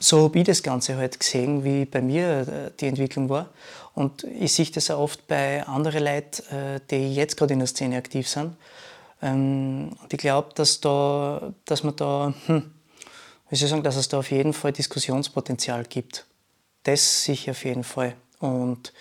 so 0.00 0.24
habe 0.24 0.40
ich 0.40 0.44
das 0.44 0.62
Ganze 0.62 0.96
halt 0.96 1.20
gesehen, 1.20 1.62
wie 1.62 1.84
bei 1.84 2.02
mir 2.02 2.40
äh, 2.40 2.70
die 2.80 2.88
Entwicklung 2.88 3.28
war. 3.28 3.48
Und 3.94 4.24
ich 4.24 4.52
sehe 4.52 4.66
das 4.66 4.90
auch 4.90 5.00
oft 5.00 5.26
bei 5.26 5.66
anderen 5.66 6.04
Leuten, 6.04 6.54
äh, 6.54 6.80
die 6.90 7.14
jetzt 7.14 7.36
gerade 7.36 7.52
in 7.52 7.58
der 7.58 7.68
Szene 7.68 7.96
aktiv 7.96 8.28
sind. 8.28 8.56
Ähm, 9.22 9.96
und 10.02 10.12
ich 10.12 10.18
glaube, 10.18 10.50
dass, 10.54 10.80
da, 10.80 11.52
dass 11.64 11.82
man 11.82 11.96
da, 11.96 12.32
hm, 12.46 12.72
wie 13.48 13.56
soll 13.56 13.66
ich 13.66 13.70
sagen, 13.70 13.82
dass 13.82 13.96
es 13.96 14.08
da 14.08 14.18
auf 14.18 14.30
jeden 14.30 14.52
Fall 14.52 14.72
Diskussionspotenzial 14.72 15.84
gibt. 15.84 16.26
Das 16.84 17.24
sicher 17.24 17.50
auf 17.50 17.64
jeden 17.64 17.84
Fall. 17.84 18.14
Und 18.38 18.92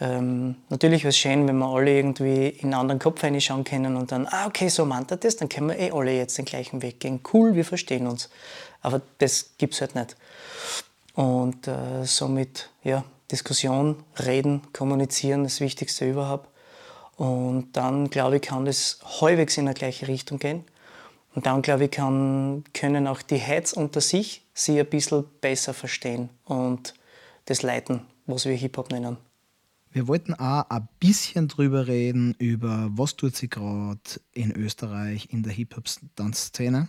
ähm, 0.00 0.56
natürlich 0.68 1.02
wäre 1.02 1.10
es 1.10 1.18
schön, 1.18 1.48
wenn 1.48 1.58
wir 1.58 1.66
alle 1.66 1.96
irgendwie 1.96 2.48
in 2.48 2.66
einen 2.66 2.74
anderen 2.74 2.98
Kopf 3.00 3.22
reinschauen 3.22 3.64
können 3.64 3.96
und 3.96 4.12
dann, 4.12 4.26
ah, 4.30 4.46
okay, 4.46 4.68
so 4.68 4.84
meint 4.84 5.10
er 5.10 5.16
das, 5.16 5.36
dann 5.36 5.48
können 5.48 5.68
wir 5.68 5.78
eh 5.78 5.90
alle 5.90 6.12
jetzt 6.12 6.38
den 6.38 6.44
gleichen 6.44 6.82
Weg 6.82 7.00
gehen. 7.00 7.20
Cool, 7.32 7.54
wir 7.54 7.64
verstehen 7.64 8.06
uns. 8.06 8.28
Aber 8.80 9.00
das 9.18 9.50
gibt 9.58 9.74
es 9.74 9.80
halt 9.80 9.94
nicht. 9.94 10.16
Und 11.14 11.66
äh, 11.66 12.04
somit, 12.04 12.70
ja, 12.84 13.02
Diskussion, 13.30 14.02
reden, 14.18 14.62
kommunizieren, 14.72 15.44
das 15.44 15.60
Wichtigste 15.60 16.08
überhaupt. 16.08 16.48
Und 17.16 17.72
dann, 17.72 18.10
glaube 18.10 18.36
ich, 18.36 18.42
kann 18.42 18.64
das 18.64 19.00
halbwegs 19.20 19.58
in 19.58 19.66
die 19.66 19.74
gleiche 19.74 20.08
Richtung 20.08 20.38
gehen. 20.38 20.64
Und 21.34 21.46
dann, 21.46 21.62
glaube 21.62 21.84
ich, 21.84 21.90
kann, 21.90 22.64
können 22.72 23.06
auch 23.06 23.22
die 23.22 23.36
Heads 23.36 23.72
unter 23.72 24.00
sich 24.00 24.44
sie 24.54 24.80
ein 24.80 24.86
bisschen 24.86 25.24
besser 25.40 25.74
verstehen 25.74 26.30
und 26.44 26.94
das 27.44 27.62
leiten, 27.62 28.00
was 28.26 28.44
wir 28.44 28.54
Hip-Hop 28.54 28.90
nennen. 28.90 29.18
Wir 29.90 30.06
wollten 30.06 30.34
auch 30.34 30.68
ein 30.68 30.88
bisschen 31.00 31.48
drüber 31.48 31.86
reden, 31.86 32.34
über 32.38 32.88
was 32.92 33.16
tut 33.16 33.36
sich 33.36 33.50
gerade 33.50 34.00
in 34.32 34.52
Österreich 34.52 35.28
in 35.30 35.42
der 35.42 35.52
Hip-Hop-Tanzszene. 35.52 36.88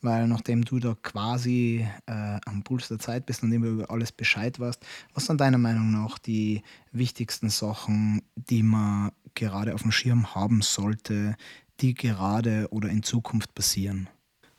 Weil 0.00 0.26
nachdem 0.28 0.64
du 0.64 0.78
da 0.78 0.96
quasi 1.02 1.86
äh, 2.06 2.38
am 2.44 2.62
Puls 2.62 2.88
der 2.88 2.98
Zeit 2.98 3.26
bist 3.26 3.42
und 3.42 3.52
immer 3.52 3.66
über 3.66 3.90
alles 3.90 4.12
Bescheid 4.12 4.58
weißt, 4.58 4.84
was 5.14 5.26
sind 5.26 5.40
deiner 5.40 5.58
Meinung 5.58 5.90
nach 5.90 6.18
die 6.18 6.62
wichtigsten 6.92 7.50
Sachen, 7.50 8.22
die 8.34 8.62
man 8.62 9.12
gerade 9.34 9.74
auf 9.74 9.82
dem 9.82 9.92
Schirm 9.92 10.34
haben 10.34 10.62
sollte, 10.62 11.36
die 11.80 11.94
gerade 11.94 12.68
oder 12.70 12.88
in 12.88 13.02
Zukunft 13.02 13.54
passieren? 13.54 14.08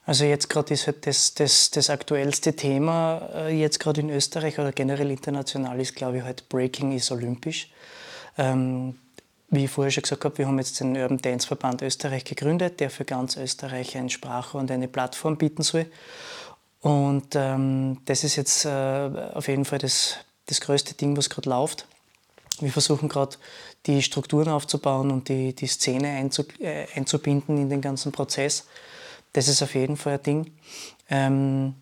Also 0.06 0.24
jetzt 0.26 0.50
gerade 0.50 0.74
ist 0.74 0.86
halt 0.86 1.08
das, 1.08 1.34
das, 1.34 1.72
das 1.72 1.90
aktuellste 1.90 2.56
Thema 2.56 3.28
äh, 3.34 3.60
jetzt 3.60 3.80
gerade 3.80 4.02
in 4.02 4.12
Österreich 4.12 4.60
oder 4.60 4.72
generell 4.72 5.10
international 5.10 5.80
ist, 5.80 5.96
glaube 5.96 6.18
ich, 6.18 6.24
halt 6.24 6.48
Breaking 6.48 6.92
ist 6.92 7.12
olympisch. 7.12 7.72
Ähm, 8.38 8.96
wie 9.56 9.66
ich 9.66 9.72
vorher 9.72 9.92
schon 9.92 10.04
gesagt 10.04 10.26
habe, 10.26 10.38
wir 10.38 10.48
haben 10.48 10.58
jetzt 10.60 10.80
den 10.80 10.96
Urban 10.96 11.18
Dance 11.18 11.48
Verband 11.48 11.82
Österreich 11.82 12.24
gegründet, 12.26 12.80
der 12.80 12.90
für 12.90 13.06
ganz 13.06 13.38
Österreich 13.38 13.98
ein 13.98 14.10
Sprachrohr 14.10 14.62
und 14.62 14.72
eine 14.72 14.88
Plattform 14.88 15.38
bieten 15.38 15.64
soll. 15.64 15.86
Und 16.82 17.36
ähm, 17.36 18.02
das 18.06 18.24
ist 18.24 18.36
jetzt 18.36 18.66
äh, 18.66 19.10
auf 19.34 19.48
jeden 19.48 19.66
Fall 19.66 19.80
das, 19.80 20.18
das 20.46 20.62
größte 20.62 20.94
Ding, 20.94 21.18
was 21.18 21.30
gerade 21.30 21.50
läuft. 21.50 21.88
Wir 22.60 22.72
versuchen 22.72 23.10
gerade 23.10 23.38
die 23.86 24.02
Strukturen 24.02 24.50
aufzubauen 24.50 25.12
und 25.12 25.30
die, 25.30 25.54
die 25.54 25.68
Szene 25.68 26.10
einzu, 26.10 26.44
äh, 26.60 26.86
einzubinden 26.96 27.58
in 27.58 27.70
den 27.70 27.82
ganzen 27.82 28.12
Prozess. 28.12 28.66
Das 29.34 29.48
ist 29.48 29.62
auf 29.62 29.76
jeden 29.76 29.98
Fall 29.98 30.14
ein 30.14 30.24
Ding. 30.24 30.52
Ähm, 31.10 31.76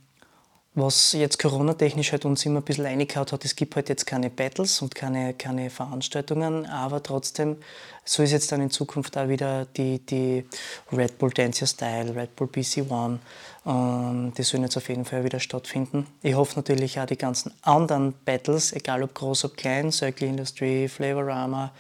was 0.76 1.14
jetzt 1.14 1.38
Corona-technisch 1.38 2.12
halt 2.12 2.26
uns 2.26 2.46
immer 2.46 2.60
ein 2.60 2.64
bisschen 2.64 2.86
reingehauen 2.86 3.32
hat, 3.32 3.46
es 3.46 3.56
gibt 3.56 3.76
halt 3.76 3.90
jetzt 3.90 4.06
keine 4.06 4.30
Battles 4.30 4.82
und 4.82 4.96
keine, 4.96 5.34
keine 5.36 5.70
Veranstaltungen, 5.70 6.66
aber 6.66 7.04
trotzdem, 7.04 7.58
so 8.04 8.24
ist 8.24 8.32
jetzt 8.32 8.52
dann 8.52 8.62
in 8.62 8.72
Zukunft 8.72 9.16
auch 9.18 9.30
wieder 9.30 9.66
die, 9.66 10.00
die 10.00 10.46
Red 10.92 11.20
Bull 11.20 11.30
Dance 11.30 11.68
Style, 11.68 12.16
Red 12.16 12.36
Bull 12.36 12.48
BC 12.48 12.90
One, 12.90 13.20
ähm, 13.68 14.34
die 14.36 14.42
sollen 14.42 14.64
jetzt 14.64 14.76
auf 14.76 14.90
jeden 14.90 15.06
Fall 15.06 15.24
wieder 15.24 15.40
stattfinden. 15.40 16.08
Ich 16.24 16.34
hoffe 16.34 16.56
natürlich 16.56 17.00
auch 17.00 17.06
die 17.06 17.18
ganzen 17.18 17.54
anderen 17.62 18.16
Battles, 18.26 18.74
egal 18.74 19.04
ob 19.04 19.14
groß, 19.14 19.46
ob 19.46 19.58
klein, 19.58 19.92
Circle 19.92 20.28
Industry, 20.28 20.88
Flavorama, 20.88 21.72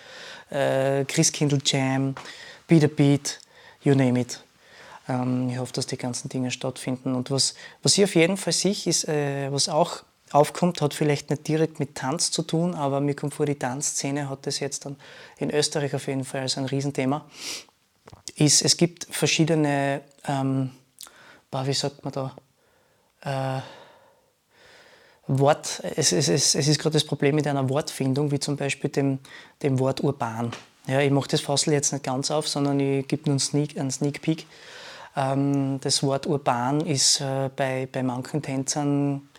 äh, 0.51 1.03
Christkindl 1.05 1.59
Jam, 1.65 2.13
Beat 2.67 2.83
a 2.83 2.87
Beat, 2.87 3.39
you 3.83 3.95
name 3.95 4.19
it 4.19 4.43
ich 5.05 5.57
hoffe, 5.57 5.73
dass 5.73 5.85
die 5.85 5.97
ganzen 5.97 6.29
Dinge 6.29 6.49
stattfinden. 6.49 7.13
Und 7.13 7.29
was, 7.29 7.55
was 7.81 7.97
ich 7.97 8.03
auf 8.05 8.15
jeden 8.15 8.37
Fall 8.37 8.53
sehe, 8.53 8.75
ist, 8.85 9.07
äh, 9.07 9.51
was 9.51 9.67
auch 9.67 10.03
aufkommt, 10.31 10.81
hat 10.81 10.93
vielleicht 10.93 11.29
nicht 11.29 11.47
direkt 11.47 11.79
mit 11.79 11.95
Tanz 11.95 12.31
zu 12.31 12.41
tun, 12.41 12.73
aber 12.73 13.01
mir 13.01 13.15
kommt 13.15 13.33
vor, 13.33 13.45
die 13.45 13.59
Tanzszene 13.59 14.29
hat 14.29 14.47
das 14.47 14.59
jetzt 14.59 14.85
dann 14.85 14.95
in 15.37 15.51
Österreich 15.51 15.93
auf 15.93 16.07
jeden 16.07 16.25
Fall 16.25 16.41
als 16.41 16.57
ein 16.57 16.65
Riesenthema. 16.65 17.25
Ist, 18.35 18.63
es 18.63 18.77
gibt 18.77 19.07
verschiedene, 19.11 20.01
ähm, 20.27 20.71
wie 21.51 21.73
sagt 21.73 22.03
man 22.03 22.13
da, 22.13 22.35
äh, 23.59 23.61
Wort, 25.27 25.81
es, 25.95 26.11
es, 26.11 26.27
es, 26.27 26.55
es 26.55 26.67
ist 26.67 26.79
gerade 26.79 26.93
das 26.93 27.05
Problem 27.05 27.35
mit 27.35 27.47
einer 27.47 27.69
Wortfindung, 27.69 28.31
wie 28.31 28.39
zum 28.39 28.57
Beispiel 28.57 28.89
dem, 28.89 29.19
dem 29.61 29.79
Wort 29.79 30.03
urban. 30.03 30.51
Ja, 30.87 30.99
ich 30.99 31.11
mache 31.11 31.29
das 31.29 31.39
Fassel 31.41 31.73
jetzt 31.73 31.93
nicht 31.93 32.03
ganz 32.03 32.29
auf, 32.29 32.47
sondern 32.47 32.79
ich 32.79 33.07
gebe 33.07 33.23
nur 33.23 33.33
einen 33.33 33.39
Sneak, 33.39 33.77
einen 33.77 33.91
Sneak 33.91 34.21
Peek. 34.21 34.45
Ähm, 35.15 35.79
das 35.81 36.03
Wort 36.03 36.27
urban 36.27 36.81
ist 36.81 37.21
äh, 37.21 37.49
bei, 37.55 37.87
bei 37.91 38.03
manchen 38.03 38.41
Tänzern 38.41 39.29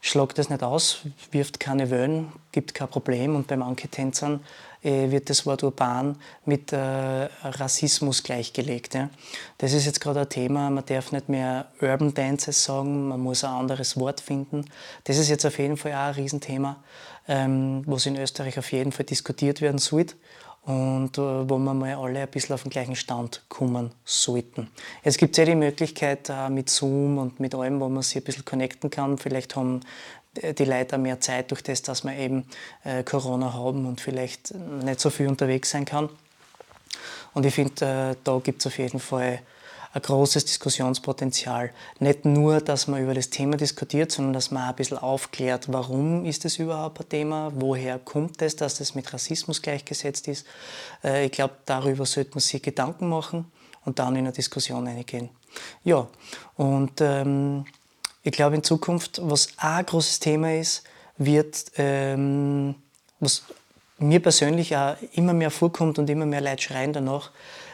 schlagt 0.00 0.38
das 0.38 0.48
nicht 0.48 0.62
aus, 0.62 1.02
wirft 1.30 1.60
keine 1.60 1.90
Wellen, 1.90 2.32
gibt 2.52 2.74
kein 2.74 2.88
Problem. 2.88 3.36
Und 3.36 3.46
bei 3.46 3.56
manchen 3.56 3.90
Tänzern 3.90 4.40
äh, 4.82 5.10
wird 5.10 5.28
das 5.28 5.44
Wort 5.44 5.62
urban 5.62 6.16
mit 6.44 6.72
äh, 6.72 6.76
Rassismus 7.42 8.22
gleichgelegt. 8.22 8.96
Das 9.58 9.72
ist 9.72 9.86
jetzt 9.86 10.00
gerade 10.00 10.20
ein 10.20 10.28
Thema, 10.28 10.70
man 10.70 10.84
darf 10.86 11.12
nicht 11.12 11.28
mehr 11.28 11.66
Urban 11.80 12.14
Dances 12.14 12.64
sagen, 12.64 13.08
man 13.08 13.20
muss 13.20 13.44
ein 13.44 13.50
anderes 13.50 13.98
Wort 13.98 14.20
finden. 14.20 14.64
Das 15.04 15.18
ist 15.18 15.28
jetzt 15.28 15.44
auf 15.44 15.58
jeden 15.58 15.76
Fall 15.76 15.92
auch 15.92 16.08
ein 16.08 16.14
Riesenthema, 16.14 16.76
ähm, 17.28 17.82
was 17.86 18.06
in 18.06 18.16
Österreich 18.16 18.58
auf 18.58 18.72
jeden 18.72 18.92
Fall 18.92 19.04
diskutiert 19.04 19.60
werden 19.60 19.78
sollte 19.78 20.16
und 20.62 21.16
äh, 21.16 21.48
wo 21.48 21.58
wir 21.58 21.74
mal 21.74 21.94
alle 21.94 22.20
ein 22.20 22.28
bisschen 22.28 22.54
auf 22.54 22.62
den 22.62 22.70
gleichen 22.70 22.96
Stand 22.96 23.42
kommen 23.48 23.92
sollten. 24.04 24.70
Jetzt 25.04 25.18
gibt 25.18 25.32
es 25.32 25.38
ja 25.38 25.44
die 25.44 25.54
Möglichkeit 25.54 26.28
äh, 26.28 26.48
mit 26.50 26.68
Zoom 26.68 27.18
und 27.18 27.40
mit 27.40 27.54
allem, 27.54 27.80
wo 27.80 27.88
man 27.88 28.02
sich 28.02 28.16
ein 28.16 28.24
bisschen 28.24 28.44
connecten 28.44 28.90
kann. 28.90 29.18
Vielleicht 29.18 29.56
haben 29.56 29.80
die 30.36 30.64
Leute 30.64 30.96
auch 30.96 31.00
mehr 31.00 31.20
Zeit 31.20 31.50
durch 31.50 31.62
das, 31.62 31.82
dass 31.82 32.04
wir 32.04 32.16
eben 32.16 32.44
äh, 32.84 33.02
Corona 33.02 33.52
haben 33.52 33.86
und 33.86 34.00
vielleicht 34.00 34.54
nicht 34.54 35.00
so 35.00 35.10
viel 35.10 35.26
unterwegs 35.26 35.70
sein 35.70 35.84
kann. 35.84 36.08
Und 37.34 37.46
ich 37.46 37.54
finde, 37.54 38.16
da 38.22 38.38
gibt 38.38 38.60
es 38.60 38.66
auf 38.66 38.78
jeden 38.78 39.00
Fall 39.00 39.40
ein 39.92 40.02
großes 40.02 40.44
Diskussionspotenzial. 40.44 41.72
Nicht 41.98 42.24
nur, 42.24 42.60
dass 42.60 42.86
man 42.86 43.02
über 43.02 43.14
das 43.14 43.30
Thema 43.30 43.56
diskutiert, 43.56 44.12
sondern 44.12 44.32
dass 44.32 44.50
man 44.50 44.64
auch 44.64 44.68
ein 44.68 44.76
bisschen 44.76 44.98
aufklärt, 44.98 45.72
warum 45.72 46.24
ist 46.24 46.44
das 46.44 46.58
überhaupt 46.58 47.00
ein 47.00 47.08
Thema, 47.08 47.52
woher 47.56 47.98
kommt 47.98 48.40
es, 48.42 48.54
dass 48.54 48.76
das 48.76 48.94
mit 48.94 49.12
Rassismus 49.12 49.62
gleichgesetzt 49.62 50.28
ist. 50.28 50.46
Äh, 51.02 51.26
ich 51.26 51.32
glaube, 51.32 51.54
darüber 51.66 52.06
sollte 52.06 52.30
man 52.30 52.40
sich 52.40 52.62
Gedanken 52.62 53.08
machen 53.08 53.50
und 53.84 53.98
dann 53.98 54.14
in 54.14 54.26
eine 54.26 54.32
Diskussion 54.32 54.86
eingehen. 54.86 55.30
Ja, 55.82 56.06
und 56.56 57.00
ähm, 57.00 57.64
ich 58.22 58.32
glaube 58.32 58.54
in 58.56 58.62
Zukunft, 58.62 59.20
was 59.24 59.48
auch 59.58 59.64
ein 59.64 59.86
großes 59.86 60.20
Thema 60.20 60.54
ist, 60.54 60.84
wird, 61.16 61.72
ähm, 61.76 62.76
was 63.18 63.42
mir 63.98 64.20
persönlich 64.20 64.76
auch 64.76 64.96
immer 65.14 65.32
mehr 65.32 65.50
vorkommt 65.50 65.98
und 65.98 66.08
immer 66.08 66.26
mehr 66.26 66.40
Leute 66.40 66.62
schreien 66.62 66.92
danach, 66.92 67.32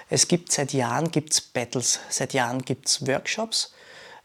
es 0.08 0.28
gibt 0.28 0.52
seit 0.52 0.72
Jahren 0.72 1.10
gibt's 1.10 1.40
Battles, 1.40 2.00
seit 2.08 2.32
Jahren 2.32 2.62
gibt 2.62 2.88
es 2.88 3.06
Workshops. 3.06 3.72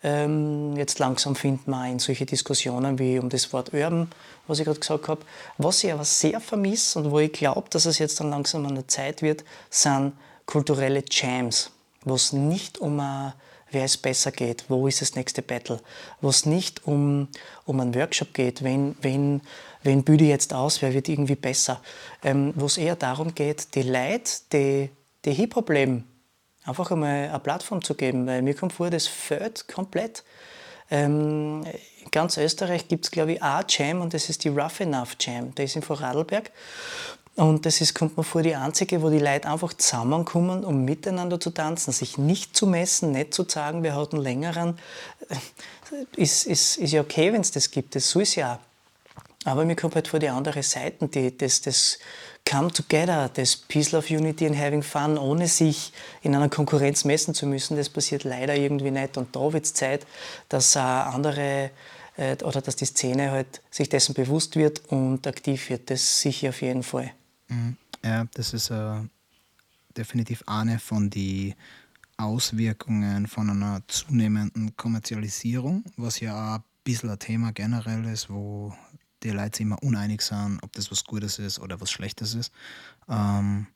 Ähm, 0.04 0.76
jetzt 0.78 1.00
langsam 1.00 1.36
findet 1.36 1.68
man 1.68 1.92
in 1.92 2.00
solche 2.00 2.26
Diskussionen 2.26 2.98
wie 2.98 3.20
um 3.20 3.30
das 3.30 3.54
Wort 3.54 3.74
Urban, 3.74 4.10
was 4.48 4.60
ich 4.60 4.66
gerade 4.66 4.80
gesagt 4.80 5.08
habe. 5.08 5.22
Was 5.58 5.84
ich 5.84 5.94
aber 5.94 6.06
sehr 6.06 6.40
vermisse 6.40 7.00
und 7.00 7.12
wo 7.12 7.20
ich 7.20 7.32
glaube, 7.32 7.70
dass 7.70 7.86
es 7.86 8.00
jetzt 8.00 8.20
dann 8.20 8.32
langsam 8.32 8.66
an 8.66 8.76
der 8.76 8.88
Zeit 8.88 9.22
wird, 9.22 9.44
sind 9.70 10.14
kulturelle 10.46 11.04
Jams, 11.10 11.72
wo 12.04 12.16
es 12.16 12.34
nicht 12.34 12.80
um 12.80 13.00
ein 13.00 13.34
wer 13.72 13.86
es 13.86 13.98
besser 13.98 14.32
geht, 14.32 14.66
wo 14.68 14.88
ist 14.88 15.02
das 15.02 15.16
nächste 15.16 15.42
Battle, 15.42 15.80
wo 16.20 16.30
es 16.30 16.46
nicht 16.46 16.86
um, 16.86 17.30
um 17.66 17.80
einen 17.80 17.96
Workshop 17.96 18.34
geht, 18.34 18.64
wen, 18.64 18.96
wen, 19.02 19.42
wen 19.82 20.04
büde 20.04 20.26
jetzt 20.26 20.54
aus, 20.54 20.82
wer 20.82 20.94
wird 20.94 21.10
irgendwie 21.10 21.36
besser, 21.36 21.82
ähm, 22.24 22.54
wo 22.56 22.66
es 22.66 22.78
eher 22.78 22.96
darum 22.96 23.34
geht, 23.34 23.74
die 23.76 23.84
Leute, 23.84 24.32
die 24.52 24.90
die 25.26 25.34
Hip-Hop-Leben 25.34 26.08
einfach 26.66 26.92
einmal 26.92 27.30
eine 27.30 27.40
Plattform 27.40 27.84
zu 27.84 27.96
geben, 27.96 28.28
weil 28.28 28.42
mir 28.42 28.54
kommt 28.54 28.74
vor, 28.74 28.90
das 28.90 29.08
fällt 29.08 29.68
komplett. 29.68 30.24
Ähm, 30.90 31.64
in 32.04 32.12
ganz 32.12 32.38
Österreich 32.38 32.88
gibt 32.88 33.06
es, 33.06 33.12
glaube 33.12 33.34
ich, 33.34 33.44
eine 33.44 33.66
Jam 33.68 34.02
und 34.02 34.14
das 34.14 34.30
ist 34.30 34.44
die 34.44 34.50
Rough 34.50 34.80
Enough 34.80 35.16
Jam. 35.20 35.56
Der 35.56 35.66
ist 35.66 35.76
in 35.76 35.82
Vorarlberg. 35.82 36.52
Und 37.36 37.66
das 37.66 37.80
ist, 37.80 37.94
kommt 37.94 38.18
mir 38.18 38.24
vor, 38.24 38.42
die 38.42 38.56
einzige, 38.56 39.02
wo 39.02 39.10
die 39.10 39.20
Leute 39.20 39.48
einfach 39.48 39.74
zusammenkommen, 39.74 40.66
um 40.66 40.84
miteinander 40.84 41.40
zu 41.40 41.52
tanzen, 41.52 41.94
sich 41.94 42.18
nicht 42.18 42.58
zu 42.58 42.68
messen, 42.68 43.14
nicht 43.14 43.34
zu 43.34 43.46
sagen, 43.48 43.84
wir 43.84 43.96
hatten 43.96 44.18
längeren. 44.18 44.78
Ist, 46.16 46.46
ist, 46.46 46.78
ist 46.78 46.92
ja 46.92 47.02
okay, 47.02 47.32
wenn 47.32 47.42
es 47.42 47.52
das 47.52 47.72
gibt, 47.72 47.96
das 47.96 48.10
soll 48.10 48.24
es 48.24 48.36
ja. 48.36 48.60
Aber 49.46 49.66
mir 49.66 49.76
kommt 49.76 49.96
halt 49.96 50.10
vor 50.10 50.20
die 50.20 50.30
andere 50.30 50.62
Seite, 50.62 51.08
die, 51.08 51.36
das, 51.36 51.62
das 51.62 52.00
Come 52.50 52.72
Together, 52.72 53.30
das 53.34 53.56
Peace, 53.56 53.92
Love, 53.92 54.14
Unity 54.14 54.46
and 54.46 54.58
Having 54.58 54.84
Fun, 54.84 55.18
ohne 55.18 55.48
sich 55.48 55.94
in 56.22 56.36
einer 56.36 56.50
Konkurrenz 56.50 57.06
messen 57.06 57.34
zu 57.34 57.46
müssen, 57.46 57.78
das 57.78 57.90
passiert 57.90 58.24
leider 58.24 58.56
irgendwie 58.56 58.92
nicht. 58.92 59.18
Und 59.18 59.36
da 59.36 59.54
wird 59.54 59.66
es 59.66 59.74
Zeit, 59.74 60.06
dass 60.50 60.76
äh, 60.76 60.80
andere 60.80 61.72
äh, 62.18 62.36
oder 62.44 62.62
dass 62.62 62.76
die 62.76 62.86
Szene 62.86 63.32
halt 63.32 63.62
sich 63.70 63.90
dessen 63.90 64.14
bewusst 64.14 64.56
wird 64.56 64.82
und 64.90 65.26
aktiv 65.28 65.70
wird. 65.70 65.90
Das 65.90 66.22
sicher 66.22 66.50
auf 66.50 66.62
jeden 66.62 66.84
Fall. 66.84 67.12
Mhm. 67.48 67.78
Ja, 68.04 68.26
das 68.34 68.54
ist 68.54 68.70
äh, 68.70 69.02
definitiv 69.96 70.44
eine 70.48 70.80
von 70.80 71.10
den 71.10 71.54
Auswirkungen 72.18 73.28
von 73.28 73.50
einer 73.50 73.82
zunehmenden 73.88 74.76
Kommerzialisierung, 74.76 75.84
was 75.98 76.20
ja 76.20 76.34
auch 76.34 76.58
ein 76.60 76.64
bisschen 76.84 77.10
ein 77.10 77.20
Thema 77.20 77.52
generell 77.52 78.06
ist, 78.06 78.30
wo 78.30 78.74
die 79.24 79.30
Leute 79.30 79.58
sich 79.58 79.66
immer 79.66 79.82
uneinig 79.84 80.22
sind, 80.22 80.60
ob 80.62 80.72
das 80.74 80.92
was 80.92 81.04
Gutes 81.04 81.40
ist 81.40 81.60
oder 81.60 81.80
was 81.82 81.92
Schlechtes 81.92 82.34
ist. 82.34 82.52
Ähm, 83.10 83.68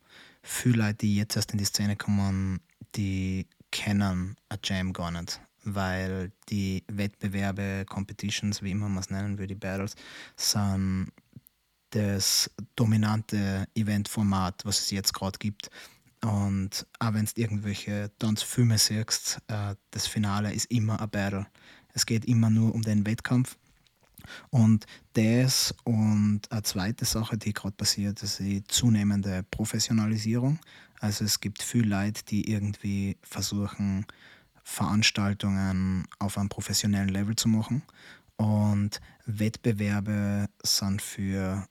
viele 0.42 0.84
Leute, 0.84 0.98
die 1.00 1.16
jetzt 1.16 1.36
erst 1.36 1.52
in 1.52 1.58
die 1.58 1.66
Szene 1.66 1.96
kommen, 1.96 2.60
die 2.96 3.48
kennen 3.72 4.36
a 4.50 4.56
Jam 4.64 4.94
gar 4.94 5.12
nicht, 5.12 5.42
weil 5.64 6.32
die 6.50 6.84
Wettbewerbe, 6.88 7.86
Competitions, 7.88 8.62
wie 8.62 8.72
immer 8.72 8.90
man 8.90 9.04
es 9.04 9.10
nennen 9.10 9.38
will, 9.38 9.48
die 9.48 9.56
Battles, 9.56 9.96
sind 10.36 11.12
das 11.92 12.50
dominante 12.76 13.68
Eventformat, 13.76 14.66
was 14.66 14.80
es 14.80 14.92
jetzt 14.92 15.14
gerade 15.14 15.38
gibt. 15.40 15.70
Und 16.22 16.88
auch 17.00 17.14
wenn 17.14 17.26
du 17.26 17.32
irgendwelche 17.36 18.12
Tanzfilme 18.20 18.78
siehst, 18.78 19.40
äh, 19.48 19.76
das 19.92 20.08
Finale 20.08 20.54
ist 20.54 20.72
immer 20.72 21.00
ein 21.00 21.10
Battle. 21.10 21.46
Es 21.94 22.06
geht 22.06 22.26
immer 22.26 22.50
nur 22.50 22.74
um 22.74 22.82
den 22.82 23.06
Wettkampf 23.06 23.58
und 24.50 24.86
das 25.14 25.74
und 25.84 26.42
eine 26.50 26.64
zweite 26.64 27.06
Sache, 27.06 27.38
die 27.38 27.54
gerade 27.54 27.76
passiert, 27.76 28.22
ist 28.24 28.40
die 28.40 28.64
zunehmende 28.66 29.44
Professionalisierung. 29.44 30.60
Also 31.00 31.26
es 31.26 31.40
gibt 31.40 31.62
viele 31.62 31.90
Leute, 31.90 32.24
die 32.26 32.50
irgendwie 32.50 33.18
versuchen, 33.22 34.06
Veranstaltungen 34.64 36.08
auf 36.20 36.38
einem 36.38 36.50
professionellen 36.50 37.10
Level 37.10 37.36
zu 37.36 37.48
machen. 37.48 37.84
Und 38.38 39.00
Wettbewerbe 39.26 40.48
sind 40.64 41.02
für 41.02 41.68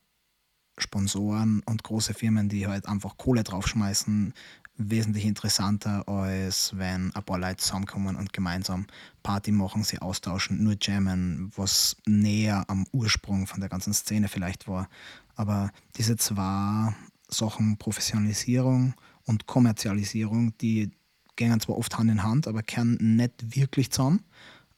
Sponsoren 0.79 1.63
und 1.67 1.83
große 1.83 2.15
Firmen, 2.15 2.49
die 2.49 2.67
halt 2.67 2.87
einfach 2.87 3.17
Kohle 3.17 3.45
draufschmeißen, 3.45 4.35
wesentlich 4.77 5.25
interessanter, 5.25 6.09
als 6.09 6.77
wenn 6.77 7.15
ein 7.15 7.23
paar 7.23 7.39
Leute 7.39 7.59
zusammenkommen 7.59 8.17
und 8.17 8.33
gemeinsam 8.33 8.87
Party 9.23 9.53
machen, 9.53 9.85
sie 9.85 10.01
austauschen, 10.01 10.63
nur 10.63 10.77
jammen, 10.81 11.53
was 11.57 11.97
näher 12.07 12.65
am 12.69 12.87
Ursprung 12.93 13.47
von 13.47 13.61
der 13.61 13.69
ganzen 13.69 13.95
Szene 13.95 14.29
vielleicht 14.29 14.67
war. 14.67 14.89
Aber 15.37 15.71
diese 15.97 16.17
zwei 16.17 16.95
Sachen, 17.29 17.77
Professionalisierung 17.79 18.95
und 19.25 19.47
Kommerzialisierung, 19.47 20.57
die 20.59 20.91
gehen 21.37 21.61
zwar 21.61 21.77
oft 21.79 21.97
Hand 21.97 22.11
in 22.11 22.23
Hand, 22.23 22.49
aber 22.49 22.63
kehren 22.63 22.97
nicht 23.01 23.57
wirklich 23.57 23.91
zusammen. 23.91 24.25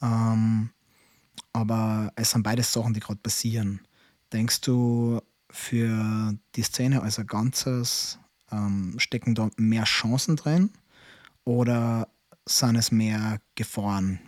Ähm, 0.02 0.70
aber 1.52 2.12
es 2.16 2.30
sind 2.30 2.42
beides 2.42 2.72
Sachen, 2.72 2.94
die 2.94 3.00
gerade 3.00 3.20
passieren. 3.20 3.80
Denkst 4.32 4.60
du, 4.62 5.20
für 5.56 6.34
die 6.54 6.62
Szene 6.62 7.02
als 7.02 7.18
ein 7.18 7.26
Ganzes 7.26 8.18
ähm, 8.52 8.94
stecken 8.98 9.34
da 9.34 9.50
mehr 9.56 9.84
Chancen 9.84 10.36
drin 10.36 10.70
oder 11.44 12.08
sind 12.44 12.76
es 12.76 12.92
mehr 12.92 13.40
Gefahren, 13.54 14.20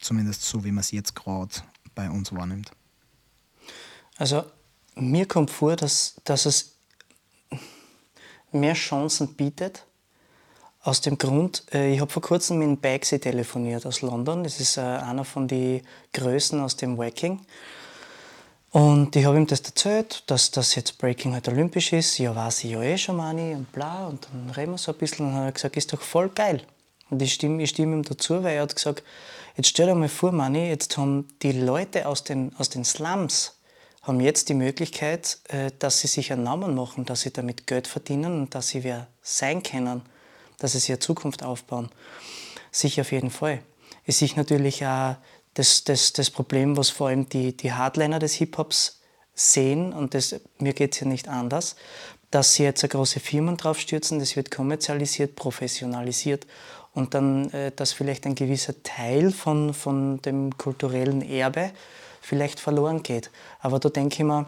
zumindest 0.00 0.42
so 0.42 0.64
wie 0.64 0.72
man 0.72 0.80
es 0.80 0.90
jetzt 0.90 1.14
gerade 1.14 1.54
bei 1.94 2.10
uns 2.10 2.32
wahrnimmt? 2.32 2.72
Also 4.16 4.44
mir 4.94 5.26
kommt 5.26 5.50
vor, 5.50 5.76
dass, 5.76 6.20
dass 6.24 6.46
es 6.46 6.76
mehr 8.52 8.74
Chancen 8.74 9.34
bietet. 9.34 9.86
Aus 10.80 11.00
dem 11.00 11.16
Grund, 11.16 11.64
äh, 11.72 11.94
ich 11.94 12.00
habe 12.00 12.10
vor 12.10 12.22
kurzem 12.22 12.58
mit 12.58 12.82
Bagsy 12.82 13.20
telefoniert 13.20 13.86
aus 13.86 14.02
London. 14.02 14.42
Das 14.42 14.58
ist 14.58 14.76
äh, 14.76 14.80
einer 14.80 15.24
von 15.24 15.46
den 15.46 15.82
Größen 16.12 16.60
aus 16.60 16.76
dem 16.76 16.98
Wacking. 16.98 17.40
Und 18.72 19.14
ich 19.16 19.24
habe 19.24 19.36
ihm 19.36 19.46
das 19.46 19.60
erzählt, 19.60 20.24
dass 20.26 20.50
das 20.50 20.74
jetzt 20.74 20.98
Breaking 20.98 21.34
halt 21.34 21.46
olympisch 21.48 21.92
ist. 21.92 22.18
Ja, 22.18 22.34
weiß 22.34 22.64
ich 22.64 22.72
ja 22.72 22.82
eh 22.82 22.98
schon, 22.98 23.16
Mani, 23.16 23.54
und 23.54 23.70
bla. 23.70 24.06
Und 24.06 24.26
dann 24.32 24.50
reden 24.50 24.72
wir 24.72 24.78
so 24.78 24.92
ein 24.92 24.98
bisschen 24.98 25.26
und 25.26 25.32
dann 25.32 25.42
hat 25.42 25.48
er 25.50 25.52
gesagt, 25.52 25.76
ist 25.76 25.92
doch 25.92 26.00
voll 26.00 26.30
geil. 26.30 26.62
Und 27.10 27.20
ich 27.20 27.34
stimme, 27.34 27.62
ich 27.62 27.70
stimme 27.70 27.96
ihm 27.96 28.02
dazu, 28.02 28.42
weil 28.42 28.56
er 28.56 28.62
hat 28.62 28.74
gesagt, 28.74 29.02
Jetzt 29.56 29.68
stell 29.68 29.86
dir 29.86 29.94
mal 29.94 30.08
vor, 30.08 30.32
Manni, 30.32 30.68
jetzt 30.68 30.96
haben 30.96 31.28
die 31.42 31.52
Leute 31.52 32.06
aus 32.06 32.24
den, 32.24 32.56
aus 32.56 32.70
den 32.70 32.84
Slums 32.84 33.58
haben 34.00 34.18
jetzt 34.18 34.48
die 34.48 34.54
Möglichkeit, 34.54 35.38
äh, 35.48 35.70
dass 35.78 36.00
sie 36.00 36.08
sich 36.08 36.32
einen 36.32 36.42
Namen 36.42 36.74
machen, 36.74 37.04
dass 37.04 37.20
sie 37.20 37.32
damit 37.32 37.66
Geld 37.66 37.86
verdienen 37.86 38.40
und 38.40 38.54
dass 38.54 38.68
sie 38.68 38.82
wer 38.82 39.08
sein 39.20 39.62
können, 39.62 40.02
dass 40.58 40.72
sie 40.72 40.78
sich 40.78 40.90
eine 40.90 40.98
Zukunft 41.00 41.42
aufbauen. 41.42 41.90
Sicher 42.70 43.02
auf 43.02 43.12
jeden 43.12 43.30
Fall. 43.30 43.62
Es 44.06 44.22
ist 44.22 44.36
natürlich 44.36 44.84
auch 44.86 45.16
das, 45.54 45.84
das, 45.84 46.12
das 46.12 46.30
Problem, 46.30 46.76
was 46.76 46.90
vor 46.90 47.08
allem 47.08 47.28
die, 47.28 47.56
die 47.56 47.72
Hardliner 47.72 48.18
des 48.18 48.34
Hip-Hops 48.34 49.00
sehen, 49.34 49.92
und 49.92 50.14
das, 50.14 50.40
mir 50.58 50.72
geht 50.72 50.94
es 50.94 51.00
ja 51.00 51.06
nicht 51.06 51.28
anders, 51.28 51.76
dass 52.30 52.54
sie 52.54 52.64
jetzt 52.64 52.88
große 52.88 53.20
Firmen 53.20 53.56
draufstürzen, 53.56 54.18
das 54.18 54.36
wird 54.36 54.50
kommerzialisiert, 54.50 55.36
professionalisiert 55.36 56.46
und 56.94 57.14
dann, 57.14 57.50
äh, 57.50 57.72
dass 57.74 57.92
vielleicht 57.92 58.26
ein 58.26 58.34
gewisser 58.34 58.82
Teil 58.82 59.30
von, 59.30 59.74
von 59.74 60.20
dem 60.22 60.56
kulturellen 60.56 61.22
Erbe 61.22 61.72
vielleicht 62.20 62.60
verloren 62.60 63.02
geht. 63.02 63.30
Aber 63.60 63.78
da 63.78 63.88
denke 63.88 64.16
ich 64.16 64.24
mir, 64.24 64.46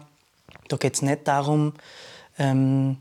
da 0.67 0.77
geht 0.77 0.95
es 0.95 1.01
nicht 1.01 1.27
darum, 1.27 1.73
ähm, 2.39 2.97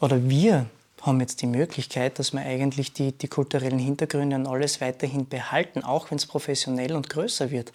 oder 0.00 0.28
wir 0.28 0.66
haben 1.08 1.20
jetzt 1.20 1.42
die 1.42 1.46
Möglichkeit, 1.46 2.18
dass 2.18 2.32
wir 2.32 2.40
eigentlich 2.40 2.92
die, 2.92 3.12
die 3.12 3.28
kulturellen 3.28 3.78
Hintergründe 3.78 4.36
und 4.36 4.46
alles 4.46 4.80
weiterhin 4.80 5.26
behalten, 5.28 5.82
auch 5.82 6.10
wenn 6.10 6.18
es 6.18 6.26
professionell 6.26 6.94
und 6.94 7.10
größer 7.10 7.50
wird. 7.50 7.72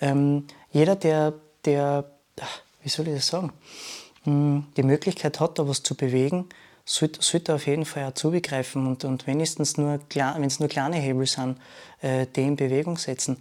Ähm, 0.00 0.46
jeder, 0.70 0.96
der, 0.96 1.34
der, 1.64 2.04
wie 2.82 2.88
soll 2.88 3.08
ich 3.08 3.14
das 3.14 3.28
sagen, 3.28 3.52
hm, 4.24 4.66
die 4.76 4.82
Möglichkeit 4.82 5.40
hat, 5.40 5.58
da 5.58 5.66
was 5.66 5.82
zu 5.82 5.94
bewegen, 5.94 6.46
sollte, 6.84 7.22
sollte 7.22 7.54
auf 7.54 7.66
jeden 7.66 7.84
Fall 7.84 8.04
auch 8.04 8.14
zugreifen 8.14 8.86
und, 8.86 9.04
und 9.04 9.26
wenigstens 9.26 9.76
nur, 9.76 10.00
wenn 10.12 10.44
es 10.44 10.60
nur 10.60 10.68
kleine 10.68 10.96
Hebel 10.96 11.26
sind, 11.26 11.58
äh, 12.02 12.26
die 12.26 12.42
in 12.42 12.56
Bewegung 12.56 12.98
setzen. 12.98 13.38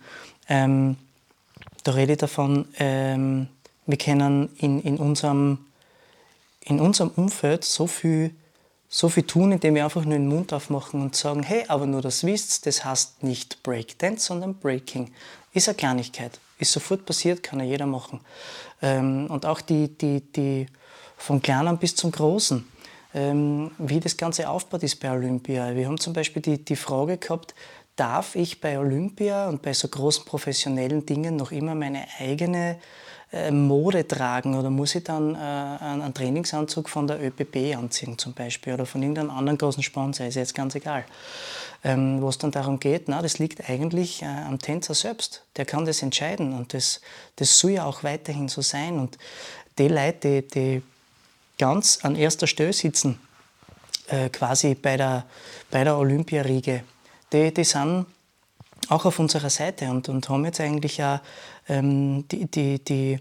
Ähm, 0.48 0.98
da 1.84 1.92
rede 1.92 2.14
ich 2.14 2.20
davon, 2.20 2.68
ähm, 2.78 3.48
wir 3.86 3.98
können 3.98 4.50
in, 4.58 4.82
in, 4.82 4.98
unserem, 4.98 5.66
in 6.62 6.80
unserem 6.80 7.12
Umfeld 7.16 7.66
so 7.66 7.88
viel, 7.88 8.34
so 8.94 9.10
viel 9.10 9.24
tun, 9.24 9.52
indem 9.52 9.74
wir 9.74 9.86
einfach 9.86 10.06
nur 10.06 10.14
den 10.14 10.28
Mund 10.28 10.54
aufmachen 10.54 11.02
und 11.02 11.16
sagen, 11.16 11.42
hey, 11.42 11.66
aber 11.68 11.88
nur 11.88 12.04
das 12.04 12.24
wisst, 12.24 12.68
das 12.68 12.86
heißt 12.86 13.24
nicht 13.24 13.64
Breakdance, 13.64 14.28
sondern 14.28 14.54
Breaking. 14.54 15.12
Ist 15.52 15.68
eine 15.68 15.76
Kleinigkeit, 15.76 16.40
ist 16.60 16.74
sofort 16.74 17.04
passiert, 17.04 17.42
kann 17.42 17.60
ja 17.60 17.66
jeder 17.66 17.88
machen. 17.88 18.20
Ähm, 18.84 19.26
und 19.32 19.48
auch 19.48 19.62
die, 19.62 19.88
die, 19.98 20.22
die 20.22 20.68
vom 21.18 21.42
Kleinen 21.42 21.80
bis 21.80 21.96
zum 21.96 22.12
Großen, 22.12 22.68
ähm, 23.16 23.72
wie 23.80 24.00
das 24.00 24.16
Ganze 24.16 24.48
aufgebaut 24.48 24.84
ist 24.84 25.00
bei 25.00 25.12
Olympia. 25.12 25.74
Wir 25.74 25.88
haben 25.88 26.00
zum 26.00 26.14
Beispiel 26.14 26.44
die, 26.44 26.64
die 26.64 26.76
Frage 26.76 27.18
gehabt, 27.18 27.56
darf 27.96 28.36
ich 28.36 28.62
bei 28.62 28.78
Olympia 28.78 29.50
und 29.50 29.64
bei 29.64 29.74
so 29.74 29.88
großen 29.88 30.24
professionellen 30.24 31.04
Dingen 31.04 31.36
noch 31.36 31.52
immer 31.52 31.74
meine 31.74 32.06
eigene 32.20 32.78
Mode 33.52 34.08
tragen 34.08 34.56
oder 34.56 34.70
muss 34.70 34.94
ich 34.96 35.04
dann 35.04 35.36
äh, 35.36 35.38
einen 35.38 36.14
Trainingsanzug 36.14 36.88
von 36.88 37.08
der 37.08 37.22
ÖPB 37.22 37.76
anziehen 37.76 38.18
zum 38.18 38.34
Beispiel 38.34 38.74
oder 38.74 38.86
von 38.86 39.02
irgendeinem 39.02 39.32
anderen 39.32 39.58
großen 39.58 39.82
Sponsor, 39.82 40.28
ist 40.28 40.36
jetzt 40.36 40.54
ganz 40.54 40.76
egal. 40.76 41.04
Ähm, 41.86 42.22
wo 42.22 42.30
es 42.30 42.38
dann 42.38 42.52
darum 42.52 42.80
geht, 42.80 43.10
na, 43.10 43.22
das 43.22 43.40
liegt 43.40 43.70
eigentlich 43.70 44.22
äh, 44.22 44.26
am 44.26 44.58
Tänzer 44.60 44.94
selbst. 44.94 45.44
Der 45.58 45.66
kann 45.66 45.84
das 45.84 46.02
entscheiden 46.02 46.54
und 46.54 46.74
das, 46.74 47.02
das 47.36 47.60
soll 47.60 47.72
ja 47.72 47.86
auch 47.86 48.04
weiterhin 48.04 48.48
so 48.48 48.62
sein. 48.62 49.00
Und 49.00 49.18
die 49.78 49.90
Leute, 49.90 50.44
die, 50.44 50.48
die 50.48 50.84
ganz 51.58 52.00
an 52.04 52.16
erster 52.16 52.48
Stelle 52.48 52.72
sitzen, 52.72 53.20
äh, 54.08 54.30
quasi 54.30 54.76
bei 54.76 54.96
der, 54.96 55.26
bei 55.72 55.84
der 55.84 55.98
Olympiariege, 55.98 56.84
die, 57.34 57.54
die 57.54 57.64
sind 57.64 58.06
auch 58.92 59.06
auf 59.06 59.20
unserer 59.20 59.50
Seite 59.50 59.90
und, 59.90 60.10
und 60.10 60.30
haben 60.30 60.46
jetzt 60.46 60.60
eigentlich 60.60 61.04
auch 61.04 61.20
ähm, 61.68 62.28
die, 62.30 62.46
die, 62.46 62.84
die 62.84 63.20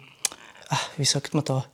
ach, 0.68 0.88
wie 0.96 1.04
sagt 1.04 1.34
man 1.34 1.44
da, 1.44 1.64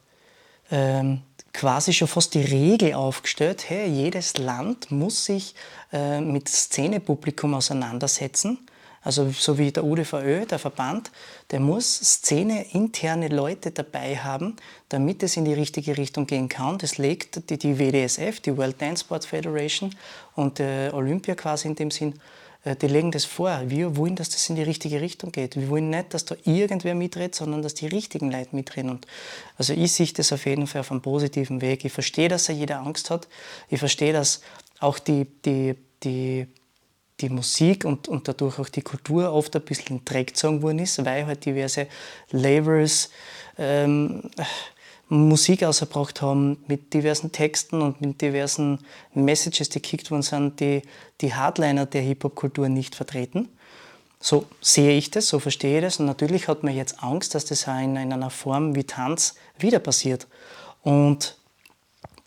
ähm, 0.71 1.23
quasi 1.53 1.93
schon 1.93 2.09
fast 2.09 2.35
die 2.35 2.43
Regel 2.43 2.95
aufgestellt, 2.95 3.69
hey, 3.69 3.89
jedes 3.89 4.39
Land 4.39 4.91
muss 4.91 5.25
sich 5.25 5.55
äh, 5.93 6.21
mit 6.21 6.49
Szenepublikum 6.49 7.55
auseinandersetzen 7.55 8.59
also 9.03 9.31
so 9.31 9.57
wie 9.59 9.71
der 9.71 9.85
UDVÖ, 9.85 10.45
der 10.45 10.59
Verband, 10.59 11.11
der 11.51 11.61
muss 11.61 11.99
Szene-interne 11.99 13.29
Leute 13.29 13.71
dabei 13.71 14.17
haben, 14.17 14.57
damit 14.89 15.23
es 15.23 15.37
in 15.37 15.45
die 15.45 15.55
richtige 15.55 15.97
Richtung 15.97 16.27
gehen 16.27 16.49
kann. 16.49 16.79
Das 16.79 16.99
legt 16.99 17.49
die, 17.49 17.59
die 17.59 17.79
WDSF, 17.79 18.41
die 18.41 18.57
World 18.57 18.81
Dance 18.81 19.05
Sports 19.05 19.27
Federation 19.27 19.95
und 20.35 20.61
äh, 20.61 20.91
Olympia 20.93 21.35
quasi 21.35 21.69
in 21.69 21.75
dem 21.75 21.91
Sinn, 21.91 22.21
die 22.65 22.87
legen 22.87 23.11
das 23.13 23.25
vor. 23.25 23.63
Wir 23.67 23.97
wollen, 23.97 24.17
dass 24.17 24.31
das 24.31 24.49
in 24.49 24.57
die 24.57 24.63
richtige 24.63 25.01
Richtung 25.01 25.33
geht. 25.33 25.57
Wir 25.57 25.69
wollen 25.69 25.91
nicht, 25.91 26.13
dass 26.13 26.25
da 26.25 26.35
irgendwer 26.45 26.95
mitredet, 26.95 27.35
sondern 27.35 27.63
dass 27.63 27.75
die 27.75 27.87
richtigen 27.87 28.31
Leute 28.31 28.55
mitreden. 28.55 28.91
Und 28.91 29.07
also 29.57 29.73
ich 29.73 29.93
sehe 29.93 30.09
das 30.09 30.33
auf 30.33 30.45
jeden 30.45 30.67
Fall 30.67 30.81
auf 30.81 30.91
einem 30.91 31.01
positiven 31.01 31.61
Weg. 31.61 31.85
Ich 31.85 31.93
verstehe, 31.93 32.29
dass 32.29 32.49
ja 32.49 32.55
jeder 32.55 32.81
Angst 32.81 33.11
hat. 33.11 33.29
Ich 33.69 33.79
verstehe, 33.79 34.13
dass 34.13 34.41
auch 34.81 34.99
die, 34.99 35.27
die, 35.45 35.77
die 36.03 36.47
die 37.21 37.29
Musik 37.29 37.85
und, 37.85 38.07
und 38.09 38.29
dadurch 38.29 38.59
auch 38.59 38.69
die 38.69 38.83
Kultur 38.83 39.33
oft 39.33 39.55
ein 39.57 39.63
bisschen 39.63 40.05
gezogen 40.05 40.63
worden 40.63 40.79
ist, 40.81 41.05
weil 41.05 41.27
halt 41.27 41.45
diverse 41.45 41.89
Labels 42.31 43.11
ähm, 43.59 44.31
Musik 45.09 45.65
ausgebracht 45.65 46.21
haben 46.21 46.63
mit 46.67 46.93
diversen 46.93 47.33
Texten 47.33 47.81
und 47.81 48.01
mit 48.01 48.21
diversen 48.21 48.81
Messages, 49.15 49.69
die 49.71 49.81
gekickt 49.81 50.11
worden 50.11 50.23
sind, 50.23 50.61
die 50.61 50.83
die 51.21 51.35
Hardliner 51.35 51.87
der 51.87 52.03
Hip-Hop-Kultur 52.03 52.69
nicht 52.69 52.95
vertreten. 52.95 53.49
So 54.21 54.47
sehe 54.61 54.97
ich 54.99 55.11
das, 55.11 55.29
so 55.29 55.39
verstehe 55.39 55.79
ich 55.79 55.85
das. 55.85 56.01
Und 56.01 56.07
natürlich 56.07 56.49
hat 56.49 56.63
man 56.63 56.75
jetzt 56.75 57.03
Angst, 57.03 57.35
dass 57.35 57.45
das 57.45 57.69
auch 57.69 57.79
in, 57.79 57.97
in 57.97 58.13
einer 58.13 58.31
Form 58.31 58.75
wie 58.75 58.85
Tanz 58.85 59.37
wieder 59.59 59.79
passiert. 59.79 60.27
Und 60.83 61.37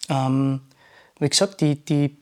ähm, 0.09 0.61
wie 1.19 1.29
gesagt, 1.29 1.61
die, 1.61 1.75
die 1.75 2.17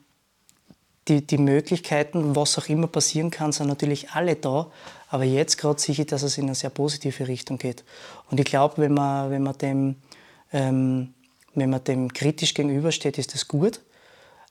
die, 1.10 1.26
die 1.26 1.38
Möglichkeiten, 1.38 2.36
was 2.36 2.56
auch 2.56 2.68
immer 2.68 2.86
passieren 2.86 3.30
kann, 3.30 3.52
sind 3.52 3.66
natürlich 3.66 4.10
alle 4.10 4.36
da. 4.36 4.70
Aber 5.08 5.24
jetzt 5.24 5.58
gerade 5.58 5.80
sehe 5.80 5.94
ich, 5.98 6.06
dass 6.06 6.22
es 6.22 6.38
in 6.38 6.44
eine 6.44 6.54
sehr 6.54 6.70
positive 6.70 7.26
Richtung 7.26 7.58
geht. 7.58 7.84
Und 8.30 8.38
ich 8.38 8.46
glaube, 8.46 8.78
wenn 8.78 8.94
man, 8.94 9.30
wenn, 9.30 9.42
man 9.42 9.58
dem, 9.58 9.96
ähm, 10.52 11.14
wenn 11.54 11.70
man 11.70 11.84
dem 11.84 12.12
kritisch 12.12 12.54
gegenübersteht, 12.54 13.18
ist 13.18 13.34
das 13.34 13.48
gut. 13.48 13.80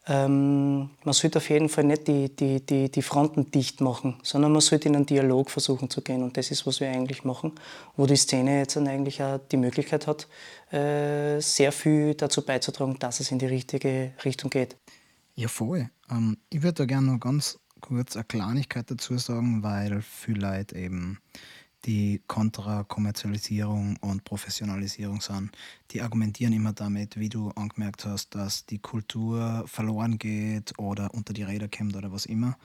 Ähm, 0.08 0.90
man 1.04 1.14
sollte 1.14 1.38
auf 1.38 1.50
jeden 1.50 1.70
Fall 1.70 1.84
nicht 1.84 2.08
die, 2.08 2.36
die, 2.36 2.66
die, 2.66 2.90
die 2.90 3.02
Fronten 3.02 3.52
dicht 3.52 3.80
machen, 3.80 4.16
sondern 4.24 4.52
man 4.52 4.62
sollte 4.62 4.90
in 4.90 4.96
einen 4.96 5.06
Dialog 5.06 5.52
versuchen 5.52 5.90
zu 5.90 6.02
gehen. 6.02 6.24
Und 6.24 6.36
das 6.36 6.50
ist, 6.52 6.66
was 6.66 6.80
wir 6.80 6.90
eigentlich 6.90 7.24
machen, 7.24 7.52
wo 7.96 8.08
die 8.08 8.16
Szene 8.16 8.60
jetzt 8.60 8.76
dann 8.76 8.88
eigentlich 8.88 9.22
auch 9.22 9.40
die 9.52 9.58
Möglichkeit 9.58 10.08
hat, 10.08 10.28
äh, 10.72 11.40
sehr 11.42 11.72
viel 11.72 12.16
dazu 12.16 12.44
beizutragen, 12.44 12.98
dass 12.98 13.20
es 13.20 13.32
in 13.32 13.40
die 13.40 13.46
richtige 13.46 14.14
Richtung 14.26 14.50
geht. 14.50 14.76
Ja, 15.36 15.48
voll. 15.48 15.90
Ähm, 16.10 16.38
ich 16.50 16.64
würde 16.64 16.74
da 16.74 16.86
gerne 16.86 17.12
noch 17.12 17.20
ganz 17.20 17.60
kurz 17.80 18.16
eine 18.16 18.26
Kleinigkeit 18.26 18.90
dazu 18.90 19.18
sagen, 19.18 19.64
weil 19.64 20.02
viele 20.02 20.40
Leute 20.40 20.76
eben 20.76 21.20
die 21.86 22.22
kontra 22.28 22.84
Kommerzialisierung 22.84 23.98
und 24.02 24.24
Professionalisierung 24.24 25.22
sind, 25.22 25.52
die 25.92 26.02
argumentieren 26.02 26.54
immer 26.54 26.74
damit, 26.74 27.18
wie 27.18 27.30
du 27.30 27.50
angemerkt 27.52 28.06
hast, 28.06 28.36
dass 28.36 28.66
die 28.66 28.80
Kultur 28.80 29.64
verloren 29.68 30.18
geht 30.18 30.78
oder 30.78 31.14
unter 31.14 31.34
die 31.34 31.44
Räder 31.44 31.70
kommt 31.70 31.96
oder 31.96 32.12
was 32.12 32.26
immer. 32.26 32.58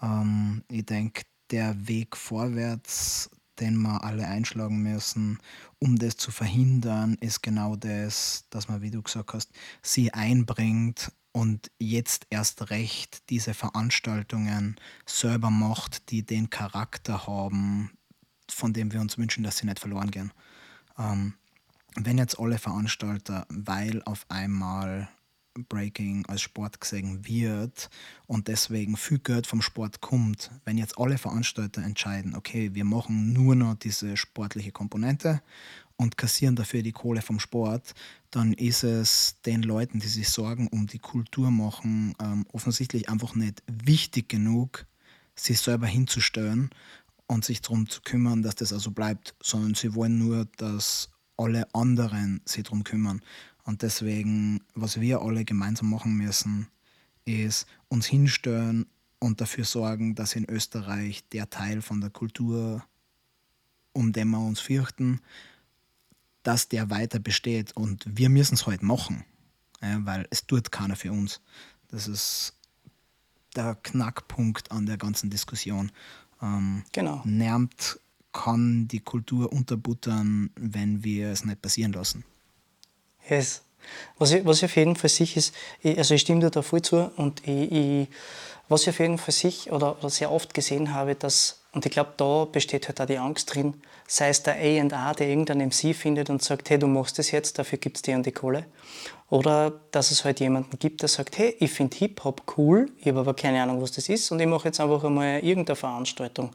Ähm, 0.00 0.62
ich 0.70 0.86
denke, 0.86 1.22
der 1.50 1.88
Weg 1.88 2.16
vorwärts, 2.16 3.30
den 3.60 3.76
wir 3.82 4.02
alle 4.02 4.26
einschlagen 4.26 4.82
müssen, 4.82 5.38
um 5.78 5.96
das 5.96 6.16
zu 6.16 6.30
verhindern, 6.30 7.16
ist 7.20 7.42
genau 7.42 7.76
das, 7.76 8.46
dass 8.50 8.68
man, 8.68 8.82
wie 8.82 8.90
du 8.90 9.02
gesagt 9.02 9.34
hast, 9.34 9.50
sie 9.82 10.12
einbringt 10.12 11.12
und 11.32 11.70
jetzt 11.78 12.26
erst 12.30 12.70
recht 12.70 13.28
diese 13.28 13.54
Veranstaltungen 13.54 14.76
selber 15.04 15.50
macht, 15.50 16.10
die 16.10 16.24
den 16.24 16.48
Charakter 16.48 17.26
haben, 17.26 17.90
von 18.50 18.72
dem 18.72 18.92
wir 18.92 19.00
uns 19.00 19.18
wünschen, 19.18 19.44
dass 19.44 19.58
sie 19.58 19.66
nicht 19.66 19.80
verloren 19.80 20.10
gehen. 20.10 20.32
Ähm, 20.98 21.34
wenn 21.96 22.18
jetzt 22.18 22.38
alle 22.38 22.58
Veranstalter, 22.58 23.46
weil 23.48 24.02
auf 24.02 24.26
einmal 24.28 25.08
Breaking 25.68 26.26
als 26.26 26.42
Sport 26.42 26.80
gesehen 26.80 27.26
wird 27.26 27.88
und 28.26 28.48
deswegen 28.48 28.96
viel 28.96 29.18
Geld 29.18 29.46
vom 29.46 29.62
Sport 29.62 30.00
kommt, 30.00 30.50
wenn 30.64 30.78
jetzt 30.78 30.98
alle 30.98 31.18
Veranstalter 31.18 31.82
entscheiden, 31.82 32.34
okay, 32.34 32.74
wir 32.74 32.84
machen 32.84 33.32
nur 33.32 33.54
noch 33.54 33.74
diese 33.76 34.16
sportliche 34.16 34.72
Komponente 34.72 35.42
und 35.96 36.16
kassieren 36.16 36.56
dafür 36.56 36.82
die 36.82 36.92
Kohle 36.92 37.22
vom 37.22 37.38
Sport, 37.38 37.94
dann 38.32 38.52
ist 38.52 38.82
es 38.82 39.40
den 39.46 39.62
Leuten, 39.62 40.00
die 40.00 40.08
sich 40.08 40.28
Sorgen 40.28 40.66
um 40.66 40.88
die 40.88 40.98
Kultur 40.98 41.52
machen, 41.52 42.14
ähm, 42.20 42.46
offensichtlich 42.52 43.08
einfach 43.08 43.36
nicht 43.36 43.62
wichtig 43.68 44.28
genug, 44.28 44.86
sich 45.36 45.60
selber 45.60 45.86
hinzustellen 45.86 46.70
und 47.26 47.44
sich 47.44 47.60
darum 47.60 47.88
zu 47.88 48.00
kümmern, 48.02 48.42
dass 48.42 48.56
das 48.56 48.72
also 48.72 48.90
bleibt, 48.90 49.34
sondern 49.42 49.74
sie 49.74 49.94
wollen 49.94 50.18
nur, 50.18 50.46
dass 50.56 51.10
alle 51.36 51.72
anderen 51.74 52.40
sich 52.44 52.64
darum 52.64 52.84
kümmern. 52.84 53.22
Und 53.64 53.82
deswegen, 53.82 54.62
was 54.74 55.00
wir 55.00 55.22
alle 55.22 55.44
gemeinsam 55.44 55.90
machen 55.90 56.14
müssen, 56.14 56.68
ist 57.24 57.66
uns 57.88 58.06
hinstellen 58.06 58.86
und 59.18 59.40
dafür 59.40 59.64
sorgen, 59.64 60.14
dass 60.14 60.36
in 60.36 60.48
Österreich 60.48 61.26
der 61.30 61.48
Teil 61.48 61.80
von 61.80 62.00
der 62.02 62.10
Kultur, 62.10 62.84
um 63.94 64.12
den 64.12 64.28
wir 64.28 64.38
uns 64.38 64.60
fürchten, 64.60 65.20
dass 66.42 66.68
der 66.68 66.90
weiter 66.90 67.18
besteht 67.18 67.74
und 67.74 68.04
wir 68.06 68.28
müssen 68.28 68.54
es 68.54 68.66
halt 68.66 68.82
machen, 68.82 69.24
weil 69.80 70.26
es 70.28 70.46
tut 70.46 70.70
keiner 70.70 70.94
für 70.94 71.10
uns. 71.10 71.40
Das 71.88 72.06
ist 72.06 72.54
der 73.56 73.76
Knackpunkt 73.76 74.70
an 74.70 74.84
der 74.84 74.98
ganzen 74.98 75.30
Diskussion. 75.30 75.90
Ähm, 76.44 76.84
genau. 76.92 77.22
Niemand 77.24 77.98
kann 78.32 78.86
die 78.88 79.00
Kultur 79.00 79.52
unterbuttern, 79.52 80.50
wenn 80.56 81.02
wir 81.02 81.30
es 81.30 81.44
nicht 81.44 81.62
passieren 81.62 81.92
lassen. 81.92 82.24
Yes. 83.28 83.62
Was 84.18 84.32
ich, 84.32 84.44
was 84.44 84.58
ich 84.58 84.64
auf 84.64 84.76
jeden 84.76 84.96
Fall 84.96 85.10
sicher 85.10 85.38
ist, 85.38 85.54
ich, 85.80 85.96
also 85.96 86.14
ich 86.14 86.22
stimme 86.22 86.40
dir 86.40 86.50
da 86.50 86.62
voll 86.62 86.82
zu 86.82 87.10
und 87.16 87.46
ich, 87.46 87.72
ich, 87.72 88.08
was 88.68 88.82
ich 88.82 88.88
auf 88.90 88.98
jeden 88.98 89.18
Fall 89.18 89.32
sich 89.32 89.70
oder, 89.70 89.98
oder 89.98 90.10
sehr 90.10 90.30
oft 90.30 90.54
gesehen 90.54 90.92
habe, 90.94 91.14
dass, 91.14 91.60
und 91.74 91.84
ich 91.84 91.92
glaube, 91.92 92.12
da 92.16 92.44
besteht 92.44 92.86
halt 92.86 93.00
auch 93.00 93.06
die 93.06 93.18
Angst 93.18 93.54
drin, 93.54 93.74
sei 94.06 94.28
es 94.28 94.42
der 94.42 94.54
A&A, 94.54 95.12
der 95.12 95.28
irgendeinen 95.28 95.68
MC 95.68 95.94
findet 95.94 96.30
und 96.30 96.42
sagt, 96.42 96.70
hey, 96.70 96.78
du 96.78 96.86
machst 96.86 97.18
das 97.18 97.32
jetzt, 97.32 97.58
dafür 97.58 97.78
gibt 97.78 97.96
es 97.96 98.02
dir 98.02 98.16
die 98.20 98.32
Kohle. 98.32 98.66
Oder 99.28 99.72
dass 99.90 100.10
es 100.10 100.24
halt 100.24 100.38
jemanden 100.38 100.78
gibt, 100.78 101.02
der 101.02 101.08
sagt, 101.08 101.36
hey, 101.38 101.56
ich 101.58 101.72
finde 101.72 101.96
Hip-Hop 101.96 102.54
cool, 102.56 102.90
ich 103.00 103.08
habe 103.08 103.20
aber 103.20 103.34
keine 103.34 103.62
Ahnung, 103.62 103.82
was 103.82 103.92
das 103.92 104.08
ist 104.08 104.30
und 104.30 104.38
ich 104.38 104.46
mache 104.46 104.68
jetzt 104.68 104.80
einfach 104.80 105.02
einmal 105.02 105.40
irgendeine 105.40 105.76
Veranstaltung. 105.76 106.50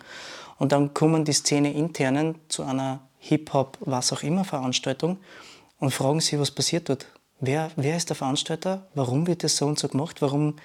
Und 0.58 0.72
dann 0.72 0.94
kommen 0.94 1.26
die 1.26 1.34
Szene 1.34 1.74
internen 1.74 2.36
zu 2.48 2.64
einer 2.64 3.02
Hip-Hop, 3.20 3.78
was 3.82 4.14
auch 4.14 4.24
immer 4.24 4.46
Veranstaltung 4.46 5.18
und 5.80 5.94
fragen 5.94 6.22
sich, 6.22 6.40
was 6.40 6.52
passiert 6.52 6.88
dort. 6.90 7.08
Wer, 7.42 7.72
wer 7.76 7.98
ist 7.98 8.10
der 8.10 8.16
Veranstalter? 8.16 8.88
Warum 8.96 9.28
wird 9.28 9.44
das 9.44 9.58
so 9.58 9.66
und 9.66 9.80
so 9.80 9.88
gemacht? 9.88 10.22
Warum, 10.22 10.56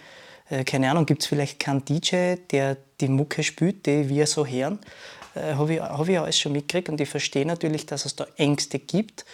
äh, 0.51 0.65
keine 0.65 0.91
Ahnung, 0.91 1.07
gibt 1.07 1.23
es 1.23 1.29
vielleicht 1.29 1.59
keinen 1.59 1.85
DJ, 1.85 2.37
der 2.51 2.77
die 3.01 3.09
Mucke 3.09 3.43
spielt, 3.43 3.87
die 3.87 4.09
wir 4.09 4.27
so 4.27 4.47
hören? 4.47 4.79
Äh, 5.35 5.55
Habe 5.55 5.75
ich, 5.75 5.81
hab 5.81 6.09
ich 6.09 6.19
alles 6.19 6.39
schon 6.39 6.53
mitgekriegt 6.53 6.89
und 6.89 7.01
ich 7.01 7.09
verstehe 7.09 7.47
natürlich, 7.47 7.87
dass 7.87 8.05
es 8.05 8.17
da 8.17 8.27
Ängste 8.37 8.79
gibt. 8.79 9.25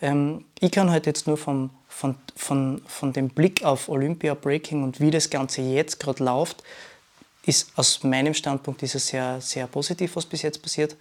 Ähm, 0.00 0.44
ich 0.60 0.70
kann 0.70 0.90
halt 0.90 1.06
jetzt 1.06 1.26
nur 1.26 1.36
vom, 1.36 1.70
von, 1.88 2.16
von, 2.34 2.82
von 2.86 3.12
dem 3.12 3.28
Blick 3.28 3.64
auf 3.64 3.88
Olympia 3.88 4.34
Breaking 4.34 4.82
und 4.82 5.00
wie 5.00 5.10
das 5.10 5.30
Ganze 5.30 5.62
jetzt 5.62 6.00
gerade 6.00 6.24
läuft, 6.24 6.62
ist 7.46 7.70
aus 7.76 8.02
meinem 8.02 8.34
Standpunkt 8.34 8.82
ist 8.82 8.94
es 8.94 9.08
sehr, 9.08 9.40
sehr 9.40 9.66
positiv, 9.66 10.16
was 10.16 10.26
bis 10.26 10.42
jetzt 10.42 10.62
passiert. 10.62 10.96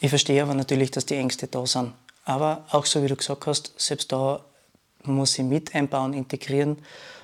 Ich 0.00 0.10
verstehe 0.10 0.42
aber 0.42 0.54
natürlich, 0.54 0.90
dass 0.92 1.06
die 1.06 1.16
Ängste 1.16 1.48
da 1.48 1.66
sind. 1.66 1.92
Aber 2.24 2.64
auch 2.70 2.86
so 2.86 3.02
wie 3.02 3.08
du 3.08 3.16
gesagt 3.16 3.46
hast, 3.46 3.72
selbst 3.76 4.12
da 4.12 4.44
muss 5.02 5.38
ich 5.38 5.44
mit 5.44 5.74
einbauen, 5.74 6.14
integrieren, 6.14 6.78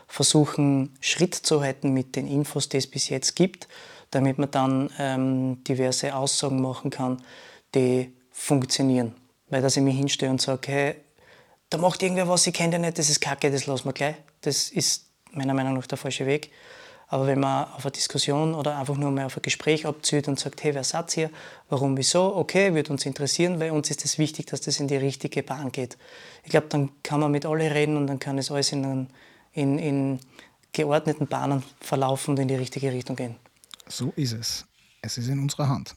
versuchen 0.07 0.97
Schritt 1.01 1.35
zu 1.35 1.63
halten 1.63 1.93
mit 1.93 2.17
den 2.17 2.27
Infos, 2.27 2.69
die 2.69 2.79
es 2.79 2.87
bis 2.87 3.09
jetzt 3.09 3.37
gibt, 3.37 3.69
damit 4.11 4.39
man 4.39 4.51
dann 4.51 4.91
ähm, 4.99 5.65
diverse 5.65 6.15
Aussagen 6.15 6.61
machen 6.63 6.91
kann, 6.91 7.23
die 7.75 8.13
funktionieren. 8.31 9.15
Weil 9.49 9.63
dass 9.63 9.77
ich 9.77 9.83
mich 9.83 9.97
hinstelle 9.97 10.31
und 10.31 10.41
sage, 10.41 10.73
hey, 10.73 10.95
da 11.71 11.79
macht 11.79 12.03
irgendwer 12.03 12.29
was, 12.29 12.47
ich 12.47 12.55
kenne 12.55 12.73
den 12.73 12.83
nicht, 12.83 12.99
das 12.99 13.11
ist 13.11 13.21
kacke, 13.21 13.51
das 13.51 13.67
lassen 13.67 13.87
wir 13.87 13.93
gleich. 13.93 14.17
Das 14.43 14.71
ist 14.71 15.07
meiner 15.33 15.55
Meinung 15.55 15.75
nach 15.75 15.87
der 15.87 15.99
falsche 15.99 16.27
Weg. 16.27 16.51
Aber 17.09 17.27
wenn 17.27 17.41
man 17.41 17.65
auf 17.73 17.85
eine 17.85 17.93
Diskussion 17.93 18.55
oder 18.55 18.79
einfach 18.79 18.97
nur 18.97 19.11
mal 19.11 19.27
auf 19.27 19.37
ein 19.37 19.43
Gespräch 19.43 19.87
abzieht 19.87 20.27
und 20.27 20.41
sagt, 20.41 20.65
hey, 20.65 20.75
wer 20.75 20.85
seid 20.85 21.17
ihr, 21.17 21.31
warum, 21.69 21.97
wieso, 21.97 22.35
okay, 22.35 22.75
wird 22.75 22.91
uns 22.91 23.05
interessieren, 23.07 23.61
weil 23.61 23.73
uns 23.73 23.91
ist 23.91 24.05
es 24.05 24.19
wichtig, 24.19 24.47
dass 24.47 24.63
das 24.63 24.81
in 24.81 24.89
die 24.89 24.97
richtige 24.97 25.43
Bahn 25.43 25.71
geht. 25.71 25.99
Ich 26.45 26.51
glaube, 26.51 26.67
dann 26.71 26.91
kann 27.03 27.21
man 27.21 27.31
mit 27.31 27.47
alle 27.47 27.75
reden 27.75 27.97
und 27.97 28.07
dann 28.07 28.19
kann 28.19 28.39
es 28.39 28.51
alles 28.51 28.73
in, 28.73 29.09
in, 29.55 29.79
in 29.79 30.21
geordneten 30.73 31.27
Bahnen 31.27 31.63
verlaufen 31.81 32.33
und 32.33 32.41
in 32.41 32.49
die 32.49 32.57
richtige 32.57 32.93
Richtung 32.93 33.17
gehen. 33.17 33.37
So 33.89 34.13
ist 34.17 34.33
es. 34.33 34.67
Es 35.01 35.19
ist 35.19 35.29
in 35.29 35.39
unserer 35.39 35.69
Hand. 35.69 35.95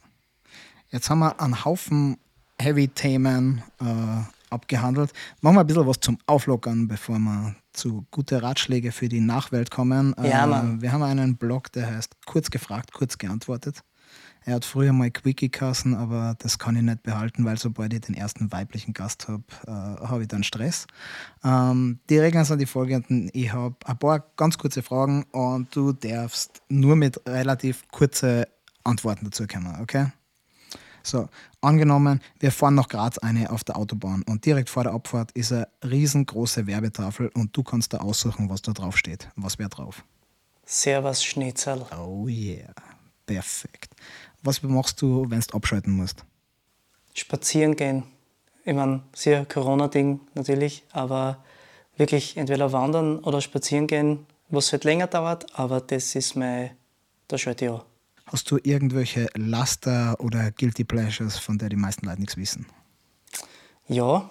Jetzt 0.90 1.10
haben 1.10 1.18
wir 1.18 1.38
einen 1.40 1.64
Haufen 1.64 2.16
Heavy-Themen 2.60 3.62
äh, 3.80 3.84
abgehandelt. 4.50 5.12
Machen 5.40 5.56
wir 5.56 5.60
ein 5.60 5.66
bisschen 5.66 5.86
was 5.86 6.00
zum 6.00 6.18
Auflockern, 6.26 6.88
bevor 6.88 7.18
wir 7.18 7.54
zu 7.72 8.06
guten 8.10 8.38
Ratschläge 8.38 8.92
für 8.92 9.08
die 9.08 9.20
Nachwelt 9.20 9.70
kommen. 9.70 10.14
Ja, 10.22 10.44
äh, 10.44 10.80
wir 10.80 10.92
haben 10.92 11.02
einen 11.02 11.36
Blog, 11.36 11.72
der 11.72 11.94
heißt 11.94 12.16
Kurz 12.26 12.50
gefragt, 12.50 12.92
kurz 12.92 13.18
geantwortet. 13.18 13.82
Er 14.48 14.54
hat 14.54 14.64
früher 14.64 14.94
mal 14.94 15.10
Quickie 15.10 15.50
kassen, 15.50 15.94
aber 15.94 16.34
das 16.38 16.58
kann 16.58 16.74
ich 16.74 16.80
nicht 16.80 17.02
behalten, 17.02 17.44
weil 17.44 17.58
sobald 17.58 17.92
ich 17.92 18.00
den 18.00 18.14
ersten 18.14 18.50
weiblichen 18.50 18.94
Gast 18.94 19.28
habe, 19.28 19.42
äh, 19.66 19.70
habe 19.70 20.22
ich 20.22 20.28
dann 20.28 20.42
Stress. 20.42 20.86
Ähm, 21.44 21.98
die 22.08 22.16
Regeln 22.16 22.46
sind 22.46 22.58
die 22.58 22.64
folgenden. 22.64 23.28
Ich 23.34 23.52
habe 23.52 23.76
ein 23.84 23.98
paar 23.98 24.20
ganz 24.36 24.56
kurze 24.56 24.82
Fragen 24.82 25.24
und 25.32 25.76
du 25.76 25.92
darfst 25.92 26.62
nur 26.70 26.96
mit 26.96 27.20
relativ 27.28 27.86
kurzen 27.88 28.46
Antworten 28.84 29.26
dazu 29.26 29.46
kommen, 29.46 29.76
okay? 29.82 30.12
So, 31.02 31.28
angenommen, 31.60 32.22
wir 32.40 32.50
fahren 32.50 32.74
nach 32.74 32.88
Graz 32.88 33.18
eine 33.18 33.50
auf 33.50 33.64
der 33.64 33.76
Autobahn 33.76 34.22
und 34.22 34.46
direkt 34.46 34.70
vor 34.70 34.84
der 34.84 34.94
Abfahrt 34.94 35.30
ist 35.32 35.52
eine 35.52 35.68
riesengroße 35.84 36.66
Werbetafel 36.66 37.28
und 37.34 37.54
du 37.54 37.62
kannst 37.62 37.92
da 37.92 37.98
aussuchen, 37.98 38.48
was 38.48 38.62
da 38.62 38.72
drauf 38.72 38.96
steht. 38.96 39.28
Was 39.36 39.58
wäre 39.58 39.68
drauf? 39.68 40.06
Servus 40.64 41.22
Schnitzel. 41.22 41.84
Oh 41.94 42.26
yeah, 42.26 42.72
perfekt. 43.26 43.87
Was 44.42 44.62
machst 44.62 45.02
du, 45.02 45.26
wenn 45.28 45.40
du 45.40 45.54
abschalten 45.54 45.92
musst? 45.92 46.24
Spazieren 47.14 47.76
gehen. 47.76 48.04
Ich 48.64 48.74
meine, 48.74 49.02
sehr 49.14 49.44
Corona-Ding 49.46 50.20
natürlich, 50.34 50.84
aber 50.92 51.42
wirklich 51.96 52.36
entweder 52.36 52.72
wandern 52.72 53.18
oder 53.18 53.40
spazieren 53.40 53.86
gehen, 53.86 54.26
was 54.50 54.72
halt 54.72 54.84
länger 54.84 55.06
dauert, 55.06 55.58
aber 55.58 55.80
das 55.80 56.14
ist 56.14 56.36
mein, 56.36 56.70
da 57.26 57.38
schalte 57.38 57.64
ich 57.64 57.70
an. 57.70 57.82
Hast 58.26 58.50
du 58.50 58.58
irgendwelche 58.62 59.28
Laster 59.34 60.16
oder 60.20 60.50
Guilty 60.50 60.84
Pleasures, 60.84 61.38
von 61.38 61.56
der 61.58 61.70
die 61.70 61.76
meisten 61.76 62.06
Leute 62.06 62.20
nichts 62.20 62.36
wissen? 62.36 62.66
Ja, 63.88 64.30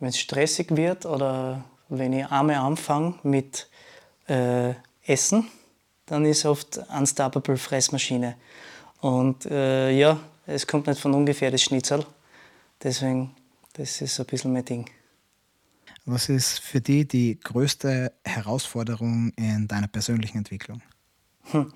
wenn 0.00 0.10
es 0.10 0.18
stressig 0.18 0.76
wird 0.76 1.06
oder 1.06 1.64
wenn 1.88 2.12
ich 2.12 2.26
einmal 2.26 2.56
anfange 2.56 3.14
mit 3.22 3.68
äh, 4.28 4.74
Essen, 5.06 5.48
dann 6.06 6.24
ist 6.26 6.44
oft 6.44 6.78
Unstoppable 6.94 7.56
Fressmaschine. 7.56 8.36
Und 9.00 9.46
äh, 9.46 9.90
ja, 9.90 10.18
es 10.46 10.66
kommt 10.66 10.86
nicht 10.86 11.00
von 11.00 11.14
ungefähr 11.14 11.50
das 11.50 11.62
Schnitzel. 11.62 12.04
Deswegen, 12.82 13.34
das 13.74 14.00
ist 14.00 14.18
ein 14.18 14.26
bisschen 14.26 14.52
mein 14.52 14.64
Ding. 14.64 14.90
Was 16.04 16.28
ist 16.28 16.60
für 16.60 16.80
dich 16.80 17.06
die 17.08 17.38
größte 17.38 18.12
Herausforderung 18.24 19.32
in 19.36 19.68
deiner 19.68 19.88
persönlichen 19.88 20.38
Entwicklung? 20.38 20.80
Hm. 21.50 21.72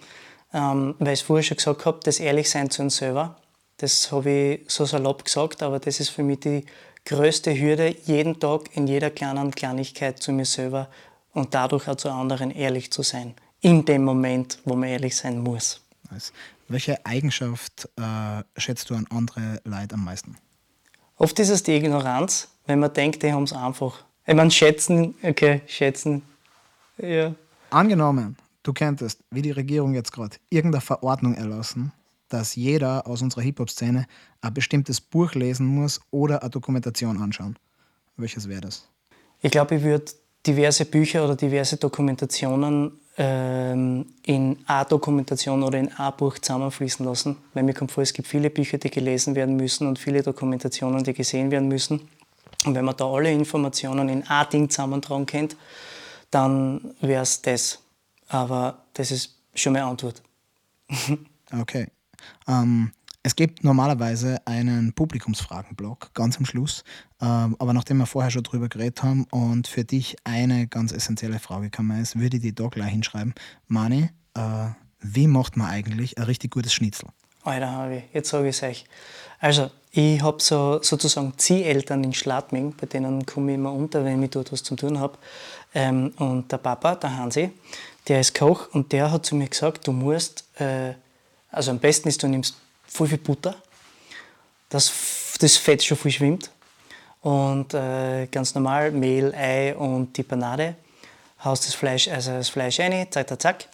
Ähm, 0.55 0.95
weil 0.99 1.15
ich 1.15 1.21
es 1.21 1.27
vorher 1.27 1.43
schon 1.43 1.57
gesagt 1.57 1.85
habe, 1.85 2.01
das 2.03 2.19
Ehrlichsein 2.19 2.71
zu 2.71 2.83
uns 2.83 2.97
selber. 2.97 3.37
Das 3.77 4.11
habe 4.13 4.31
ich 4.31 4.71
so 4.71 4.85
salopp 4.85 5.25
gesagt, 5.25 5.63
aber 5.63 5.81
das 5.81 6.01
ist 6.01 6.11
für 6.11 6.23
mich 6.23 6.41
die 6.41 6.65
größte 7.05 7.59
Hürde, 7.59 7.95
jeden 8.05 8.39
Tag 8.39 8.75
in 8.77 8.87
jeder 8.87 9.11
kleinen 9.11 9.51
Kleinigkeit 9.51 10.23
zu 10.23 10.33
mir 10.33 10.45
selber 10.45 10.89
und 11.33 11.55
dadurch 11.55 11.89
auch 11.89 11.97
zu 11.97 12.11
anderen 12.11 12.51
ehrlich 12.51 12.93
zu 12.93 13.03
sein. 13.03 13.35
In 13.61 13.85
dem 13.85 14.05
Moment, 14.05 14.59
wo 14.65 14.75
man 14.75 14.89
ehrlich 14.89 15.17
sein 15.17 15.39
muss. 15.39 15.81
Also, 16.11 16.33
welche 16.69 17.05
Eigenschaft 17.05 17.89
äh, 17.97 18.43
schätzt 18.57 18.91
du 18.91 18.95
an 18.95 19.07
andere 19.11 19.61
Leute 19.65 19.95
am 19.95 20.05
meisten? 20.05 20.37
Oft 21.17 21.39
ist 21.39 21.51
es 21.51 21.63
die 21.63 21.73
Ignoranz, 21.73 22.49
wenn 22.67 22.79
man 22.79 22.93
denkt, 22.93 23.23
die 23.23 23.33
haben 23.33 23.45
es 23.45 23.53
einfach. 23.53 24.05
Ich 24.27 24.35
meine, 24.35 24.51
schätzen, 24.51 25.15
okay, 25.23 25.63
schätzen, 25.67 26.23
ja. 26.99 27.35
Angenommen, 27.71 28.37
du 28.63 28.73
könntest, 28.73 29.21
wie 29.31 29.43
die 29.43 29.51
Regierung 29.51 29.95
jetzt 29.95 30.13
gerade, 30.13 30.37
irgendeine 30.51 30.83
Verordnung 30.83 31.35
erlassen, 31.35 31.93
dass 32.29 32.55
jeder 32.55 33.07
aus 33.07 33.23
unserer 33.23 33.43
Hip-Hop-Szene 33.43 34.07
ein 34.41 34.55
bestimmtes 34.55 35.01
Buch 35.01 35.35
lesen 35.35 35.67
muss 35.67 36.01
oder 36.11 36.43
eine 36.43 36.51
Dokumentation 36.51 37.21
anschauen. 37.21 37.59
Welches 38.17 38.49
wäre 38.49 38.63
das? 38.63 38.89
Ich 39.41 39.51
glaube, 39.51 39.77
ich 39.77 39.83
würde 39.83 40.13
diverse 40.47 40.85
Bücher 40.85 41.25
oder 41.25 41.37
diverse 41.37 41.77
Dokumentationen 41.77 42.93
in 43.17 44.07
eine 44.67 44.85
Dokumentation 44.89 45.63
oder 45.63 45.79
in 45.79 45.93
ein 45.93 46.13
Buch 46.17 46.39
zusammenfließen 46.39 47.05
lassen. 47.05 47.37
Weil 47.53 47.63
mir 47.63 47.75
kommt 47.75 47.93
vor, 47.93 48.03
es 48.03 48.13
gibt 48.13 48.27
viele 48.27 48.49
Bücher, 48.49 48.79
die 48.79 48.91
gelesen 48.91 49.35
werden 49.35 49.57
müssen 49.57 49.87
und 49.87 49.99
viele 49.99 50.23
Dokumentationen, 50.23 51.05
die 51.05 51.13
gesehen 51.13 51.51
werden 51.51 51.69
müssen. 51.69 52.09
Und 52.65 52.75
wenn 52.75 52.85
man 52.85 52.97
da 52.97 53.07
alle 53.07 53.31
Informationen 53.31 54.09
in 54.09 54.27
ein 54.27 54.47
Ding 54.51 54.71
zusammentragen 54.71 55.27
könnte, 55.27 55.57
dann 56.31 56.95
wäre 57.01 57.23
es 57.23 57.43
das. 57.43 57.81
Aber 58.29 58.79
das 58.95 59.11
ist 59.11 59.37
schon 59.55 59.75
meine 59.75 59.87
Antwort. 59.87 60.23
Okay. 61.61 61.87
Ähm, 62.49 62.93
es 63.23 63.37
gibt 63.37 63.63
normalerweise 63.63 64.39
einen 64.47 64.93
Publikumsfragenblock 64.93 66.13
ganz 66.15 66.39
am 66.39 66.45
Schluss, 66.45 66.83
ähm, 67.21 67.57
aber 67.59 67.73
nachdem 67.73 67.99
wir 67.99 68.07
vorher 68.07 68.31
schon 68.31 68.43
drüber 68.43 68.69
geredet 68.69 69.03
haben 69.03 69.27
und 69.31 69.69
für 69.69 69.85
dich 69.85 70.17
eine 70.25 70.67
ganz 70.67 70.93
essentielle 70.93 71.39
Frage 71.39 71.71
gekommen 71.71 72.01
ist, 72.01 72.19
würde 72.19 72.37
ich 72.37 72.43
die 72.43 72.55
da 72.55 72.67
gleich 72.69 72.91
hinschreiben. 72.91 73.35
Mani, 73.69 74.11
äh, 74.35 74.41
wie 75.01 75.27
macht 75.27 75.57
man 75.57 75.69
eigentlich 75.69 76.19
ein 76.19 76.25
richtig 76.25 76.51
gutes 76.51 76.73
Schnitzel? 76.73 77.09
Alter, 77.45 77.71
Harvey, 77.71 78.05
jetzt 78.13 78.31
sage 78.31 78.49
ich 78.49 78.57
es 78.57 78.63
euch. 78.63 78.85
Also, 79.41 79.71
Ich 79.95 80.23
habe 80.23 80.41
so, 80.41 80.81
sozusagen 80.83 81.35
Zieheltern 81.37 82.03
in 82.03 82.15
Schladming, 82.15 82.75
bei 82.81 82.87
denen 82.87 83.27
komme 83.27 83.51
ich 83.53 83.59
immer 83.59 83.75
unter, 83.75 84.03
wenn 84.07 84.23
ich 84.23 84.31
dort 84.31 84.51
was 84.51 84.63
zu 84.63 84.75
tun 84.75 84.99
habe. 84.99 85.19
Ähm, 85.75 86.15
und 86.17 86.51
der 86.51 86.57
Papa, 86.57 86.95
der 86.95 87.15
Hansi, 87.15 87.51
der 88.09 88.21
ist 88.21 88.35
Koch 88.35 88.69
und 88.73 88.93
der 88.93 89.13
hat 89.13 89.27
zu 89.27 89.37
mir 89.37 89.49
gesagt, 89.49 89.87
du 89.87 89.93
musst, 89.93 90.45
äh, 90.59 90.95
also 91.51 91.73
am 91.73 91.79
besten 91.79 92.09
ist, 92.09 92.23
du 92.23 92.29
nimmst 92.29 92.57
voll 92.93 93.09
viel 93.09 93.19
Butter, 93.19 93.55
dass 94.69 94.93
das 95.41 95.57
Fett 95.57 95.83
schon 95.83 95.97
viel 95.97 96.13
schwimmt. 96.13 96.51
Und 97.23 97.73
äh, 97.75 98.27
ganz 98.27 98.55
normal 98.55 98.91
Mehl, 98.91 99.33
Ei 99.35 99.75
und 99.77 100.17
die 100.17 100.23
Panade. 100.23 100.75
Haust 101.45 101.67
das 101.67 101.75
Fleisch, 101.75 102.09
also 102.09 102.33
das 102.33 102.49
Fleisch 102.49 102.79
rein, 102.81 103.07
zack, 103.11 103.29
zack, 103.29 103.43
zack. 103.43 103.69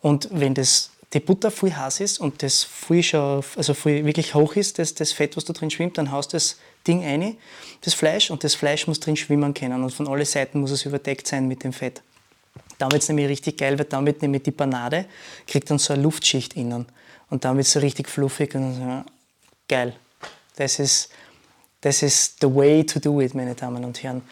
Und 0.00 0.28
wenn 0.32 0.54
das 0.54 0.90
die 1.12 1.20
Butter 1.20 1.50
viel 1.50 1.74
heiß 1.74 2.00
ist 2.00 2.20
und 2.20 2.42
das 2.42 2.64
viel 2.64 3.02
schon, 3.02 3.42
also 3.56 3.74
viel 3.74 4.04
wirklich 4.04 4.34
hoch 4.34 4.56
ist, 4.56 4.78
das, 4.78 4.94
das 4.94 5.12
Fett, 5.12 5.36
was 5.36 5.44
da 5.44 5.52
drin 5.52 5.70
schwimmt, 5.70 5.96
dann 5.96 6.12
haust 6.12 6.34
das 6.34 6.58
Ding 6.86 7.02
rein, 7.02 7.36
das 7.80 7.94
Fleisch, 7.94 8.30
und 8.30 8.44
das 8.44 8.54
Fleisch 8.54 8.86
muss 8.86 9.00
drin 9.00 9.16
schwimmen 9.16 9.54
können. 9.54 9.82
Und 9.82 9.90
von 9.90 10.06
allen 10.06 10.26
Seiten 10.26 10.60
muss 10.60 10.70
es 10.70 10.84
überdeckt 10.84 11.26
sein 11.26 11.48
mit 11.48 11.64
dem 11.64 11.72
Fett. 11.72 12.02
Wird 12.78 12.94
es 12.94 13.08
nämlich 13.08 13.28
richtig 13.28 13.58
geil, 13.58 13.78
weil 13.78 13.86
damit 13.86 14.22
nämlich 14.22 14.44
die 14.44 14.52
Panade 14.52 15.06
kriegt 15.46 15.70
dann 15.70 15.78
so 15.78 15.94
eine 15.94 16.02
Luftschicht 16.02 16.54
innen. 16.54 16.86
Und 17.30 17.44
dann 17.44 17.56
wird 17.56 17.66
es 17.66 17.72
so 17.72 17.80
richtig 17.80 18.08
fluffig 18.08 18.54
und 18.54 18.74
so, 18.74 19.04
geil. 19.68 19.94
Das 20.56 20.78
ist, 20.78 21.10
das 21.80 22.02
ist 22.02 22.40
the 22.40 22.52
way 22.52 22.84
to 22.84 22.98
do 22.98 23.20
it, 23.20 23.34
meine 23.34 23.54
Damen 23.54 23.84
und 23.84 24.02
Herren. 24.02 24.22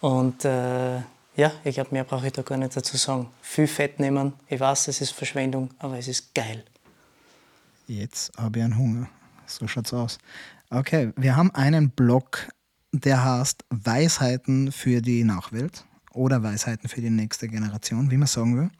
Und 0.00 0.44
äh, 0.44 0.96
ja, 1.36 1.52
ich 1.64 1.74
glaube, 1.74 1.90
mehr 1.92 2.04
brauche 2.04 2.26
ich 2.26 2.32
da 2.32 2.42
gar 2.42 2.58
nicht 2.58 2.76
dazu 2.76 2.96
sagen. 2.96 3.28
Viel 3.40 3.66
Fett 3.66 4.00
nehmen, 4.00 4.34
ich 4.48 4.60
weiß, 4.60 4.88
es 4.88 5.00
ist 5.00 5.12
Verschwendung, 5.12 5.70
aber 5.78 5.98
es 5.98 6.08
ist 6.08 6.34
geil. 6.34 6.64
Jetzt 7.86 8.36
habe 8.36 8.58
ich 8.58 8.64
einen 8.64 8.76
Hunger. 8.76 9.08
So 9.46 9.66
schaut's 9.66 9.92
aus. 9.92 10.18
Okay, 10.70 11.12
wir 11.16 11.36
haben 11.36 11.50
einen 11.54 11.90
Blog, 11.90 12.48
der 12.92 13.24
heißt 13.24 13.64
Weisheiten 13.70 14.72
für 14.72 15.00
die 15.00 15.24
Nachwelt 15.24 15.84
oder 16.12 16.42
Weisheiten 16.42 16.88
für 16.88 17.00
die 17.00 17.10
nächste 17.10 17.48
Generation, 17.48 18.10
wie 18.10 18.16
man 18.16 18.28
sagen 18.28 18.56
will. 18.56 18.70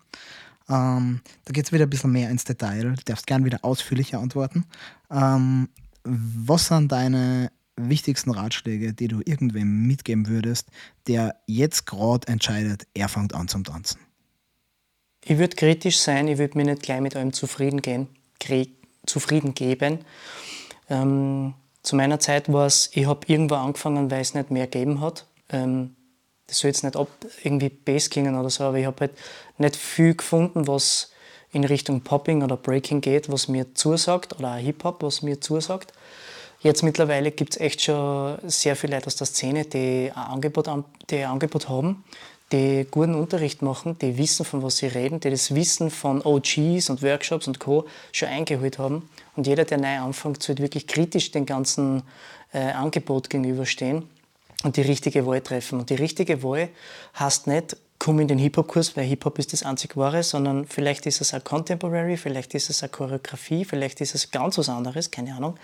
Ähm, 0.69 1.21
da 1.45 1.53
geht 1.53 1.67
es 1.67 1.73
wieder 1.73 1.85
ein 1.87 1.91
bisschen 1.91 2.13
mehr 2.13 2.31
ins 2.31 2.45
Detail. 2.45 2.95
Du 2.95 3.03
darfst 3.05 3.27
gerne 3.27 3.45
wieder 3.45 3.65
ausführlicher 3.65 4.19
antworten. 4.21 4.65
Ähm, 5.11 5.69
was 6.05 6.69
sind 6.69 6.91
deine 6.91 7.51
wichtigsten 7.77 8.31
Ratschläge, 8.31 8.93
die 8.93 9.09
du 9.09 9.21
irgendwem 9.25 9.87
mitgeben 9.87 10.29
würdest, 10.29 10.69
der 11.07 11.37
jetzt 11.47 11.87
gerade 11.87 12.29
entscheidet, 12.29 12.87
er 12.95 13.09
fängt 13.09 13.35
an 13.35 13.49
zum 13.49 13.65
Tanzen? 13.65 14.01
Ich 15.25 15.39
würde 15.39 15.57
kritisch 15.57 15.99
sein, 15.99 16.29
ich 16.29 16.39
würde 16.39 16.59
mir 16.59 16.65
nicht 16.65 16.83
gleich 16.83 17.01
mit 17.01 17.17
allem 17.17 17.33
zufrieden, 17.33 17.81
gehen, 17.81 18.09
zufrieden 19.07 19.55
geben. 19.55 20.01
Ähm, 20.91 21.55
zu 21.83 21.97
meiner 21.97 22.19
Zeit 22.21 22.53
war 22.53 22.67
es, 22.67 22.91
ich 22.93 23.07
habe 23.07 23.27
irgendwo 23.27 23.55
angefangen, 23.55 24.11
weil 24.11 24.21
es 24.21 24.35
nicht 24.35 24.51
mehr 24.51 24.67
gegeben 24.67 25.01
hat. 25.01 25.27
Ähm, 25.49 25.97
das 26.47 26.59
soll 26.59 26.69
jetzt 26.69 26.85
nicht 26.85 26.97
ab, 26.97 27.09
irgendwie 27.43 27.69
Bass 27.69 28.11
klingen 28.11 28.39
oder 28.39 28.51
so, 28.51 28.65
aber 28.65 28.79
ich 28.79 28.87
habe 28.87 29.01
halt 29.01 29.13
nicht 29.59 29.77
viel 29.77 30.15
gefunden, 30.15 30.67
was 30.67 31.11
in 31.53 31.65
Richtung 31.65 32.01
Popping 32.01 32.43
oder 32.43 32.57
Breaking 32.57 33.01
geht, 33.01 33.31
was 33.31 33.49
mir 33.49 33.75
zusagt, 33.75 34.39
oder 34.39 34.55
Hip-Hop, 34.55 35.03
was 35.03 35.23
mir 35.23 35.41
zusagt. 35.41 35.93
Jetzt 36.61 36.83
mittlerweile 36.83 37.31
gibt 37.31 37.55
es 37.55 37.61
echt 37.61 37.83
schon 37.83 38.39
sehr 38.47 38.77
viele 38.77 38.95
Leute 38.95 39.09
aus 39.09 39.17
der 39.17 39.27
Szene, 39.27 39.65
die 39.65 40.11
ein 40.15 40.23
Angebot, 40.23 40.69
die 41.11 41.19
ein 41.19 41.31
Angebot 41.31 41.69
haben, 41.69 42.05
die 42.53 42.87
guten 42.91 43.15
Unterricht 43.15 43.63
machen, 43.63 43.99
die 43.99 44.17
wissen, 44.17 44.45
von 44.45 44.63
was 44.63 44.77
sie 44.77 44.87
reden, 44.87 45.21
die 45.21 45.31
das 45.31 45.55
Wissen 45.55 45.91
von 45.91 46.23
OGs 46.23 46.91
und 46.91 47.03
Workshops 47.03 47.49
und 47.49 47.59
Co. 47.59 47.87
schon 48.13 48.29
eingeholt 48.29 48.79
haben. 48.79 49.09
Und 49.35 49.47
jeder, 49.47 49.65
der 49.65 49.79
neu 49.79 49.99
anfängt, 49.99 50.43
sollte 50.43 50.63
wirklich 50.63 50.87
kritisch 50.87 51.33
dem 51.33 51.47
ganzen 51.47 52.03
äh, 52.53 52.73
Angebot 52.73 53.29
gegenüberstehen 53.29 54.09
und 54.65 54.77
die 54.77 54.83
richtige 54.83 55.27
Wahl 55.27 55.41
treffen. 55.41 55.79
Und 55.81 55.91
die 55.91 55.95
richtige 55.95 56.43
Wahl 56.43 56.69
heißt 57.19 57.47
nicht, 57.47 57.77
komm 57.99 58.19
in 58.19 58.29
den 58.29 58.39
Hip-Hop-Kurs, 58.39 58.97
weil 58.97 59.05
Hip-Hop 59.05 59.39
ist 59.39 59.53
das 59.53 59.63
einzig 59.63 59.97
Wahre, 59.97 60.23
sondern 60.23 60.67
vielleicht 60.67 61.07
ist 61.07 61.21
es 61.21 61.33
auch 61.35 61.45
Contemporary, 61.45 62.17
vielleicht 62.17 62.53
ist 62.55 62.69
es 62.69 62.83
eine 62.83 62.91
Choreografie, 62.91 63.65
vielleicht 63.65 64.01
ist 64.01 64.15
es 64.15 64.31
ganz 64.31 64.59
was 64.59 64.69
anderes, 64.69 65.11
keine 65.11 65.35
Ahnung. 65.37 65.57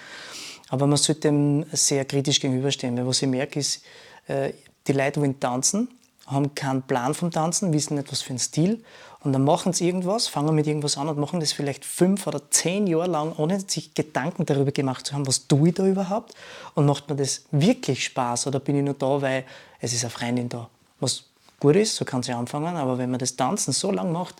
Aber 0.69 0.87
man 0.87 0.99
sollte 0.99 1.23
dem 1.23 1.67
sehr 1.73 2.05
kritisch 2.05 2.39
gegenüberstehen, 2.41 2.97
weil 2.97 3.07
was 3.07 3.23
ich 3.23 3.29
merke 3.29 3.59
ist, 3.59 3.83
äh, 4.29 4.53
die 4.87 4.93
Leute 4.93 5.21
wollen 5.21 5.41
tanzen, 5.41 5.89
haben 6.29 6.55
keinen 6.55 6.83
Plan 6.83 7.15
vom 7.15 7.31
Tanzen, 7.31 7.73
wissen 7.73 7.97
nicht, 7.97 8.13
was 8.13 8.23
für 8.23 8.33
ein 8.33 8.39
Stil 8.39 8.83
und 9.21 9.33
dann 9.33 9.45
machen 9.45 9.73
sie 9.73 9.87
irgendwas, 9.87 10.29
fangen 10.29 10.55
mit 10.55 10.67
irgendwas 10.67 10.97
an 10.97 11.09
und 11.09 11.19
machen 11.19 11.41
das 11.41 11.53
vielleicht 11.53 11.85
fünf 11.85 12.27
oder 12.27 12.51
zehn 12.51 12.87
Jahre 12.87 13.09
lang, 13.09 13.33
ohne 13.37 13.61
sich 13.61 13.95
Gedanken 13.95 14.47
darüber 14.47 14.71
gemacht 14.71 15.07
zu 15.07 15.15
haben, 15.15 15.27
was 15.27 15.49
tue 15.49 15.69
ich 15.69 15.75
da 15.75 15.87
überhaupt 15.87 16.35
und 16.75 16.87
macht 16.87 17.09
mir 17.09 17.17
das 17.17 17.43
wirklich 17.51 18.05
Spaß 18.05 18.47
oder 18.47 18.61
bin 18.61 18.77
ich 18.77 18.85
nur 18.85 18.95
da, 18.95 19.21
weil 19.21 19.45
es 19.81 19.93
ist 19.93 20.05
eine 20.05 20.11
Freundin 20.11 20.49
da. 20.49 20.69
Was 21.01 21.25
gut 21.61 21.77
ist, 21.77 21.97
so 21.97 22.05
kann 22.05 22.23
sie 22.23 22.33
anfangen, 22.33 22.77
aber 22.77 22.99
wenn 22.99 23.11
man 23.11 23.19
das 23.19 23.35
Tanzen 23.35 23.73
so 23.73 23.91
lang 23.91 24.13
macht, 24.13 24.37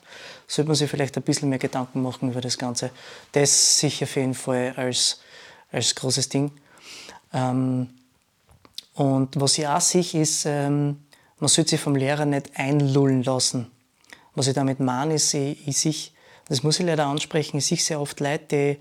sollte 0.47 0.69
man 0.69 0.77
sich 0.77 0.89
vielleicht 0.89 1.17
ein 1.17 1.23
bisschen 1.23 1.49
mehr 1.49 1.59
Gedanken 1.59 2.03
machen 2.03 2.31
über 2.31 2.41
das 2.41 2.59
Ganze. 2.59 2.91
Das 3.33 3.79
sicher 3.79 4.05
auf 4.05 4.15
jeden 4.17 4.35
Fall 4.35 4.75
als 4.77 5.19
als 5.73 5.95
großes 5.95 6.29
Ding. 6.29 6.51
Ähm, 7.33 7.89
und 8.95 9.41
was 9.41 9.59
ich 9.59 9.67
auch 9.67 9.81
sehe, 9.81 10.23
ist, 10.23 10.45
ähm, 10.47 11.05
man 11.41 11.49
sollte 11.49 11.71
sich 11.71 11.81
vom 11.81 11.97
Lehrer 11.97 12.25
nicht 12.25 12.51
einlullen 12.57 13.23
lassen. 13.23 13.71
Was 14.35 14.47
ich 14.47 14.55
damit 14.55 14.81
meine, 14.81 15.15
ist, 15.15 15.35
ich, 15.35 15.67
ich 15.67 15.77
sehe, 15.79 15.95
das 16.49 16.63
muss 16.63 16.81
ich 16.81 16.87
leider 16.87 17.07
ansprechen, 17.07 17.59
ich 17.59 17.67
sehe 17.67 17.79
sehr 17.79 18.01
oft 18.01 18.21
Leute, 18.21 18.77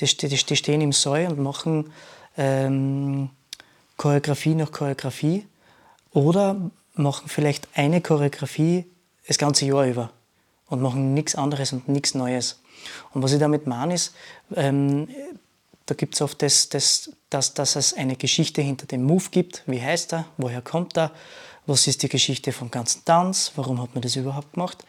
die, 0.00 0.16
die, 0.16 0.28
die 0.28 0.56
stehen 0.56 0.80
im 0.80 0.92
Saal 0.92 1.28
und 1.28 1.38
machen 1.38 1.92
ähm, 2.36 3.30
Choreografie 3.96 4.54
nach 4.54 4.72
Choreografie 4.72 5.46
oder 6.12 6.70
machen 6.94 7.28
vielleicht 7.28 7.68
eine 7.74 8.00
Choreografie 8.00 8.86
das 9.26 9.38
ganze 9.38 9.66
Jahr 9.66 9.86
über 9.86 10.10
und 10.68 10.82
machen 10.82 11.14
nichts 11.14 11.34
anderes 11.34 11.72
und 11.72 11.88
nichts 11.88 12.14
Neues. 12.14 12.60
Und 13.12 13.22
was 13.22 13.32
ich 13.32 13.38
damit 13.38 13.66
meine, 13.66 13.94
ist, 13.94 14.14
ähm, 14.56 15.08
da 15.86 15.94
gibt 15.94 16.14
es 16.14 16.22
oft 16.22 16.40
das, 16.42 16.68
das, 16.68 17.10
das, 17.30 17.54
dass 17.54 17.76
es 17.76 17.94
eine 17.94 18.16
Geschichte 18.16 18.62
hinter 18.62 18.86
dem 18.86 19.02
Move 19.04 19.26
gibt. 19.30 19.62
Wie 19.66 19.82
heißt 19.82 20.12
er? 20.14 20.26
Woher 20.36 20.62
kommt 20.62 20.96
er? 20.96 21.12
Was 21.66 21.86
ist 21.86 22.02
die 22.02 22.08
Geschichte 22.08 22.52
vom 22.52 22.70
ganzen 22.70 23.04
Tanz? 23.04 23.52
Warum 23.56 23.80
hat 23.80 23.94
man 23.94 24.02
das 24.02 24.16
überhaupt 24.16 24.54
gemacht? 24.54 24.84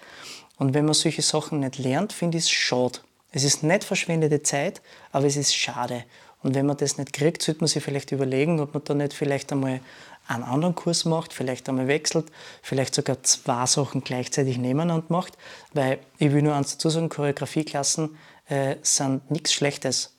Und 0.57 0.73
wenn 0.73 0.85
man 0.85 0.93
solche 0.93 1.21
Sachen 1.21 1.59
nicht 1.59 1.77
lernt, 1.77 2.13
finde 2.13 2.37
ich 2.37 2.45
es 2.45 2.49
schade. 2.49 2.99
Es 3.31 3.43
ist 3.43 3.63
nicht 3.63 3.83
verschwendete 3.83 4.43
Zeit, 4.43 4.81
aber 5.11 5.25
es 5.25 5.35
ist 5.35 5.55
schade. 5.55 6.03
Und 6.41 6.55
wenn 6.55 6.65
man 6.65 6.77
das 6.77 6.97
nicht 6.97 7.13
kriegt, 7.13 7.41
sollte 7.41 7.61
man 7.61 7.67
sich 7.67 7.83
vielleicht 7.83 8.11
überlegen, 8.11 8.59
ob 8.59 8.73
man 8.73 8.83
da 8.83 8.93
nicht 8.93 9.13
vielleicht 9.13 9.51
einmal 9.51 9.79
einen 10.27 10.43
anderen 10.43 10.75
Kurs 10.75 11.05
macht, 11.05 11.33
vielleicht 11.33 11.67
einmal 11.69 11.87
wechselt, 11.87 12.31
vielleicht 12.61 12.95
sogar 12.95 13.21
zwei 13.23 13.65
Sachen 13.65 14.03
gleichzeitig 14.03 14.57
nebeneinander 14.57 15.05
macht. 15.09 15.37
Weil 15.73 15.99
ich 16.17 16.31
will 16.31 16.41
nur 16.41 16.55
eins 16.55 16.71
dazu 16.71 16.89
sagen, 16.89 17.09
Choreografieklassen 17.09 18.17
äh, 18.47 18.75
sind 18.81 19.29
nichts 19.31 19.53
Schlechtes 19.53 20.13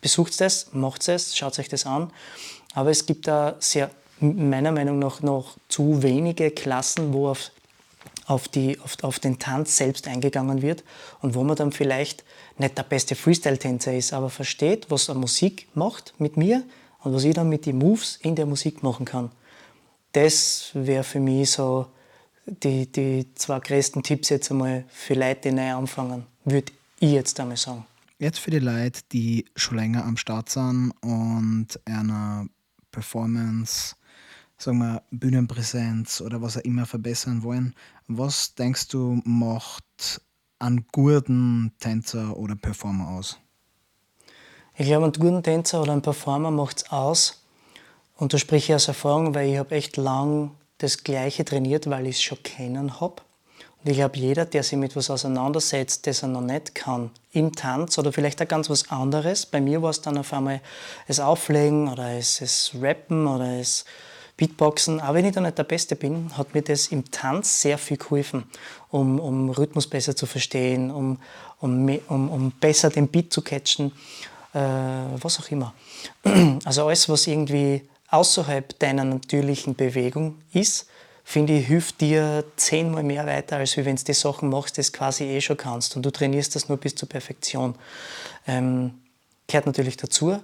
besucht 0.00 0.40
es, 0.40 0.68
macht 0.72 1.08
es, 1.08 1.36
schaut 1.36 1.58
euch 1.58 1.68
das 1.68 1.86
an. 1.86 2.12
Aber 2.74 2.90
es 2.90 3.06
gibt 3.06 3.26
da 3.26 3.56
sehr, 3.58 3.90
meiner 4.20 4.72
Meinung 4.72 4.98
nach, 4.98 5.22
noch 5.22 5.56
zu 5.68 6.02
wenige 6.02 6.50
Klassen, 6.50 7.12
wo 7.12 7.28
auf, 7.28 7.50
auf, 8.26 8.48
die, 8.48 8.78
auf, 8.80 8.96
auf 9.02 9.18
den 9.18 9.38
Tanz 9.38 9.76
selbst 9.76 10.08
eingegangen 10.08 10.62
wird 10.62 10.84
und 11.20 11.34
wo 11.34 11.44
man 11.44 11.56
dann 11.56 11.72
vielleicht 11.72 12.24
nicht 12.58 12.76
der 12.78 12.82
beste 12.82 13.14
Freestyle-Tänzer 13.14 13.94
ist, 13.94 14.12
aber 14.12 14.30
versteht, 14.30 14.90
was 14.90 15.10
eine 15.10 15.18
Musik 15.18 15.68
macht 15.74 16.14
mit 16.18 16.36
mir 16.36 16.64
und 17.02 17.12
was 17.14 17.24
ich 17.24 17.34
dann 17.34 17.48
mit 17.48 17.66
den 17.66 17.78
Moves 17.78 18.16
in 18.22 18.34
der 18.34 18.46
Musik 18.46 18.82
machen 18.82 19.04
kann. 19.04 19.30
Das 20.12 20.70
wäre 20.72 21.04
für 21.04 21.20
mich 21.20 21.50
so 21.50 21.86
die, 22.46 22.90
die 22.90 23.26
zwei 23.34 23.58
größten 23.60 24.02
Tipps 24.02 24.30
jetzt 24.30 24.50
einmal 24.50 24.84
für 24.88 25.14
Leute, 25.14 25.50
die 25.50 25.52
neu 25.52 25.72
anfangen, 25.72 26.26
würde 26.44 26.72
ich 27.00 27.10
jetzt 27.10 27.38
einmal 27.38 27.56
sagen 27.56 27.84
jetzt 28.18 28.38
für 28.38 28.50
die 28.50 28.58
Leute, 28.58 29.00
die 29.12 29.46
schon 29.56 29.76
länger 29.76 30.04
am 30.04 30.16
Start 30.16 30.48
sind 30.48 30.92
und 31.02 31.68
einer 31.84 32.46
Performance, 32.90 33.96
sagen 34.56 34.78
wir, 34.78 35.02
Bühnenpräsenz 35.10 36.20
oder 36.20 36.42
was 36.42 36.56
auch 36.56 36.62
immer 36.62 36.86
verbessern 36.86 37.42
wollen, 37.42 37.74
was 38.08 38.54
denkst 38.54 38.88
du 38.88 39.20
macht 39.24 40.20
einen 40.58 40.86
guten 40.92 41.72
Tänzer 41.78 42.36
oder 42.36 42.56
Performer 42.56 43.08
aus? 43.08 43.38
Ich 44.76 44.86
glaube, 44.86 45.04
einen 45.04 45.12
guten 45.12 45.42
Tänzer 45.42 45.82
oder 45.82 45.92
einen 45.92 46.02
Performer 46.02 46.50
macht 46.50 46.78
es 46.78 46.90
aus. 46.90 47.42
Und 48.16 48.32
da 48.32 48.38
spreche 48.38 48.72
ich 48.72 48.76
aus 48.76 48.88
Erfahrung, 48.88 49.34
weil 49.34 49.50
ich 49.50 49.58
habe 49.58 49.74
echt 49.74 49.96
lang 49.96 50.52
das 50.78 51.04
Gleiche 51.04 51.44
trainiert, 51.44 51.88
weil 51.88 52.06
ich 52.06 52.16
es 52.16 52.22
schon 52.22 52.42
kennen 52.42 53.00
habe. 53.00 53.22
Und 53.82 53.90
ich 53.90 53.96
glaube, 53.98 54.18
jeder, 54.18 54.44
der 54.46 54.62
sich 54.62 54.78
mit 54.78 54.92
etwas 54.92 55.10
auseinandersetzt, 55.10 56.06
das 56.06 56.22
er 56.22 56.28
noch 56.28 56.40
nicht 56.40 56.74
kann, 56.74 57.10
im 57.32 57.52
Tanz 57.52 57.98
oder 57.98 58.12
vielleicht 58.12 58.42
auch 58.42 58.48
ganz 58.48 58.68
was 58.68 58.90
anderes. 58.90 59.46
Bei 59.46 59.60
mir 59.60 59.80
war 59.82 59.90
es 59.90 60.00
dann 60.00 60.18
auf 60.18 60.32
einmal 60.32 60.60
das 61.06 61.20
Auflegen 61.20 61.88
oder 61.88 62.10
es, 62.12 62.40
es 62.40 62.72
Rappen 62.80 63.26
oder 63.26 63.60
es 63.60 63.84
Beatboxen. 64.36 65.00
Auch 65.00 65.14
wenn 65.14 65.24
ich 65.24 65.34
da 65.34 65.40
nicht 65.40 65.58
der 65.58 65.64
Beste 65.64 65.96
bin, 65.96 66.36
hat 66.36 66.54
mir 66.54 66.62
das 66.62 66.88
im 66.88 67.10
Tanz 67.10 67.62
sehr 67.62 67.78
viel 67.78 67.96
geholfen, 67.96 68.44
um, 68.90 69.18
um 69.18 69.50
Rhythmus 69.50 69.86
besser 69.86 70.14
zu 70.14 70.26
verstehen, 70.26 70.90
um, 70.90 71.18
um, 71.60 71.88
um, 72.08 72.52
besser 72.60 72.90
den 72.90 73.08
Beat 73.08 73.32
zu 73.32 73.42
catchen. 73.42 73.92
äh, 74.56 74.58
was 75.20 75.38
auch 75.40 75.50
immer. 75.50 75.74
Also 76.64 76.86
alles, 76.86 77.08
was 77.08 77.26
irgendwie 77.26 77.82
außerhalb 78.08 78.78
deiner 78.78 79.04
natürlichen 79.04 79.74
Bewegung 79.74 80.38
ist, 80.52 80.88
finde 81.24 81.54
ich, 81.54 81.66
hilft 81.66 82.00
dir 82.00 82.44
zehnmal 82.56 83.02
mehr 83.02 83.26
weiter, 83.26 83.56
als 83.56 83.76
wenn 83.76 83.96
du 83.96 84.04
die 84.04 84.14
Sachen 84.14 84.48
machst, 84.48 84.76
die 84.76 84.82
du 84.82 84.90
quasi 84.92 85.24
eh 85.24 85.40
schon 85.40 85.56
kannst. 85.56 85.96
Und 85.96 86.06
du 86.06 86.10
trainierst 86.10 86.54
das 86.54 86.68
nur 86.68 86.78
bis 86.78 86.94
zur 86.94 87.08
Perfektion. 87.08 87.74
Ähm, 88.46 88.94
gehört 89.46 89.66
natürlich 89.66 89.96
dazu, 89.96 90.38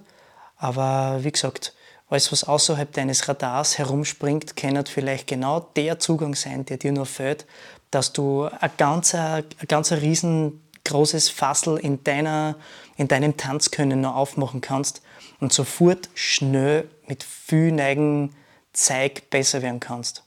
aber 0.57 1.23
wie 1.23 1.31
gesagt, 1.31 1.73
alles, 2.13 2.31
was 2.31 2.43
außerhalb 2.43 2.91
deines 2.93 3.27
Radars 3.27 3.77
herumspringt, 3.77 4.55
kann 4.55 4.85
vielleicht 4.85 5.27
genau 5.27 5.61
der 5.75 5.99
Zugang 5.99 6.35
sein, 6.35 6.65
der 6.65 6.77
dir 6.77 6.91
nur 6.91 7.07
fehlt, 7.07 7.45
dass 7.91 8.13
du 8.13 8.45
ein 8.45 8.71
ganz, 8.77 9.15
ein 9.15 9.43
ganz 9.67 9.91
riesengroßes 9.91 11.29
Fassel 11.29 11.77
in, 11.77 12.03
deiner, 12.03 12.55
in 12.97 13.07
deinem 13.07 13.35
Tanzkönnen 13.35 13.99
noch 14.01 14.15
aufmachen 14.15 14.61
kannst 14.61 15.01
und 15.39 15.53
sofort 15.53 16.09
schnell 16.13 16.87
mit 17.07 17.23
viel 17.23 17.71
Neigen 17.71 18.35
Zeig 18.73 19.29
besser 19.29 19.61
werden 19.61 19.79
kannst. 19.79 20.23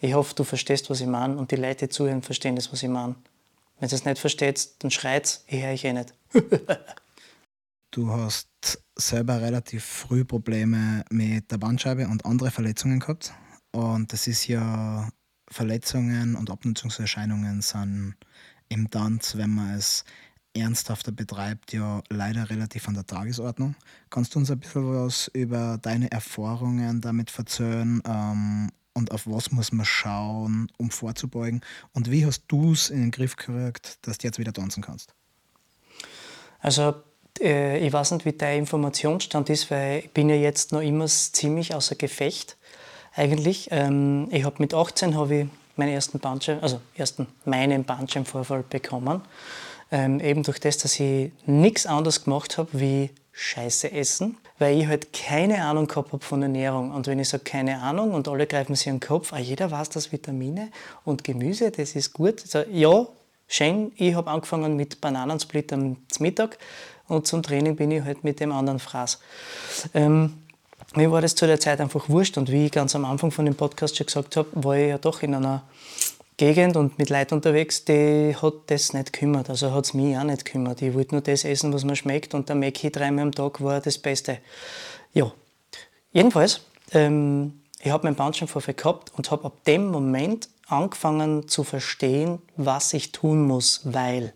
Ich 0.00 0.12
hoffe, 0.14 0.34
du 0.34 0.44
verstehst, 0.44 0.90
was 0.90 1.00
ich 1.00 1.06
meine 1.06 1.36
und 1.36 1.50
die 1.50 1.56
Leute, 1.56 1.86
die 1.86 1.88
zuhören, 1.88 2.22
verstehen 2.22 2.56
das, 2.56 2.70
was 2.72 2.82
ich 2.82 2.88
meine. 2.88 3.14
Wenn 3.80 3.88
du 3.88 3.94
es 3.94 4.04
nicht 4.04 4.18
versteht, 4.18 4.68
dann 4.78 4.90
schreit 4.90 5.40
ich 5.46 5.62
höre 5.62 5.72
ich 5.72 5.84
eh 5.84 5.92
nicht. 5.92 6.12
du 7.90 8.10
hast 8.10 8.46
selber 8.96 9.40
relativ 9.40 9.84
früh 9.84 10.24
Probleme 10.24 11.04
mit 11.10 11.50
der 11.50 11.58
Bandscheibe 11.58 12.08
und 12.08 12.24
andere 12.24 12.50
Verletzungen 12.50 13.00
gehabt. 13.00 13.32
Und 13.72 14.12
das 14.12 14.26
ist 14.26 14.46
ja 14.46 15.08
Verletzungen 15.50 16.34
und 16.34 16.50
Abnutzungserscheinungen 16.50 17.60
sind 17.62 18.14
im 18.68 18.90
Tanz, 18.90 19.36
wenn 19.36 19.50
man 19.50 19.74
es 19.74 20.04
ernsthafter 20.54 21.12
betreibt, 21.12 21.72
ja 21.72 22.02
leider 22.08 22.48
relativ 22.50 22.88
an 22.88 22.94
der 22.94 23.06
Tagesordnung. 23.06 23.76
Kannst 24.10 24.34
du 24.34 24.38
uns 24.38 24.50
ein 24.50 24.58
bisschen 24.58 24.92
was 24.92 25.28
über 25.34 25.78
deine 25.80 26.10
Erfahrungen 26.10 27.00
damit 27.00 27.36
erzählen 27.36 28.02
ähm, 28.06 28.70
und 28.94 29.10
auf 29.12 29.26
was 29.26 29.52
muss 29.52 29.72
man 29.72 29.84
schauen, 29.84 30.68
um 30.78 30.90
vorzubeugen? 30.90 31.60
Und 31.92 32.10
wie 32.10 32.24
hast 32.24 32.44
du 32.48 32.72
es 32.72 32.88
in 32.88 33.02
den 33.02 33.10
Griff 33.10 33.36
gekriegt, 33.36 33.98
dass 34.06 34.18
du 34.18 34.26
jetzt 34.26 34.38
wieder 34.38 34.54
tanzen 34.54 34.82
kannst? 34.82 35.14
Also 36.58 37.02
äh, 37.40 37.78
ich 37.78 37.92
weiß 37.92 38.12
nicht, 38.12 38.24
wie 38.24 38.32
dein 38.32 38.60
Informationsstand 38.60 39.50
ist, 39.50 39.70
weil 39.70 40.00
ich 40.00 40.10
bin 40.10 40.28
ja 40.28 40.36
jetzt 40.36 40.72
noch 40.72 40.80
immer 40.80 41.06
ziemlich 41.06 41.74
außer 41.74 41.94
Gefecht 41.94 42.56
eigentlich. 43.14 43.68
Ähm, 43.70 44.28
ich 44.30 44.44
habe 44.44 44.56
mit 44.58 44.74
18 44.74 45.16
habe 45.16 45.34
ich 45.34 45.46
meinen 45.76 45.92
ersten 45.92 46.18
Bandscheiben, 46.18 46.62
also 46.62 46.80
ersten 46.94 47.26
meinen 47.44 47.84
Bandscheibenvorfall 47.84 48.64
bekommen. 48.68 49.22
Ähm, 49.92 50.20
eben 50.20 50.42
durch 50.42 50.58
das, 50.58 50.78
dass 50.78 50.98
ich 50.98 51.30
nichts 51.46 51.86
anderes 51.86 52.24
gemacht 52.24 52.58
habe 52.58 52.68
wie 52.72 53.10
Scheiße 53.32 53.92
essen, 53.92 54.38
weil 54.58 54.80
ich 54.80 54.86
halt 54.86 55.12
keine 55.12 55.62
Ahnung 55.64 55.86
gehabt 55.86 56.12
habe 56.12 56.24
von 56.24 56.42
Ernährung. 56.42 56.90
Und 56.90 57.06
wenn 57.06 57.18
ich 57.18 57.28
sage 57.28 57.44
keine 57.44 57.80
Ahnung 57.82 58.14
und 58.14 58.28
alle 58.28 58.46
greifen 58.46 58.74
sich 58.74 58.88
an 58.88 58.96
den 58.96 59.06
Kopf, 59.06 59.32
ah, 59.32 59.38
jeder 59.38 59.70
weiß, 59.70 59.90
dass 59.90 60.10
Vitamine 60.10 60.70
und 61.04 61.22
Gemüse, 61.22 61.70
das 61.70 61.94
ist 61.94 62.14
gut. 62.14 62.42
Also, 62.42 62.68
ja, 62.70 63.06
schön, 63.46 63.92
ich 63.96 64.14
habe 64.14 64.30
angefangen 64.30 64.74
mit 64.74 65.00
Bananensplit 65.00 65.72
am 65.72 65.98
Mittag 66.18 66.58
und 67.08 67.26
zum 67.26 67.42
Training 67.42 67.76
bin 67.76 67.90
ich 67.90 68.02
halt 68.02 68.24
mit 68.24 68.40
dem 68.40 68.52
anderen 68.52 68.78
Fraß. 68.78 69.18
Ähm, 69.94 70.34
mir 70.94 71.10
war 71.10 71.20
das 71.20 71.34
zu 71.34 71.46
der 71.46 71.60
Zeit 71.60 71.80
einfach 71.80 72.08
wurscht 72.08 72.38
und 72.38 72.50
wie 72.50 72.66
ich 72.66 72.72
ganz 72.72 72.94
am 72.94 73.04
Anfang 73.04 73.30
von 73.30 73.44
dem 73.44 73.54
Podcast 73.54 73.96
schon 73.96 74.06
gesagt 74.06 74.36
habe, 74.36 74.48
war 74.54 74.76
ich 74.76 74.88
ja 74.88 74.98
doch 74.98 75.22
in 75.22 75.34
einer 75.34 75.62
Gegend 76.38 76.76
und 76.76 76.98
mit 76.98 77.08
Leuten 77.08 77.34
unterwegs, 77.34 77.86
die 77.86 78.36
hat 78.40 78.54
das 78.66 78.92
nicht 78.92 79.12
gekümmert. 79.12 79.48
Also 79.48 79.72
hat 79.72 79.86
es 79.86 79.94
mich 79.94 80.16
auch 80.18 80.22
nicht 80.22 80.44
gekümmert. 80.44 80.82
Ich 80.82 80.92
wollte 80.92 81.14
nur 81.14 81.22
das 81.22 81.44
essen, 81.44 81.72
was 81.72 81.84
mir 81.84 81.96
schmeckt 81.96 82.34
und 82.34 82.48
der 82.50 82.56
Mackie 82.56 82.90
dreimal 82.90 83.24
am 83.24 83.32
Tag 83.32 83.62
war 83.62 83.80
das 83.80 83.96
Beste. 83.96 84.38
Ja, 85.14 85.32
jedenfalls, 86.12 86.60
ähm, 86.92 87.62
ich 87.80 87.90
habe 87.90 88.04
meinen 88.04 88.16
Bandscheibenvorfall 88.16 88.74
gehabt 88.74 89.12
und 89.16 89.30
habe 89.30 89.46
ab 89.46 89.64
dem 89.64 89.90
Moment 89.90 90.50
angefangen 90.66 91.48
zu 91.48 91.64
verstehen, 91.64 92.42
was 92.56 92.92
ich 92.92 93.12
tun 93.12 93.46
muss, 93.46 93.80
weil 93.84 94.34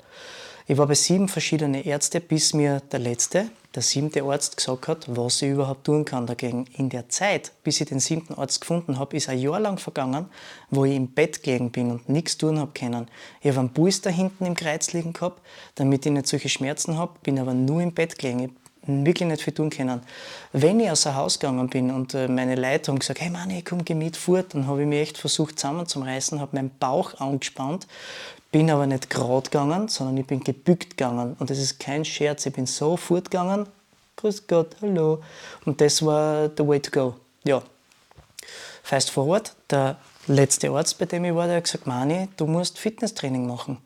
ich 0.71 0.79
war 0.79 0.87
bei 0.87 0.95
sieben 0.95 1.27
verschiedenen 1.27 1.83
Ärzten, 1.83 2.23
bis 2.23 2.55
mir 2.55 2.79
der 2.93 3.01
letzte, 3.01 3.51
der 3.75 3.83
siebte 3.83 4.23
Arzt 4.23 4.57
gesagt 4.57 4.87
hat, 4.87 5.05
was 5.09 5.43
ich 5.43 5.51
überhaupt 5.51 5.83
tun 5.83 6.05
kann 6.05 6.29
dagegen. 6.29 6.67
In 6.77 6.89
der 6.89 7.09
Zeit, 7.09 7.51
bis 7.65 7.81
ich 7.81 7.89
den 7.89 7.99
siebten 7.99 8.35
Arzt 8.35 8.61
gefunden 8.61 8.97
habe, 8.97 9.17
ist 9.17 9.29
ein 9.29 9.41
Jahr 9.41 9.59
lang 9.59 9.79
vergangen, 9.79 10.27
wo 10.71 10.85
ich 10.85 10.95
im 10.95 11.09
Bett 11.09 11.43
gelegen 11.43 11.73
bin 11.73 11.91
und 11.91 12.09
nichts 12.09 12.39
tun 12.39 12.61
habe 12.61 12.71
können. 12.73 13.09
Ich 13.41 13.49
habe 13.49 13.59
einen 13.59 13.73
Puls 13.73 14.01
da 14.01 14.11
hinten 14.11 14.47
im 14.47 14.55
Kreuz 14.55 14.93
liegen 14.93 15.13
gehabt, 15.13 15.43
damit 15.75 16.07
ich 16.07 16.13
nicht 16.13 16.29
solche 16.29 16.49
Schmerzen 16.49 16.97
habe, 16.97 17.15
bin 17.25 17.41
aber 17.41 17.53
nur 17.53 17.83
im 17.83 17.93
Bett 17.93 18.17
gelegen. 18.17 18.39
Ich 18.39 18.51
wirklich 18.87 19.29
nicht 19.29 19.43
viel 19.43 19.53
tun 19.53 19.71
können. 19.71 20.01
Wenn 20.53 20.81
ich 20.81 20.91
aus 20.91 21.03
dem 21.03 21.15
Haus 21.15 21.39
gegangen 21.39 21.69
bin 21.69 21.91
und 21.91 22.15
äh, 22.15 22.29
meine 22.29 22.55
Leute 22.55 22.91
haben 22.91 22.99
gesagt, 22.99 23.21
hey 23.21 23.31
Mann, 23.31 23.51
ich 23.51 23.65
komm, 23.65 23.85
geh 23.85 23.95
mit 23.95 24.17
fort, 24.17 24.55
dann 24.55 24.67
habe 24.67 24.83
ich 24.83 24.89
mich 24.89 25.01
echt 25.01 25.19
versucht 25.19 25.59
zusammenzureißen, 25.59 26.41
habe 26.41 26.57
meinen 26.57 26.71
Bauch 26.79 27.15
angespannt, 27.21 27.87
bin 28.51 28.71
aber 28.71 28.87
nicht 28.87 29.11
gerade 29.11 29.49
gegangen, 29.49 29.89
sondern 29.89 30.17
ich 30.17 30.27
bin 30.27 30.41
gebückt 30.43 30.97
gegangen. 30.97 31.37
Und 31.39 31.51
das 31.51 31.59
ist 31.59 31.79
kein 31.79 32.05
Scherz. 32.05 32.47
Ich 32.47 32.53
bin 32.53 32.67
so 32.67 32.97
fortgegangen. 32.97 33.67
Grüß 34.17 34.47
Gott, 34.47 34.77
hallo. 34.83 35.23
Und 35.65 35.81
das 35.81 36.05
war 36.05 36.51
the 36.57 36.67
way 36.67 36.81
to 36.81 36.91
go. 36.91 37.15
Ja. 37.45 37.63
Fast 38.83 39.11
forward, 39.11 39.55
der 39.71 39.97
letzte 40.27 40.71
Arzt, 40.71 40.99
bei 40.99 41.07
dem 41.07 41.25
ich 41.25 41.35
war, 41.35 41.47
der 41.47 41.57
hat 41.57 41.65
gesagt, 41.65 41.87
Mani, 41.87 42.29
du 42.37 42.47
musst 42.47 42.79
Fitnesstraining 42.79 43.47
machen. 43.47 43.79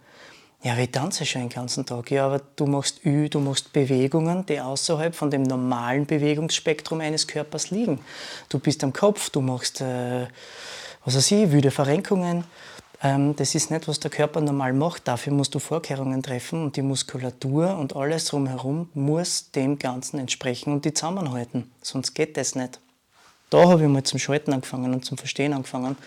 Ja, 0.63 0.79
ich 0.79 0.91
tanze 0.91 1.27
schon 1.27 1.43
den 1.43 1.51
ganzen 1.51 1.85
Tag. 1.85 2.11
Ja, 2.11 2.25
aber 2.25 2.41
du 2.57 2.65
machst 2.65 3.05
Ü, 3.05 3.29
du 3.29 3.39
machst 3.39 3.75
Bewegungen, 3.75 4.47
die 4.47 4.59
außerhalb 4.59 5.15
von 5.15 5.31
dem 5.31 5.43
normalen 5.43 6.07
Bewegungsspektrum 6.07 7.03
eines 7.03 7.27
Körpers 7.27 7.71
liegen. 7.71 8.01
Du 8.49 8.59
bist 8.59 8.83
am 8.83 8.95
Kopf, 8.95 9.29
du 9.29 9.43
machst, 9.43 9.83
äh, 9.83 10.27
was 11.05 11.17
weiß 11.17 11.33
ich, 11.33 11.53
wüde 11.53 11.71
Verrenkungen, 11.71 12.45
das 13.37 13.55
ist 13.55 13.71
nicht, 13.71 13.87
was 13.87 14.01
der 14.01 14.11
Körper 14.11 14.41
normal 14.41 14.73
macht. 14.73 15.07
Dafür 15.07 15.35
musst 15.35 15.55
du 15.55 15.59
Vorkehrungen 15.59 16.23
treffen 16.23 16.65
und 16.65 16.77
die 16.77 16.81
Muskulatur 16.83 17.77
und 17.77 17.95
alles 17.95 18.25
drumherum 18.25 18.89
muss 18.95 19.51
dem 19.51 19.79
Ganzen 19.79 20.19
entsprechen 20.19 20.73
und 20.73 20.87
die 20.87 20.95
zusammenhalten. 20.95 21.71
Sonst 21.83 22.15
geht 22.15 22.39
das 22.39 22.55
nicht. 22.55 22.81
Da 23.51 23.69
habe 23.69 23.83
ich 23.83 23.89
mal 23.89 24.03
zum 24.05 24.19
Schalten 24.19 24.55
angefangen 24.55 24.95
und 24.95 25.05
zum 25.05 25.19
Verstehen 25.19 25.53
angefangen, 25.53 25.99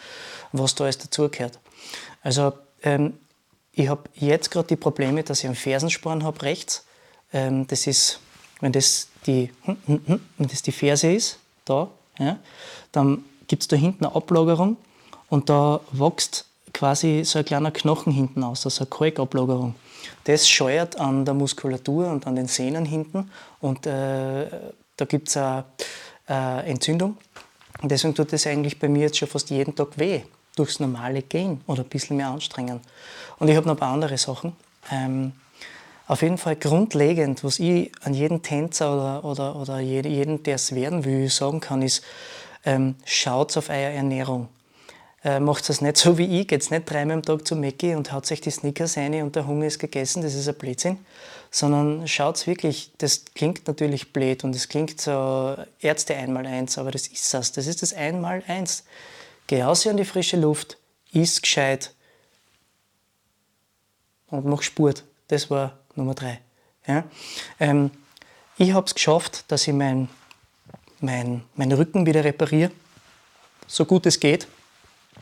was 0.52 0.74
da 0.74 0.86
alles 0.86 0.98
dazugehört. 0.98 1.60
Also 2.24 2.54
ähm, 2.82 3.14
ich 3.74 3.90
habe 3.90 4.10
jetzt 4.16 4.50
gerade 4.50 4.70
die 4.70 4.76
Probleme, 4.76 5.24
dass 5.24 5.42
ich 5.42 5.46
einen 5.46 5.56
Fersensporn 5.56 6.24
habe 6.24 6.42
rechts. 6.42 6.84
Ähm, 7.32 7.68
das 7.68 7.86
ist, 7.86 8.20
wenn 8.60 8.72
das 8.72 9.10
die, 9.28 9.52
hm, 9.66 9.78
hm, 9.86 10.02
hm, 10.08 10.22
wenn 10.40 10.48
das 10.48 10.64
die 10.64 10.72
Ferse 10.72 11.14
ist, 11.14 11.38
da, 11.64 11.92
ja, 12.18 12.40
dann 12.92 13.24
gibt 13.46 13.62
es 13.62 13.68
da 13.68 13.76
hinten 13.76 14.06
eine 14.06 14.16
Ablagerung 14.16 14.78
und 15.30 15.48
da 15.52 15.80
wächst 15.92 16.46
quasi 16.78 17.24
so 17.26 17.40
ein 17.40 17.46
kleiner 17.46 17.72
Knochen 17.72 18.14
hinten 18.14 18.44
aus, 18.44 18.66
also 18.66 18.82
eine 18.82 18.90
Kalkablagerung. 18.90 19.74
Das 20.26 20.48
scheuert 20.48 21.00
an 21.00 21.26
der 21.26 21.34
Muskulatur 21.34 22.08
und 22.08 22.28
an 22.28 22.36
den 22.36 22.48
Sehnen 22.48 22.86
hinten 22.86 23.32
und 23.60 23.88
äh, 23.88 24.46
da 24.96 25.06
gibt 25.06 25.30
es 25.30 25.38
eine 25.38 25.66
äh, 26.30 26.70
Entzündung. 26.70 27.18
Und 27.82 27.92
deswegen 27.92 28.14
tut 28.14 28.32
das 28.32 28.46
eigentlich 28.46 28.78
bei 28.78 28.90
mir 28.90 29.04
jetzt 29.04 29.18
schon 29.18 29.28
fast 29.28 29.50
jeden 29.50 29.76
Tag 29.76 29.98
weh, 29.98 30.22
durchs 30.56 30.80
normale 30.80 31.24
Gehen 31.24 31.62
oder 31.66 31.82
ein 31.82 31.90
bisschen 31.90 32.18
mehr 32.18 32.30
anstrengen. 32.30 32.80
Und 33.40 33.48
ich 33.48 33.56
habe 33.56 33.66
noch 33.66 33.76
ein 33.76 33.80
paar 33.80 33.94
andere 33.94 34.18
Sachen. 34.18 34.54
Ähm, 34.92 35.32
auf 36.08 36.22
jeden 36.22 36.38
Fall 36.38 36.58
grundlegend, 36.58 37.44
was 37.44 37.60
ich 37.60 37.92
an 38.04 38.14
jeden 38.14 38.44
Tänzer 38.44 38.94
oder, 38.94 39.26
oder, 39.26 39.56
oder 39.56 39.80
jeden, 39.80 40.44
der 40.44 40.56
es 40.56 40.76
werden 40.76 41.06
will, 41.06 41.30
sagen 41.30 41.60
kann, 41.60 41.82
ist, 41.82 42.04
ähm, 42.66 42.96
schaut 43.04 43.58
auf 43.58 43.70
eure 43.70 43.94
Ernährung 43.94 44.50
äh, 45.28 45.42
macht 45.42 45.70
es 45.70 45.82
nicht 45.82 45.98
so 45.98 46.18
wie 46.18 46.40
ich, 46.40 46.48
geht 46.48 46.72
nicht 46.72 46.90
dreimal 46.90 47.18
am 47.18 47.22
Tag 47.22 47.46
zu 47.46 47.58
Mackie 47.58 47.96
und 47.96 48.14
haut 48.14 48.26
sich 48.26 48.40
die 48.40 48.50
Snickers 48.50 48.96
rein 48.96 49.22
und 49.22 49.36
der 49.36 49.46
Hunger 49.46 49.66
ist 49.66 49.78
gegessen, 49.78 50.22
das 50.22 50.34
ist 50.34 50.48
ein 50.48 50.56
Blödsinn. 50.56 51.00
Sondern 51.52 52.08
schaut 52.08 52.48
wirklich, 52.48 52.92
das 52.98 53.26
klingt 53.36 53.68
natürlich 53.68 54.14
blöd 54.14 54.46
und 54.46 54.56
es 54.56 54.70
klingt 54.70 55.02
so 55.02 55.58
Ärzte 55.82 56.16
einmal 56.16 56.46
eins, 56.46 56.78
aber 56.78 56.92
das 56.92 57.08
ist 57.08 57.34
das, 57.34 57.52
das 57.52 57.68
ist 57.68 57.82
das 57.82 57.94
einmal 57.94 58.42
eins. 58.48 58.86
Geh 59.48 59.62
raus 59.62 59.86
in 59.86 59.98
die 59.98 60.06
frische 60.06 60.38
Luft, 60.38 60.78
iss 61.12 61.42
gescheit 61.42 61.94
und 64.28 64.46
mach 64.46 64.62
Sport. 64.62 65.04
Das 65.28 65.50
war 65.50 65.78
Nummer 65.96 66.14
drei. 66.14 66.40
Ja? 66.88 67.04
Ähm, 67.60 67.92
ich 68.58 68.72
habe 68.72 68.86
es 68.86 68.96
geschafft, 68.96 69.44
dass 69.50 69.68
ich 69.68 69.74
meinen 69.74 70.08
mein, 71.02 71.44
mein 71.56 71.72
Rücken 71.74 72.06
wieder 72.06 72.24
repariere, 72.24 72.72
so 73.68 73.84
gut 73.84 74.06
es 74.06 74.22
geht. 74.22 74.48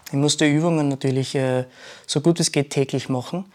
Ich 0.08 0.14
muss 0.14 0.38
die 0.38 0.52
Übungen 0.52 0.88
natürlich 0.90 1.36
äh, 1.36 1.66
so 2.06 2.22
gut 2.22 2.40
es 2.40 2.52
geht 2.52 2.70
täglich 2.70 3.10
machen. 3.10 3.46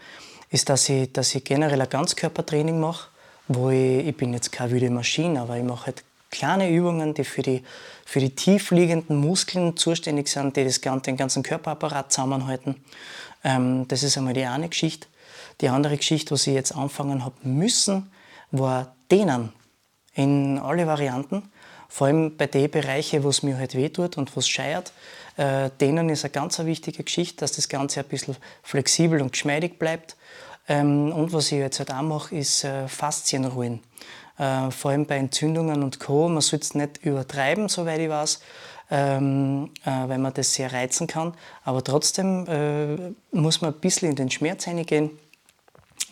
Ist, 0.49 0.67
dass 0.69 0.89
ich, 0.89 1.11
dass 1.13 1.33
ich 1.33 1.43
generell 1.45 1.79
ein 1.79 1.89
Ganzkörpertraining 1.89 2.79
mache, 2.79 3.09
wo 3.47 3.69
ich, 3.69 4.07
ich 4.07 4.17
bin 4.17 4.33
jetzt 4.33 4.51
keine 4.51 4.71
wilde 4.71 4.89
Maschine, 4.89 5.41
aber 5.41 5.57
ich 5.57 5.63
mache 5.63 5.87
halt 5.87 6.03
kleine 6.29 6.69
Übungen, 6.69 7.13
die 7.13 7.23
für 7.23 7.41
die, 7.41 7.63
für 8.05 8.19
die 8.19 8.35
tiefliegenden 8.35 9.17
Muskeln 9.17 9.77
zuständig 9.77 10.27
sind, 10.27 10.57
die 10.57 10.65
das, 10.65 10.81
den 10.81 11.17
ganzen 11.17 11.43
Körperapparat 11.43 12.11
zusammenhalten. 12.11 12.83
Ähm, 13.43 13.87
das 13.87 14.03
ist 14.03 14.17
einmal 14.17 14.33
die 14.33 14.45
eine 14.45 14.69
Geschichte. 14.69 15.07
Die 15.61 15.69
andere 15.69 15.95
Geschichte, 15.95 16.31
was 16.31 16.47
ich 16.47 16.53
jetzt 16.53 16.75
anfangen 16.75 17.23
habe 17.23 17.35
müssen, 17.43 18.11
war 18.51 18.95
Dehnen. 19.09 19.53
in 20.13 20.57
alle 20.59 20.87
Varianten. 20.87 21.49
Vor 21.87 22.07
allem 22.07 22.37
bei 22.37 22.47
den 22.47 22.71
Bereichen, 22.71 23.23
wo 23.23 23.29
es 23.29 23.43
mir 23.43 23.57
halt 23.57 23.75
wehtut 23.75 24.17
und 24.17 24.35
wo 24.35 24.39
es 24.39 24.47
scheiert, 24.47 24.93
äh, 25.37 25.69
denen 25.79 26.09
ist 26.09 26.23
eine 26.25 26.31
ganz 26.31 26.59
wichtige 26.59 27.03
Geschichte, 27.03 27.37
dass 27.37 27.53
das 27.53 27.69
Ganze 27.69 28.01
ein 28.01 28.07
bisschen 28.07 28.35
flexibel 28.63 29.21
und 29.21 29.31
geschmeidig 29.31 29.79
bleibt. 29.79 30.15
Ähm, 30.67 31.11
und 31.11 31.33
was 31.33 31.51
ich 31.51 31.59
jetzt 31.59 31.79
halt 31.79 31.91
auch 31.91 32.01
mache, 32.01 32.35
ist 32.35 32.63
äh, 32.63 32.87
Faszienruhen. 32.87 33.81
Äh, 34.37 34.71
vor 34.71 34.91
allem 34.91 35.05
bei 35.05 35.17
Entzündungen 35.17 35.83
und 35.83 35.99
Co. 35.99 36.27
Man 36.27 36.41
soll 36.41 36.59
es 36.59 36.75
nicht 36.75 37.03
übertreiben, 37.03 37.69
soweit 37.69 37.99
ich 37.99 38.09
weiß, 38.09 38.41
ähm, 38.91 39.69
äh, 39.85 39.89
weil 39.89 40.17
man 40.17 40.33
das 40.33 40.53
sehr 40.53 40.71
reizen 40.71 41.07
kann. 41.07 41.33
Aber 41.63 41.83
trotzdem 41.83 42.45
äh, 42.47 43.13
muss 43.35 43.61
man 43.61 43.73
ein 43.73 43.79
bisschen 43.79 44.09
in 44.09 44.15
den 44.15 44.31
Schmerz 44.31 44.67
reingehen 44.67 45.11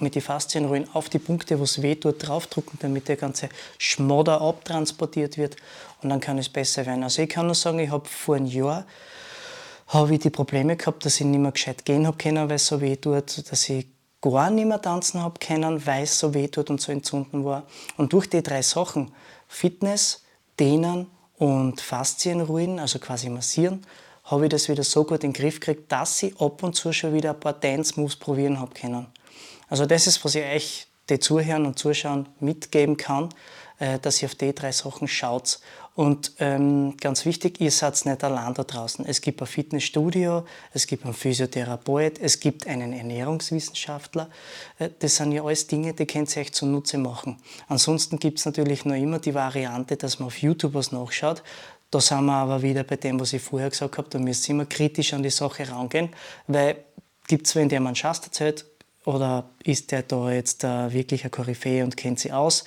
mit 0.02 0.16
den 0.16 0.22
Faszienrollen 0.22 0.88
auf 0.94 1.10
die 1.10 1.20
Punkte, 1.20 1.60
wo 1.60 1.64
es 1.64 1.82
weh 1.82 1.96
tut, 1.96 2.28
draufdrücken, 2.28 2.80
damit 2.82 3.08
der 3.08 3.18
ganze 3.18 3.50
Schmodder 3.78 4.42
abtransportiert 4.42 5.38
wird 5.38 5.56
und 6.02 6.10
dann 6.10 6.20
kann 6.20 6.38
es 6.38 6.50
besser 6.50 6.86
werden. 6.86 7.04
Also 7.04 7.22
ich 7.22 7.30
kann 7.30 7.46
nur 7.46 7.56
sagen, 7.56 7.80
ich 7.80 7.92
habe 7.92 8.08
vor 8.08 8.36
einem 8.36 8.46
Jahr 8.46 8.86
habe 9.88 10.14
ich 10.14 10.20
die 10.20 10.30
Probleme 10.30 10.76
gehabt, 10.76 11.06
dass 11.06 11.20
ich 11.20 11.26
nicht 11.26 11.40
mehr 11.40 11.52
gescheit 11.52 11.84
gehen 11.84 12.06
habe 12.06 12.18
können, 12.18 12.48
weil 12.48 12.58
es 12.58 12.68
so 12.68 12.80
weh 12.80 12.96
tut, 12.96 13.52
dass 13.52 13.70
ich 13.70 13.88
gar 14.22 14.50
nicht 14.50 14.66
mehr 14.66 14.82
tanzen 14.82 15.22
habe 15.22 15.40
können, 15.40 15.86
weil 15.86 16.04
es 16.04 16.20
so 16.20 16.34
weh 16.34 16.48
tut 16.48 16.70
und 16.70 16.80
so 16.80 16.92
entzünden 16.92 17.44
war. 17.44 17.64
Und 17.98 18.14
durch 18.14 18.30
die 18.30 18.44
drei 18.44 18.62
Sachen, 18.62 19.12
Fitness, 19.48 20.24
Dehnen 20.60 21.08
und 21.38 21.82
Faszienruhen, 21.82 22.80
also 22.80 23.00
quasi 23.00 23.30
massieren, 23.30 23.86
habe 24.26 24.46
ich 24.46 24.50
das 24.50 24.70
wieder 24.70 24.84
so 24.84 25.04
gut 25.04 25.24
in 25.24 25.32
den 25.32 25.42
Griff 25.42 25.60
gekriegt, 25.60 25.92
dass 25.92 26.22
ich 26.22 26.40
ab 26.40 26.62
und 26.62 26.76
zu 26.76 26.94
schon 26.94 27.14
wieder 27.14 27.32
ein 27.32 27.40
paar 27.40 27.54
Dance-Moves 27.54 28.18
probieren 28.18 28.60
habe 28.60 28.74
können. 28.74 29.08
Also 29.70 29.86
das 29.86 30.08
ist, 30.08 30.24
was 30.26 30.36
ich 30.36 30.44
euch, 30.46 30.88
die 31.10 31.20
Zuhören 31.20 31.66
und 31.66 31.80
Zuschauen, 31.80 32.28
mitgeben 32.40 32.98
kann, 32.98 33.30
äh, 33.80 34.00
dass 34.00 34.22
ihr 34.22 34.28
auf 34.28 34.36
die 34.36 34.54
drei 34.54 34.72
Sachen 34.72 35.08
schaut. 35.08 35.60
Und 35.96 36.34
ähm, 36.40 36.96
ganz 36.98 37.26
wichtig, 37.26 37.60
ihr 37.60 37.72
seid 37.72 38.06
nicht 38.06 38.24
allein 38.24 38.54
da 38.54 38.64
draußen. 38.64 39.06
Es 39.06 39.20
gibt 39.20 39.42
ein 39.42 39.48
Fitnessstudio, 39.48 40.46
es 40.74 40.88
gibt 40.88 41.04
einen 41.04 41.14
Physiotherapeut, 41.14 42.20
es 42.20 42.40
gibt 42.40 42.68
einen 42.68 42.94
Ernährungswissenschaftler. 42.94 44.30
Äh, 44.78 44.90
das 45.00 45.18
sind 45.18 45.34
ja 45.34 45.44
alles 45.44 45.68
Dinge, 45.68 45.94
die 45.94 46.06
könnt 46.06 46.34
ihr 46.36 46.42
euch 46.42 46.54
zunutze 46.54 46.98
machen. 46.98 47.38
Ansonsten 47.68 48.18
gibt 48.18 48.40
es 48.40 48.46
natürlich 48.46 48.86
noch 48.86 48.96
immer 48.96 49.20
die 49.20 49.34
Variante, 49.34 49.98
dass 49.98 50.20
man 50.20 50.28
auf 50.28 50.38
YouTube 50.38 50.74
was 50.74 50.92
nachschaut. 50.92 51.44
Da 51.92 52.00
sind 52.00 52.26
wir 52.26 52.34
aber 52.34 52.62
wieder 52.62 52.84
bei 52.84 52.96
dem, 52.96 53.20
was 53.20 53.34
ich 53.34 53.42
vorher 53.42 53.70
gesagt 53.70 53.98
habe, 53.98 54.10
da 54.10 54.20
müsst 54.20 54.48
ihr 54.48 54.56
immer 54.56 54.66
kritisch 54.66 55.14
an 55.14 55.24
die 55.24 55.32
Sache 55.32 55.70
rangehen, 55.70 56.10
weil 56.48 56.78
gibt 57.28 57.48
es 57.48 57.56
wenn 57.56 57.68
der 57.68 57.80
man 57.80 57.96
Schast 57.96 58.26
erzählt, 58.26 58.66
oder 59.10 59.50
ist 59.64 59.92
der 59.92 60.04
da 60.04 60.32
jetzt 60.32 60.64
äh, 60.64 60.94
wirklich 60.94 61.26
ein 61.26 61.32
Koryphäe 61.32 61.84
und 61.84 61.98
kennt 61.98 62.20
sie 62.20 62.32
aus? 62.32 62.64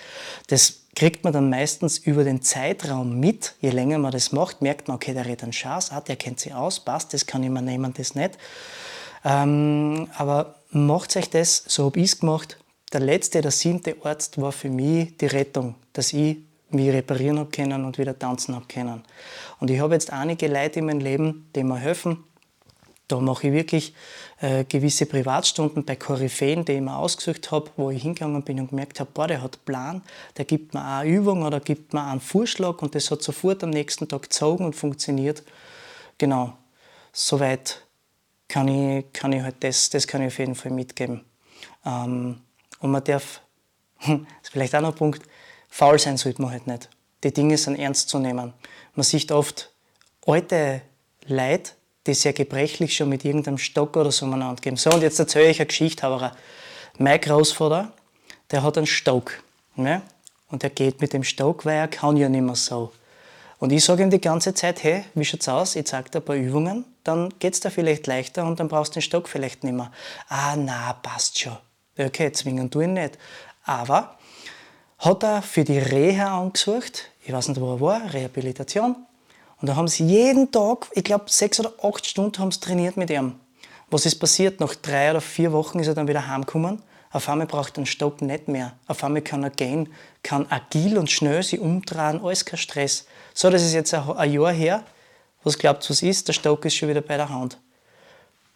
Das 0.48 0.80
kriegt 0.96 1.22
man 1.22 1.32
dann 1.32 1.48
meistens 1.48 1.98
über 1.98 2.24
den 2.24 2.42
Zeitraum 2.42 3.20
mit. 3.20 3.54
Je 3.60 3.70
länger 3.70 3.98
man 3.98 4.10
das 4.10 4.32
macht, 4.32 4.60
merkt 4.60 4.88
man, 4.88 4.96
okay, 4.96 5.14
der 5.14 5.24
redet 5.24 5.44
einen 5.44 5.52
Schatz, 5.52 5.92
ah, 5.92 6.00
der 6.00 6.16
kennt 6.16 6.40
sie 6.40 6.52
aus, 6.52 6.80
passt, 6.80 7.14
das 7.14 7.26
kann 7.26 7.42
mir 7.42 7.62
nehmen, 7.62 7.94
das 7.96 8.16
nicht. 8.16 8.38
Ähm, 9.24 10.08
aber 10.18 10.56
macht 10.70 11.16
euch 11.16 11.30
das, 11.30 11.62
so 11.68 11.84
habe 11.86 12.00
ich 12.00 12.06
es 12.06 12.18
gemacht. 12.18 12.58
Der 12.92 13.00
letzte, 13.00 13.40
der 13.40 13.52
siebte 13.52 13.94
Arzt 14.02 14.40
war 14.40 14.50
für 14.50 14.68
mich 14.68 15.16
die 15.18 15.26
Rettung, 15.26 15.76
dass 15.92 16.12
ich 16.12 16.38
mich 16.70 16.90
reparieren 16.90 17.38
habe 17.38 17.50
können 17.50 17.84
und 17.84 17.98
wieder 17.98 18.18
tanzen 18.18 18.56
habe 18.56 18.66
können. 18.66 19.04
Und 19.60 19.70
ich 19.70 19.78
habe 19.78 19.94
jetzt 19.94 20.12
einige 20.12 20.48
Leute 20.48 20.80
in 20.80 20.86
meinem 20.86 21.00
Leben, 21.00 21.48
die 21.54 21.62
mir 21.62 21.76
helfen, 21.76 22.24
da 23.12 23.20
mache 23.20 23.48
ich 23.48 23.52
wirklich 23.52 23.94
äh, 24.42 24.64
gewisse 24.64 25.06
Privatstunden 25.06 25.84
bei 25.84 25.94
Koryphäen, 25.94 26.64
die 26.64 26.72
ich 26.72 26.80
mir 26.80 26.96
ausgesucht 26.96 27.52
habe, 27.52 27.70
wo 27.76 27.90
ich 27.90 28.02
hingegangen 28.02 28.42
bin 28.42 28.58
und 28.58 28.70
gemerkt 28.70 28.98
habe, 28.98 29.08
boah, 29.14 29.28
der 29.28 29.40
hat 29.40 29.64
Plan, 29.64 30.02
der 30.36 30.44
gibt 30.44 30.74
mir 30.74 30.84
eine 30.84 31.08
Übung 31.08 31.44
oder 31.44 31.60
gibt 31.60 31.94
mir 31.94 32.04
einen 32.04 32.20
Vorschlag 32.20 32.82
und 32.82 32.96
das 32.96 33.08
hat 33.12 33.22
sofort 33.22 33.62
am 33.62 33.70
nächsten 33.70 34.08
Tag 34.08 34.22
gezogen 34.22 34.64
und 34.64 34.74
funktioniert. 34.74 35.44
Genau, 36.18 36.54
soweit 37.12 37.86
kann 38.48 38.66
ich, 38.66 39.12
kann 39.12 39.32
ich 39.32 39.42
halt 39.42 39.56
das, 39.60 39.90
das 39.90 40.08
kann 40.08 40.22
ich 40.22 40.26
auf 40.26 40.38
jeden 40.40 40.56
Fall 40.56 40.72
mitgeben. 40.72 41.24
Ähm, 41.86 42.40
und 42.80 42.90
man 42.90 43.04
darf, 43.04 43.42
das 44.00 44.16
ist 44.42 44.50
vielleicht 44.50 44.74
auch 44.74 44.80
noch 44.80 44.90
ein 44.90 44.96
Punkt, 44.96 45.22
faul 45.68 46.00
sein 46.00 46.16
sollte 46.16 46.42
man 46.42 46.50
halt 46.50 46.66
nicht. 46.66 46.90
Die 47.22 47.32
Dinge 47.32 47.56
sind 47.56 47.76
ernst 47.76 48.08
zu 48.08 48.18
nehmen. 48.18 48.52
Man 48.96 49.04
sieht 49.04 49.30
oft 49.30 49.70
alte 50.26 50.82
Leute, 51.26 51.70
die 52.06 52.14
sehr 52.14 52.32
gebrechlich 52.32 52.96
schon 52.96 53.08
mit 53.08 53.24
irgendeinem 53.24 53.58
Stock 53.58 53.96
oder 53.96 54.10
so 54.10 54.26
umeinander 54.26 54.60
geben. 54.60 54.76
So, 54.76 54.90
und 54.90 55.02
jetzt 55.02 55.18
erzähle 55.18 55.50
ich 55.50 55.60
eine 55.60 55.66
Geschichte. 55.66 56.06
Aber 56.06 56.32
mein 56.98 57.20
Großvater, 57.20 57.92
der 58.50 58.62
hat 58.62 58.76
einen 58.76 58.86
Stock. 58.86 59.42
Ne? 59.76 60.02
Und 60.50 60.64
er 60.64 60.70
geht 60.70 61.00
mit 61.00 61.12
dem 61.12 61.24
Stock, 61.24 61.64
weil 61.64 61.76
er 61.76 61.88
kann 61.88 62.16
ja 62.16 62.28
nicht 62.28 62.42
mehr 62.42 62.56
so. 62.56 62.92
Und 63.58 63.70
ich 63.70 63.84
sage 63.84 64.02
ihm 64.02 64.10
die 64.10 64.20
ganze 64.20 64.54
Zeit, 64.54 64.82
hey, 64.82 65.04
wie 65.14 65.24
schaut's 65.24 65.48
aus? 65.48 65.76
Ich 65.76 65.86
zeige 65.86 66.10
dir 66.10 66.18
ein 66.18 66.24
paar 66.24 66.34
Übungen, 66.34 66.84
dann 67.04 67.32
geht's 67.38 67.60
dir 67.60 67.70
vielleicht 67.70 68.08
leichter 68.08 68.44
und 68.44 68.58
dann 68.58 68.66
brauchst 68.66 68.92
du 68.92 68.98
den 68.98 69.02
Stock 69.02 69.28
vielleicht 69.28 69.62
nicht 69.62 69.74
mehr. 69.74 69.92
Ah, 70.28 70.56
na, 70.56 70.94
passt 70.94 71.38
schon. 71.38 71.56
Okay, 71.96 72.32
zwingen 72.32 72.70
tu 72.70 72.80
ihn 72.80 72.94
nicht. 72.94 73.18
Aber 73.64 74.18
hat 74.98 75.22
er 75.22 75.42
für 75.42 75.62
die 75.62 75.78
Reha 75.78 76.40
angesucht, 76.40 77.10
ich 77.24 77.32
weiß 77.32 77.48
nicht, 77.48 77.60
wo 77.60 77.74
er 77.74 77.80
war, 77.80 78.12
Rehabilitation, 78.12 78.96
und 79.62 79.68
da 79.68 79.76
haben 79.76 79.86
sie 79.86 80.04
jeden 80.04 80.50
Tag, 80.50 80.88
ich 80.92 81.04
glaube 81.04 81.26
sechs 81.28 81.60
oder 81.60 81.72
acht 81.82 82.04
Stunden 82.04 82.38
haben 82.40 82.50
sie 82.50 82.58
trainiert 82.58 82.96
mit 82.96 83.10
ihm. 83.10 83.36
Was 83.90 84.06
ist 84.06 84.16
passiert? 84.16 84.58
Nach 84.58 84.74
drei 84.74 85.10
oder 85.10 85.20
vier 85.20 85.52
Wochen 85.52 85.78
ist 85.78 85.86
er 85.86 85.94
dann 85.94 86.08
wieder 86.08 86.26
heimgekommen. 86.26 86.82
Auf 87.12 87.28
einmal 87.28 87.46
braucht 87.46 87.74
er 87.74 87.82
den 87.82 87.86
Stock 87.86 88.22
nicht 88.22 88.48
mehr. 88.48 88.72
Auf 88.88 89.04
einmal 89.04 89.22
kann 89.22 89.44
er 89.44 89.50
gehen, 89.50 89.88
kann 90.24 90.46
agil 90.50 90.98
und 90.98 91.10
schnell 91.10 91.44
sich 91.44 91.60
umdrehen, 91.60 92.20
alles 92.24 92.44
kein 92.44 92.58
Stress. 92.58 93.06
So, 93.34 93.50
das 93.50 93.62
ist 93.62 93.72
jetzt 93.72 93.94
ein 93.94 94.32
Jahr 94.32 94.52
her. 94.52 94.82
Was 95.44 95.56
glaubt 95.58 95.88
was 95.88 96.02
ist? 96.02 96.26
Der 96.26 96.32
Stock 96.32 96.64
ist 96.64 96.74
schon 96.74 96.88
wieder 96.88 97.02
bei 97.02 97.16
der 97.16 97.28
Hand. 97.28 97.58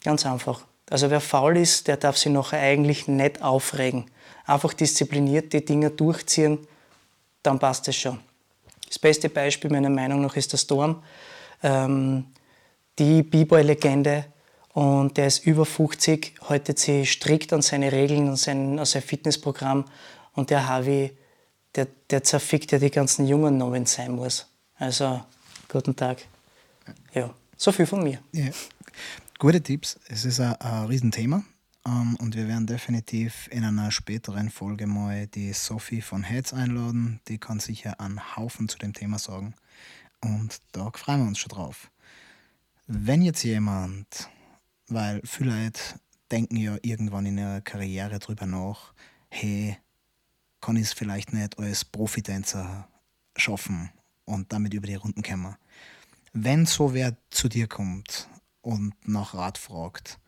Ganz 0.03 0.27
einfach. 0.27 0.63
Also 0.91 1.09
wer 1.11 1.21
faul 1.21 1.57
ist, 1.57 1.87
der 1.87 1.99
darf 1.99 2.17
sich 2.17 2.33
nachher 2.33 2.61
eigentlich 2.61 3.07
nicht 3.07 3.43
aufregen. 3.43 4.11
Einfach 4.45 4.73
diszipliniert 4.73 5.53
die 5.53 5.65
Dinge 5.65 5.91
durchziehen, 5.91 6.67
dann 7.45 7.61
passt 7.61 7.87
es 7.87 7.97
schon. 7.97 8.19
Das 8.89 8.99
beste 8.99 9.29
Beispiel 9.29 9.71
meiner 9.71 9.91
Meinung 9.91 10.23
nach 10.23 10.37
ist 10.37 10.53
der 10.53 10.59
Storm, 10.59 11.03
ähm, 11.63 12.27
die 12.99 13.23
B-Boy-Legende. 13.23 14.27
Und 14.73 15.17
der 15.17 15.27
ist 15.27 15.47
über 15.47 15.65
50, 15.65 16.35
haltet 16.49 16.79
sich 16.79 17.13
strikt 17.13 17.53
an 17.53 17.63
seine 17.63 17.93
Regeln, 17.93 18.29
an 18.29 18.37
sein, 18.37 18.79
an 18.79 18.85
sein 18.85 19.03
Fitnessprogramm. 19.03 19.87
Und 20.35 20.51
der 20.51 20.69
Harvey, 20.69 21.17
der, 21.75 21.87
der 22.11 22.23
zerfickt 22.23 22.73
ja 22.73 22.79
die 22.79 22.91
ganzen 22.91 23.27
Jungen 23.27 23.57
noch, 23.57 23.73
wenn 23.73 23.85
es 23.85 23.95
sein 23.95 24.13
muss. 24.13 24.47
Also, 24.77 25.23
guten 25.69 25.97
Tag. 25.97 26.19
Ja, 27.15 27.33
so 27.57 27.73
viel 27.73 27.87
von 27.87 28.03
mir. 28.05 28.19
Ja. 28.33 28.51
Gute 29.39 29.63
Tipps. 29.63 29.99
Es 30.09 30.25
ist 30.25 30.41
ein, 30.41 30.55
ein 30.61 30.87
Riesenthema. 30.87 31.43
Um, 31.87 31.93
ähm, 31.93 32.17
und 32.17 32.35
wir 32.35 32.49
werden 32.49 32.67
definitiv 32.67 33.49
in 33.53 33.65
einer 33.65 33.93
späteren 33.93 34.51
Folge 34.51 34.89
mal 34.89 35.29
die 35.29 35.53
Sophie 35.53 36.03
von 36.03 36.25
Heads 36.25 36.53
einladen. 36.53 37.21
Die 37.29 37.39
kann 37.39 37.61
sicher 37.61 38.01
einen 38.01 38.37
Haufen 38.37 38.69
zu 38.69 38.77
dem 38.79 38.93
Thema 38.93 39.21
sagen. 39.21 39.55
Und 40.21 40.61
da 40.73 40.91
freuen 40.91 41.21
wir 41.21 41.29
uns 41.29 41.39
schon 41.39 41.51
drauf. 41.51 41.91
Wenn 42.89 43.23
jetzt 43.23 43.45
jemand, 43.45 44.29
weil 44.89 45.21
vielleicht 45.25 46.01
denken 46.33 46.57
ja 46.57 46.77
irgendwann 46.83 47.27
in 47.27 47.39
ihrer 47.39 47.61
Karriere 47.61 48.19
drüber 48.19 48.47
nach, 48.47 48.93
hey, 49.29 49.77
kann 50.61 50.77
ich 50.77 50.85
es 50.85 50.93
vielleicht 50.93 51.33
nicht 51.33 51.59
als 51.59 51.85
Profitänzer 51.85 52.89
schaffen 53.37 53.91
und 54.25 54.53
damit 54.53 54.75
über 54.75 54.89
die 54.89 54.97
Runden 54.97 55.23
kommen. 55.23 55.55
Wenn 56.33 56.67
so 56.67 56.95
wer 56.95 57.17
zu 57.31 57.49
dir 57.49 57.69
kommt 57.69 58.29
und 58.61 58.95
nach 59.07 59.35
Rat 59.35 59.59
fragt, 59.59 60.19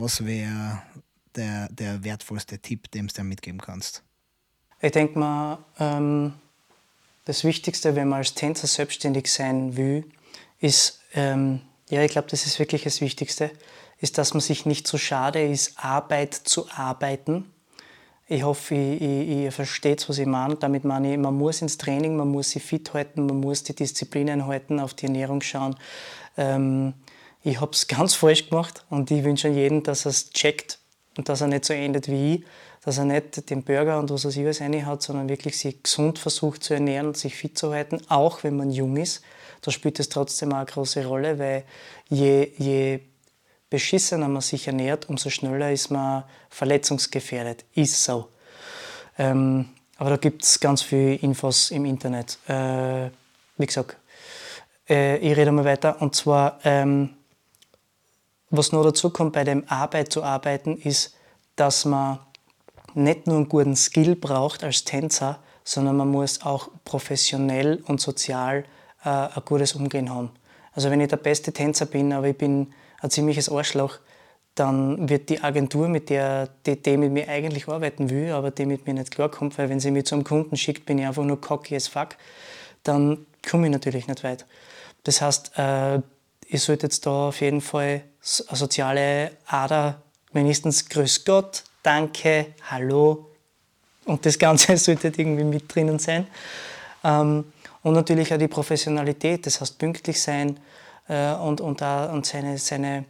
was 0.00 0.24
wäre 0.24 0.82
der, 1.36 1.68
der 1.70 2.02
wertvollste 2.02 2.58
Tipp, 2.58 2.90
den 2.90 3.08
du 3.08 3.14
dir 3.14 3.24
mitgeben 3.24 3.60
kannst? 3.60 4.02
Ich 4.80 4.92
denke 4.92 5.18
mal, 5.18 5.58
ähm, 5.78 6.34
das 7.24 7.44
Wichtigste, 7.44 7.94
wenn 7.94 8.08
man 8.08 8.18
als 8.18 8.34
Tänzer 8.34 8.66
selbstständig 8.66 9.30
sein 9.30 9.76
will, 9.76 10.04
ist, 10.58 11.00
ähm, 11.14 11.60
ja, 11.88 12.02
ich 12.02 12.10
glaube, 12.10 12.28
das 12.28 12.46
ist 12.46 12.58
wirklich 12.58 12.82
das 12.84 13.00
Wichtigste, 13.00 13.50
ist, 13.98 14.18
dass 14.18 14.34
man 14.34 14.40
sich 14.40 14.66
nicht 14.66 14.88
so 14.88 14.98
schade 14.98 15.44
ist, 15.44 15.78
Arbeit 15.78 16.34
zu 16.34 16.68
arbeiten. 16.70 17.52
Ich 18.26 18.42
hoffe, 18.42 18.74
ihr, 18.74 19.24
ihr 19.24 19.52
versteht, 19.52 20.08
was 20.08 20.18
ich 20.18 20.26
meine. 20.26 20.56
Damit 20.56 20.84
meine 20.84 21.12
ich, 21.12 21.18
man 21.18 21.34
muss 21.34 21.60
ins 21.60 21.76
Training, 21.76 22.16
man 22.16 22.28
muss 22.28 22.50
sich 22.50 22.62
fit 22.62 22.94
halten, 22.94 23.26
man 23.26 23.40
muss 23.40 23.62
die 23.62 23.74
Disziplinen 23.74 24.46
halten, 24.46 24.80
auf 24.80 24.94
die 24.94 25.06
Ernährung 25.06 25.42
schauen. 25.42 25.76
Ähm, 26.36 26.94
ich 27.42 27.60
habe 27.60 27.72
es 27.72 27.88
ganz 27.88 28.14
falsch 28.14 28.48
gemacht 28.48 28.84
und 28.90 29.10
ich 29.10 29.24
wünsche 29.24 29.48
jedem, 29.48 29.82
dass 29.82 30.06
er 30.06 30.10
es 30.10 30.30
checkt 30.30 30.78
und 31.16 31.28
dass 31.28 31.40
er 31.40 31.48
nicht 31.48 31.64
so 31.64 31.72
endet 31.72 32.08
wie 32.08 32.36
ich, 32.36 32.44
dass 32.84 32.98
er 32.98 33.04
nicht 33.04 33.48
den 33.50 33.62
Burger 33.62 33.98
und 33.98 34.10
was 34.10 34.24
er 34.24 34.30
sich 34.30 34.44
alles 34.44 34.84
hat, 34.86 35.02
sondern 35.02 35.28
wirklich 35.28 35.58
sich 35.58 35.82
gesund 35.82 36.18
versucht 36.18 36.64
zu 36.64 36.74
ernähren 36.74 37.08
und 37.08 37.16
sich 37.16 37.34
fit 37.34 37.56
zu 37.58 37.72
halten, 37.72 38.00
auch 38.08 38.42
wenn 38.44 38.56
man 38.56 38.70
jung 38.70 38.96
ist. 38.96 39.22
Da 39.60 39.70
spielt 39.70 40.00
es 40.00 40.08
trotzdem 40.08 40.52
auch 40.52 40.56
eine 40.56 40.66
große 40.66 41.06
Rolle, 41.06 41.38
weil 41.38 41.64
je, 42.08 42.50
je 42.58 43.00
beschissener 43.70 44.28
man 44.28 44.42
sich 44.42 44.66
ernährt, 44.66 45.08
umso 45.08 45.30
schneller 45.30 45.70
ist 45.72 45.90
man 45.90 46.24
verletzungsgefährdet. 46.50 47.64
Ist 47.74 48.02
so. 48.02 48.28
Ähm, 49.18 49.68
aber 49.96 50.10
da 50.10 50.16
gibt 50.16 50.42
es 50.42 50.58
ganz 50.58 50.82
viele 50.82 51.14
Infos 51.14 51.70
im 51.70 51.84
Internet. 51.84 52.38
Äh, 52.48 53.10
wie 53.56 53.66
gesagt, 53.66 53.96
äh, 54.88 55.18
ich 55.18 55.36
rede 55.36 55.52
mal 55.52 55.64
weiter. 55.64 56.02
Und 56.02 56.16
zwar, 56.16 56.58
ähm, 56.64 57.10
was 58.52 58.70
noch 58.70 58.84
dazu 58.84 59.10
kommt 59.10 59.32
bei 59.32 59.44
dem 59.44 59.64
Arbeit 59.66 60.12
zu 60.12 60.22
arbeiten, 60.22 60.76
ist, 60.76 61.16
dass 61.56 61.84
man 61.84 62.18
nicht 62.94 63.26
nur 63.26 63.36
einen 63.36 63.48
guten 63.48 63.74
Skill 63.74 64.14
braucht 64.14 64.62
als 64.62 64.84
Tänzer, 64.84 65.38
sondern 65.64 65.96
man 65.96 66.08
muss 66.08 66.42
auch 66.42 66.68
professionell 66.84 67.82
und 67.86 68.00
sozial 68.00 68.64
äh, 69.04 69.08
ein 69.08 69.42
gutes 69.44 69.72
Umgehen 69.72 70.10
haben. 70.10 70.30
Also 70.74 70.90
wenn 70.90 71.00
ich 71.00 71.08
der 71.08 71.16
beste 71.16 71.52
Tänzer 71.52 71.86
bin, 71.86 72.12
aber 72.12 72.28
ich 72.28 72.36
bin 72.36 72.72
ein 73.00 73.10
ziemliches 73.10 73.50
Arschloch, 73.50 73.98
dann 74.54 75.08
wird 75.08 75.30
die 75.30 75.42
Agentur, 75.42 75.88
mit 75.88 76.10
der 76.10 76.48
die, 76.66 76.80
die 76.80 76.98
mit 76.98 77.10
mir 77.10 77.28
eigentlich 77.28 77.68
arbeiten 77.68 78.10
will, 78.10 78.32
aber 78.32 78.50
die 78.50 78.66
mit 78.66 78.86
mir 78.86 78.92
nicht 78.92 79.10
klarkommt, 79.10 79.56
weil 79.56 79.70
wenn 79.70 79.80
sie 79.80 79.90
mich 79.90 80.04
zum 80.04 80.24
Kunden 80.24 80.56
schickt, 80.58 80.84
bin 80.84 80.98
ich 80.98 81.06
einfach 81.06 81.24
nur 81.24 81.40
cocky 81.40 81.74
as 81.74 81.88
fuck, 81.88 82.16
dann 82.82 83.26
komme 83.48 83.66
ich 83.66 83.72
natürlich 83.72 84.08
nicht 84.08 84.22
weit. 84.24 84.44
Das 85.04 85.22
heißt, 85.22 85.52
äh, 85.56 86.00
ich 86.46 86.62
sollte 86.62 86.86
jetzt 86.86 87.06
da 87.06 87.28
auf 87.28 87.40
jeden 87.40 87.62
Fall 87.62 88.02
soziale 88.22 89.32
Ader, 89.46 90.00
wenigstens 90.32 90.88
Grüß 90.88 91.24
Gott, 91.24 91.64
Danke, 91.82 92.54
Hallo 92.70 93.30
und 94.04 94.24
das 94.24 94.38
Ganze 94.38 94.76
sollte 94.78 95.08
irgendwie 95.08 95.44
mit 95.44 95.74
drinnen 95.74 95.98
sein. 95.98 96.28
Ähm, 97.02 97.52
und 97.82 97.94
natürlich 97.94 98.32
auch 98.32 98.38
die 98.38 98.48
Professionalität, 98.48 99.44
das 99.44 99.60
heißt 99.60 99.76
pünktlich 99.78 100.20
sein 100.20 100.60
äh, 101.08 101.32
und, 101.32 101.60
und, 101.60 101.82
und 101.82 102.26
seine, 102.26 102.56
seine 102.58 103.04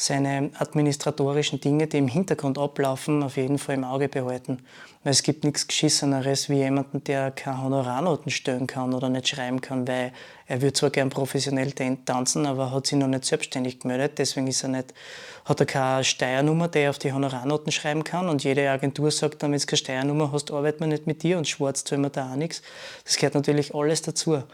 seine 0.00 0.50
administratorischen 0.56 1.60
Dinge, 1.60 1.88
die 1.88 1.98
im 1.98 2.06
Hintergrund 2.06 2.56
ablaufen, 2.56 3.20
auf 3.24 3.36
jeden 3.36 3.58
Fall 3.58 3.74
im 3.74 3.82
Auge 3.82 4.08
behalten. 4.08 4.58
Weil 5.02 5.10
es 5.10 5.24
gibt 5.24 5.42
nichts 5.42 5.66
Geschisseneres 5.66 6.48
wie 6.48 6.58
jemanden, 6.58 7.02
der 7.02 7.32
keine 7.32 7.64
Honorarnoten 7.64 8.30
stellen 8.30 8.68
kann 8.68 8.94
oder 8.94 9.08
nicht 9.08 9.26
schreiben 9.26 9.60
kann, 9.60 9.88
weil 9.88 10.12
er 10.46 10.62
würde 10.62 10.74
zwar 10.74 10.90
gern 10.90 11.10
professionell 11.10 11.72
tanzen, 12.04 12.46
aber 12.46 12.70
hat 12.70 12.86
sich 12.86 12.96
noch 12.96 13.08
nicht 13.08 13.24
selbstständig 13.24 13.80
gemeldet. 13.80 14.20
Deswegen 14.20 14.46
ist 14.46 14.62
er 14.62 14.68
nicht, 14.68 14.94
hat 15.44 15.58
er 15.58 15.66
keine 15.66 16.04
Steuernummer, 16.04 16.68
die 16.68 16.78
er 16.78 16.90
auf 16.90 17.00
die 17.00 17.12
Honorarnoten 17.12 17.72
schreiben 17.72 18.04
kann. 18.04 18.28
Und 18.28 18.44
jede 18.44 18.70
Agentur 18.70 19.10
sagt 19.10 19.42
dann, 19.42 19.50
wenn 19.50 19.58
du 19.58 19.66
keine 19.66 19.78
Steuernummer 19.78 20.30
hast, 20.30 20.52
arbeiten 20.52 20.78
wir 20.78 20.86
nicht 20.86 21.08
mit 21.08 21.24
dir 21.24 21.38
und 21.38 21.48
schwarz 21.48 21.82
zahlen 21.82 22.02
wir 22.02 22.10
da 22.10 22.30
auch 22.30 22.36
nichts. 22.36 22.62
Das 23.04 23.16
gehört 23.16 23.34
natürlich 23.34 23.74
alles 23.74 24.02
dazu. 24.02 24.44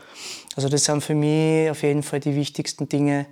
Also 0.57 0.71
das 0.71 0.85
sind 0.85 1.05
für 1.05 1.15
mich 1.15 1.69
auf 1.69 1.83
jeden 1.83 2.03
Fall 2.03 2.21
die 2.21 2.35
wichtigsten 2.35 2.89
Dinge, 2.89 3.27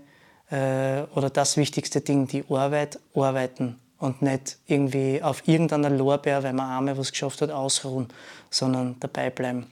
äh, 0.53 1.05
oder 1.15 1.31
das 1.31 1.57
wichtigste 1.57 2.03
Ding, 2.03 2.27
die 2.27 2.45
Arbeit, 2.51 2.99
arbeiten 3.15 3.81
und 3.99 4.21
nicht 4.21 4.59
irgendwie 4.67 5.23
auf 5.23 5.49
irgendeiner 5.49 5.91
Lorbeer, 5.91 6.43
weil 6.43 6.53
man 6.53 6.79
einmal 6.79 6.99
was 6.99 7.11
geschafft 7.11 7.41
hat, 7.41 7.51
ausruhen, 7.51 8.09
sondern 8.51 8.97
dabei 9.01 9.31
bleiben. 9.31 9.67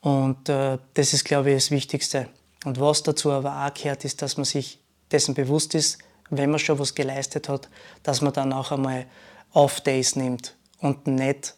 Und 0.00 0.48
äh, 0.48 0.78
das 0.94 1.14
ist, 1.14 1.24
glaube 1.24 1.50
ich, 1.50 1.56
das 1.56 1.70
Wichtigste. 1.70 2.28
Und 2.64 2.80
was 2.80 3.02
dazu 3.02 3.30
aber 3.30 3.64
auch 3.64 3.72
gehört, 3.72 4.04
ist, 4.04 4.22
dass 4.22 4.36
man 4.36 4.44
sich 4.44 4.80
dessen 5.10 5.34
bewusst 5.34 5.74
ist, 5.74 5.98
wenn 6.30 6.50
man 6.50 6.58
schon 6.58 6.78
was 6.78 6.94
geleistet 6.94 7.48
hat, 7.48 7.68
dass 8.02 8.22
man 8.22 8.32
dann 8.32 8.52
auch 8.52 8.72
einmal 8.72 9.06
Off-Days 9.52 10.16
nimmt 10.16 10.56
und 10.80 11.06
nicht, 11.06 11.54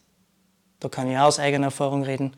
da 0.81 0.89
kann 0.89 1.11
ich 1.11 1.17
auch 1.17 1.27
aus 1.27 1.39
eigener 1.39 1.69
Erfahrung 1.69 2.03
reden, 2.03 2.37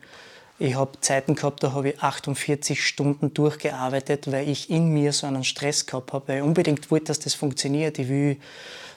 ich 0.59 0.75
habe 0.75 0.99
Zeiten 0.99 1.35
gehabt, 1.35 1.63
da 1.63 1.71
habe 1.71 1.89
ich 1.89 1.99
48 2.01 2.85
Stunden 2.85 3.33
durchgearbeitet, 3.33 4.29
weil 4.31 4.47
ich 4.47 4.69
in 4.69 4.89
mir 4.89 5.13
so 5.13 5.25
einen 5.25 5.45
Stress 5.45 5.85
gehabt 5.85 6.11
habe, 6.11 6.27
weil 6.27 6.37
ich 6.39 6.43
unbedingt 6.43 6.91
wollte, 6.91 7.05
dass 7.05 7.19
das 7.19 7.33
funktioniert. 7.33 7.97
Ich 7.97 8.09
will 8.09 8.37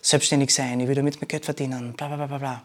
selbstständig 0.02 0.52
sein, 0.52 0.80
ich 0.80 0.88
will 0.88 0.96
damit 0.96 1.20
mehr 1.20 1.28
Geld 1.28 1.44
verdienen, 1.44 1.92
bla 1.92 2.08
bla 2.08 2.26
bla 2.26 2.38
bla. 2.38 2.62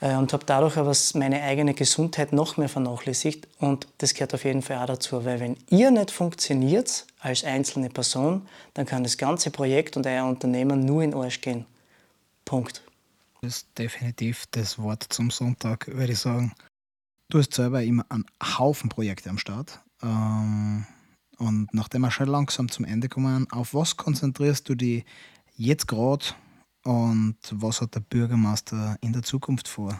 Äh, 0.00 0.14
und 0.16 0.32
habe 0.32 0.44
dadurch 0.46 0.76
aber 0.76 0.92
meine 1.14 1.42
eigene 1.42 1.74
Gesundheit 1.74 2.32
noch 2.32 2.56
mehr 2.56 2.68
vernachlässigt. 2.68 3.48
Und 3.58 3.88
das 3.98 4.14
gehört 4.14 4.34
auf 4.34 4.44
jeden 4.44 4.62
Fall 4.62 4.78
auch 4.78 4.86
dazu, 4.86 5.24
weil 5.24 5.40
wenn 5.40 5.56
ihr 5.70 5.90
nicht 5.90 6.12
funktioniert 6.12 7.06
als 7.20 7.42
einzelne 7.42 7.90
Person, 7.90 8.46
dann 8.74 8.86
kann 8.86 9.02
das 9.02 9.18
ganze 9.18 9.50
Projekt 9.50 9.96
und 9.96 10.06
euer 10.06 10.24
Unternehmen 10.24 10.84
nur 10.84 11.02
in 11.02 11.10
den 11.10 11.20
Arsch 11.20 11.40
gehen. 11.40 11.66
Punkt. 12.44 12.82
Das 13.40 13.56
ist 13.56 13.66
definitiv 13.76 14.44
das 14.52 14.78
Wort 14.78 15.04
zum 15.08 15.30
Sonntag, 15.30 15.88
würde 15.88 16.12
ich 16.12 16.18
sagen. 16.18 16.52
Du 17.28 17.38
hast 17.38 17.54
selber 17.54 17.82
immer 17.82 18.04
einen 18.08 18.26
Haufen 18.42 18.88
Projekte 18.88 19.30
am 19.30 19.38
Start. 19.38 19.80
Ähm, 20.02 20.86
und 21.38 21.72
nachdem 21.72 22.02
wir 22.02 22.10
schon 22.10 22.28
langsam 22.28 22.70
zum 22.70 22.84
Ende 22.84 23.08
kommen, 23.08 23.50
auf 23.50 23.74
was 23.74 23.96
konzentrierst 23.96 24.68
du 24.68 24.74
dich 24.74 25.04
jetzt 25.56 25.88
gerade 25.88 26.24
und 26.84 27.36
was 27.50 27.80
hat 27.80 27.94
der 27.94 28.00
Bürgermeister 28.00 28.96
in 29.00 29.12
der 29.12 29.22
Zukunft 29.22 29.68
vor? 29.68 29.98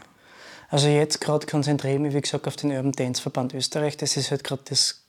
Also 0.69 0.87
jetzt 0.87 1.21
gerade 1.21 1.45
konzentriere 1.45 1.95
ich 1.95 2.01
mich, 2.01 2.13
wie 2.13 2.21
gesagt, 2.21 2.47
auf 2.47 2.55
den 2.55 2.71
Urban 2.71 2.91
Dance 2.91 3.21
Verband 3.21 3.53
Österreich. 3.53 3.97
Das 3.97 4.17
ist 4.17 4.31
halt 4.31 4.43
gerade 4.43 4.63
das 4.69 5.05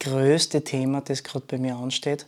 größte 0.00 0.64
Thema, 0.64 1.00
das 1.00 1.22
gerade 1.22 1.44
bei 1.46 1.58
mir 1.58 1.76
ansteht. 1.76 2.26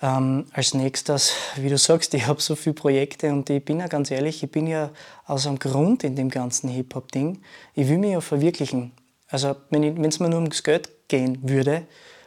Ähm, 0.00 0.46
als 0.52 0.74
nächstes, 0.74 1.32
wie 1.56 1.68
du 1.68 1.76
sagst, 1.76 2.14
ich 2.14 2.26
habe 2.26 2.40
so 2.40 2.54
viele 2.54 2.74
Projekte 2.74 3.32
und 3.32 3.50
ich 3.50 3.64
bin 3.64 3.80
ja 3.80 3.88
ganz 3.88 4.10
ehrlich, 4.12 4.42
ich 4.42 4.50
bin 4.50 4.68
ja 4.68 4.90
aus 5.26 5.46
einem 5.46 5.58
Grund 5.58 6.04
in 6.04 6.14
dem 6.14 6.30
ganzen 6.30 6.68
Hip-Hop-Ding. 6.68 7.42
Ich 7.74 7.88
will 7.88 7.98
mich 7.98 8.12
ja 8.12 8.20
verwirklichen. 8.20 8.92
Also 9.28 9.56
wenn 9.70 10.04
es 10.04 10.20
mir 10.20 10.28
nur 10.28 10.40
ums 10.40 10.62
Geld 10.62 10.88
gehen 11.08 11.38
würde, 11.42 11.82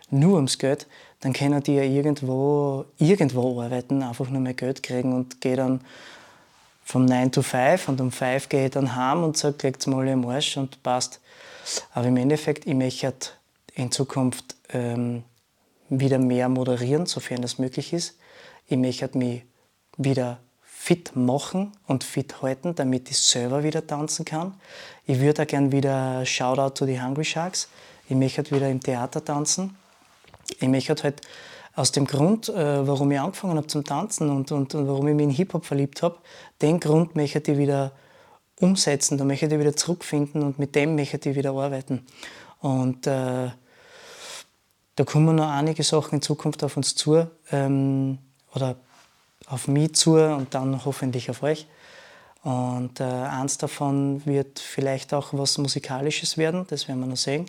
nur 0.10 0.36
ums 0.36 0.58
Geld, 0.58 0.86
dann 1.22 1.32
können 1.32 1.64
die 1.64 1.76
ja 1.76 1.84
irgendwo, 1.84 2.86
irgendwo 2.98 3.62
arbeiten, 3.62 4.04
einfach 4.04 4.30
nur 4.30 4.42
mehr 4.42 4.54
Geld 4.54 4.84
kriegen 4.84 5.14
und 5.14 5.40
gehe 5.40 5.56
dann 5.56 5.82
vom 6.84 7.06
9 7.06 7.32
to 7.32 7.42
5 7.42 7.88
und 7.88 8.02
um 8.02 8.12
5 8.12 8.50
gehe 8.50 8.66
ich 8.66 8.72
dann 8.72 8.96
heim 8.96 9.24
und 9.24 9.38
sage, 9.38 9.58
legt's 9.64 9.88
mal 9.88 10.06
im 10.08 10.26
Arsch 10.28 10.58
und 10.58 10.84
passt. 10.84 11.22
Aber 11.94 12.08
im 12.08 12.18
Endeffekt, 12.18 12.68
ich 12.68 12.74
möchte 12.74 13.14
in 13.76 13.92
Zukunft 13.92 14.56
ähm, 14.74 15.24
wieder 15.92 16.18
mehr 16.18 16.50
moderieren, 16.50 17.06
sofern 17.06 17.42
das 17.42 17.60
möglich 17.60 17.94
ist. 17.94 18.18
Ich 18.68 18.78
möchte 18.78 19.18
mich 19.18 19.44
wieder 19.98 20.40
fit 20.64 21.16
machen 21.16 21.74
und 21.86 22.04
fit 22.04 22.42
halten, 22.42 22.74
damit 22.74 23.12
ich 23.12 23.18
selber 23.18 23.64
wieder 23.64 23.86
tanzen 23.86 24.26
kann. 24.26 24.56
Ich 25.06 25.20
würde 25.20 25.44
auch 25.44 25.48
gerne 25.48 25.72
wieder 25.72 26.26
Shoutout 26.26 26.76
zu 26.76 26.86
die 26.86 27.00
Hungry 27.00 27.26
Sharks. 27.26 27.68
Ich 28.10 28.16
möchte 28.16 28.50
wieder 28.50 28.70
im 28.70 28.80
Theater 28.80 29.24
tanzen. 29.24 29.76
Ich 30.60 30.68
möchte 30.68 30.96
halt 31.04 31.22
aus 31.76 31.92
dem 31.92 32.06
Grund, 32.06 32.50
äh, 32.50 32.88
warum 32.88 33.12
ich 33.12 33.20
angefangen 33.20 33.58
habe 33.58 33.68
zum 33.68 33.84
Tanzen 33.84 34.30
und, 34.30 34.52
und, 34.52 34.74
und 34.74 34.88
warum 34.88 35.08
ich 35.08 35.16
mich 35.16 35.24
in 35.26 35.30
Hip-Hop 35.30 35.66
verliebt 35.66 36.02
habe, 36.02 36.18
den 36.62 36.80
Grund 36.80 37.16
möchte 37.16 37.52
ich 37.52 37.58
wieder 37.58 37.92
umsetzen, 38.60 39.18
da 39.18 39.24
möchte 39.24 39.48
ich 39.48 39.60
wieder 39.60 39.76
zurückfinden 39.76 40.42
und 40.42 40.60
mit 40.60 40.76
dem 40.76 40.96
möchte 40.96 41.30
ich 41.30 41.36
wieder 41.36 41.52
arbeiten. 41.52 42.06
Und 42.60 43.08
äh, 43.08 43.50
da 44.96 45.04
kommen 45.04 45.36
noch 45.36 45.50
einige 45.50 45.84
Sachen 45.84 46.16
in 46.16 46.22
Zukunft 46.22 46.64
auf 46.64 46.78
uns 46.78 46.96
zu 46.96 47.28
ähm, 47.52 48.18
oder 48.54 48.76
auf 49.48 49.68
mich 49.68 49.96
zu 49.96 50.16
und 50.16 50.54
dann 50.54 50.84
hoffentlich 50.86 51.30
auf 51.30 51.44
euch. 51.44 51.68
Und 52.44 53.00
äh, 53.00 53.04
eins 53.04 53.58
davon 53.58 54.26
wird 54.26 54.60
vielleicht 54.60 55.14
auch 55.14 55.30
was 55.32 55.58
Musikalisches 55.58 56.38
werden, 56.38 56.66
das 56.70 56.88
werden 56.88 57.00
wir 57.00 57.08
noch 57.08 57.18
sehen. 57.18 57.46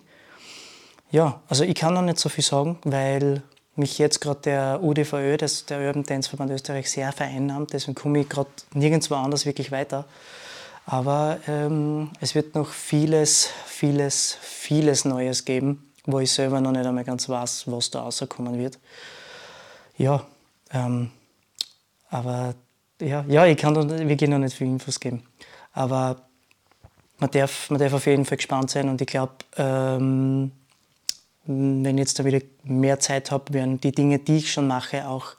Ja, 1.10 1.40
also 1.48 1.64
ich 1.64 1.74
kann 1.74 1.94
noch 1.94 2.02
nicht 2.02 2.18
so 2.18 2.28
viel 2.28 2.44
sagen, 2.44 2.78
weil 2.84 3.42
mich 3.74 3.98
jetzt 3.98 4.20
gerade 4.20 4.40
der 4.40 4.82
UDVÖ, 4.82 5.36
das, 5.36 5.66
der 5.66 5.80
Urban 5.80 6.04
Dance 6.04 6.28
Verband 6.28 6.50
Österreich, 6.50 6.90
sehr 6.90 7.10
vereinnahmt. 7.12 7.72
Deswegen 7.72 7.94
komme 7.94 8.20
ich 8.20 8.28
gerade 8.28 8.50
nirgendwo 8.74 9.14
anders 9.14 9.46
wirklich 9.46 9.72
weiter. 9.72 10.06
Aber 10.84 11.38
ähm, 11.48 12.10
es 12.20 12.34
wird 12.34 12.54
noch 12.54 12.68
vieles, 12.68 13.48
vieles, 13.66 14.36
vieles 14.42 15.04
Neues 15.04 15.44
geben 15.44 15.91
wo 16.04 16.20
ich 16.20 16.32
selber 16.32 16.60
noch 16.60 16.72
nicht 16.72 16.86
einmal 16.86 17.04
ganz 17.04 17.28
weiß, 17.28 17.64
was 17.66 17.90
da 17.90 18.02
rauskommen 18.02 18.58
wird. 18.58 18.78
Ja, 19.96 20.26
ähm, 20.72 21.10
aber 22.10 22.54
ja, 23.00 23.24
ja, 23.28 23.46
ich 23.46 23.56
kann 23.56 23.74
wirklich 23.76 24.30
noch 24.30 24.38
nicht 24.38 24.56
viel 24.56 24.66
Infos 24.66 25.00
geben. 25.00 25.22
Aber 25.72 26.22
man 27.18 27.30
darf, 27.30 27.70
man 27.70 27.78
darf 27.78 27.92
auf 27.92 28.06
jeden 28.06 28.24
Fall 28.24 28.36
gespannt 28.36 28.70
sein 28.70 28.88
und 28.88 29.00
ich 29.00 29.06
glaube, 29.06 29.34
ähm, 29.56 30.52
wenn 31.44 31.96
ich 31.96 31.98
jetzt 31.98 32.18
da 32.18 32.24
wieder 32.24 32.40
mehr 32.62 33.00
Zeit 33.00 33.30
habe, 33.30 33.52
werden 33.52 33.80
die 33.80 33.92
Dinge, 33.92 34.18
die 34.18 34.38
ich 34.38 34.52
schon 34.52 34.66
mache, 34.66 35.08
auch 35.08 35.34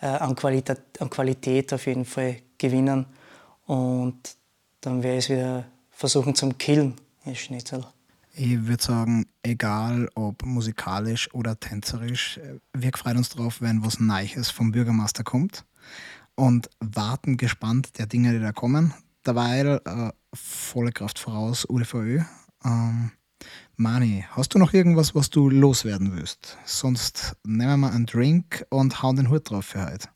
äh, 0.00 0.06
an, 0.06 0.36
Qualität, 0.36 0.80
an 1.00 1.10
Qualität 1.10 1.72
auf 1.72 1.86
jeden 1.86 2.04
Fall 2.04 2.36
gewinnen. 2.58 3.06
Und 3.66 4.18
dann 4.80 5.02
werde 5.02 5.18
ich 5.18 5.24
es 5.24 5.30
wieder 5.30 5.64
versuchen 5.90 6.34
zum 6.34 6.56
Killen, 6.56 6.94
in 7.24 7.34
Schnitzel. 7.34 7.84
Ich 8.42 8.66
würde 8.66 8.82
sagen, 8.82 9.26
egal 9.42 10.08
ob 10.14 10.46
musikalisch 10.46 11.28
oder 11.34 11.60
tänzerisch, 11.60 12.40
wir 12.72 12.90
freuen 12.96 13.18
uns 13.18 13.28
drauf, 13.28 13.60
wenn 13.60 13.84
was 13.84 14.00
Neues 14.00 14.48
vom 14.48 14.72
Bürgermeister 14.72 15.24
kommt 15.24 15.66
und 16.36 16.70
warten 16.80 17.36
gespannt 17.36 17.98
der 17.98 18.06
Dinge, 18.06 18.32
die 18.32 18.40
da 18.40 18.52
kommen. 18.52 18.94
Derweil 19.26 19.82
äh, 19.84 20.08
volle 20.32 20.90
Kraft 20.90 21.18
voraus, 21.18 21.66
UDVÖ. 21.68 22.22
Ähm, 22.64 23.10
Mani, 23.76 24.24
hast 24.30 24.54
du 24.54 24.58
noch 24.58 24.72
irgendwas, 24.72 25.14
was 25.14 25.28
du 25.28 25.50
loswerden 25.50 26.16
willst? 26.16 26.56
Sonst 26.64 27.36
nehmen 27.44 27.80
wir 27.80 27.92
einen 27.92 28.06
Drink 28.06 28.64
und 28.70 29.02
hauen 29.02 29.16
den 29.16 29.28
Hut 29.28 29.50
drauf 29.50 29.66
für 29.66 29.84
heute. 29.84 30.08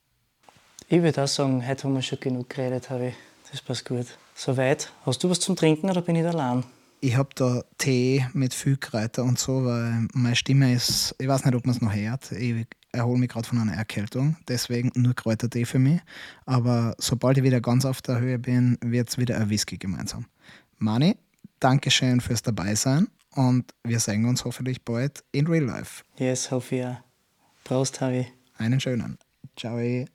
Ich 0.89 1.03
würde 1.03 1.25
auch 1.25 1.29
sagen, 1.29 1.69
heute 1.69 1.85
haben 1.85 1.95
wir 1.95 2.01
schon 2.01 2.21
genug 2.21 2.49
geredet, 2.49 2.89
habe 2.89 3.09
ich. 3.09 3.15
Das 3.51 3.61
passt 3.61 3.85
gut. 3.85 4.07
Soweit. 4.35 4.91
Hast 5.05 5.23
du 5.23 5.29
was 5.29 5.41
zum 5.41 5.57
Trinken 5.57 5.91
oder 5.91 6.01
bin 6.01 6.17
ich 6.17 6.25
allein? 6.25 6.65
Ich 7.05 7.19
habe 7.19 7.29
da 7.35 7.63
Tee 7.77 8.27
mit 8.33 8.55
viel 8.55 8.79
Kräuter 8.79 9.25
und 9.25 9.39
so, 9.39 9.67
weil 9.67 10.09
meine 10.15 10.35
Stimme 10.37 10.73
ist, 10.73 11.15
ich 11.19 11.29
weiß 11.29 11.45
nicht, 11.45 11.55
ob 11.55 11.67
man 11.67 11.75
es 11.75 11.83
noch 11.83 11.95
hört. 11.95 12.33
Ich 12.33 12.67
erhole 12.93 13.19
mich 13.19 13.29
gerade 13.29 13.47
von 13.47 13.59
einer 13.59 13.75
Erkältung, 13.75 14.39
deswegen 14.49 14.91
nur 14.95 15.13
Kräutertee 15.13 15.67
für 15.67 15.79
mich. 15.79 16.01
Aber 16.47 16.95
sobald 16.97 17.37
ich 17.37 17.45
wieder 17.45 17.61
ganz 17.61 17.85
auf 17.85 18.01
der 18.01 18.21
Höhe 18.21 18.39
bin, 18.39 18.79
wird 18.81 19.11
es 19.11 19.19
wieder 19.19 19.37
ein 19.37 19.51
Whisky 19.51 19.77
gemeinsam. 19.77 20.25
Mani, 20.79 21.19
Dankeschön 21.61 22.23
fürs 22.23 22.41
Dabeisein 22.41 23.09
und 23.33 23.75
wir 23.83 24.01
sehen 24.01 24.25
uns 24.25 24.47
hoffentlich 24.47 24.83
bald 24.83 25.23
in 25.31 25.47
Real 25.47 25.65
Life. 25.65 26.05
Yes, 26.17 26.51
hoffe 26.51 26.75
ich. 26.75 26.87
Prost, 27.65 28.01
Harry. 28.01 28.29
Einen 28.57 28.81
schönen. 28.81 29.19
Ciao. 29.59 30.07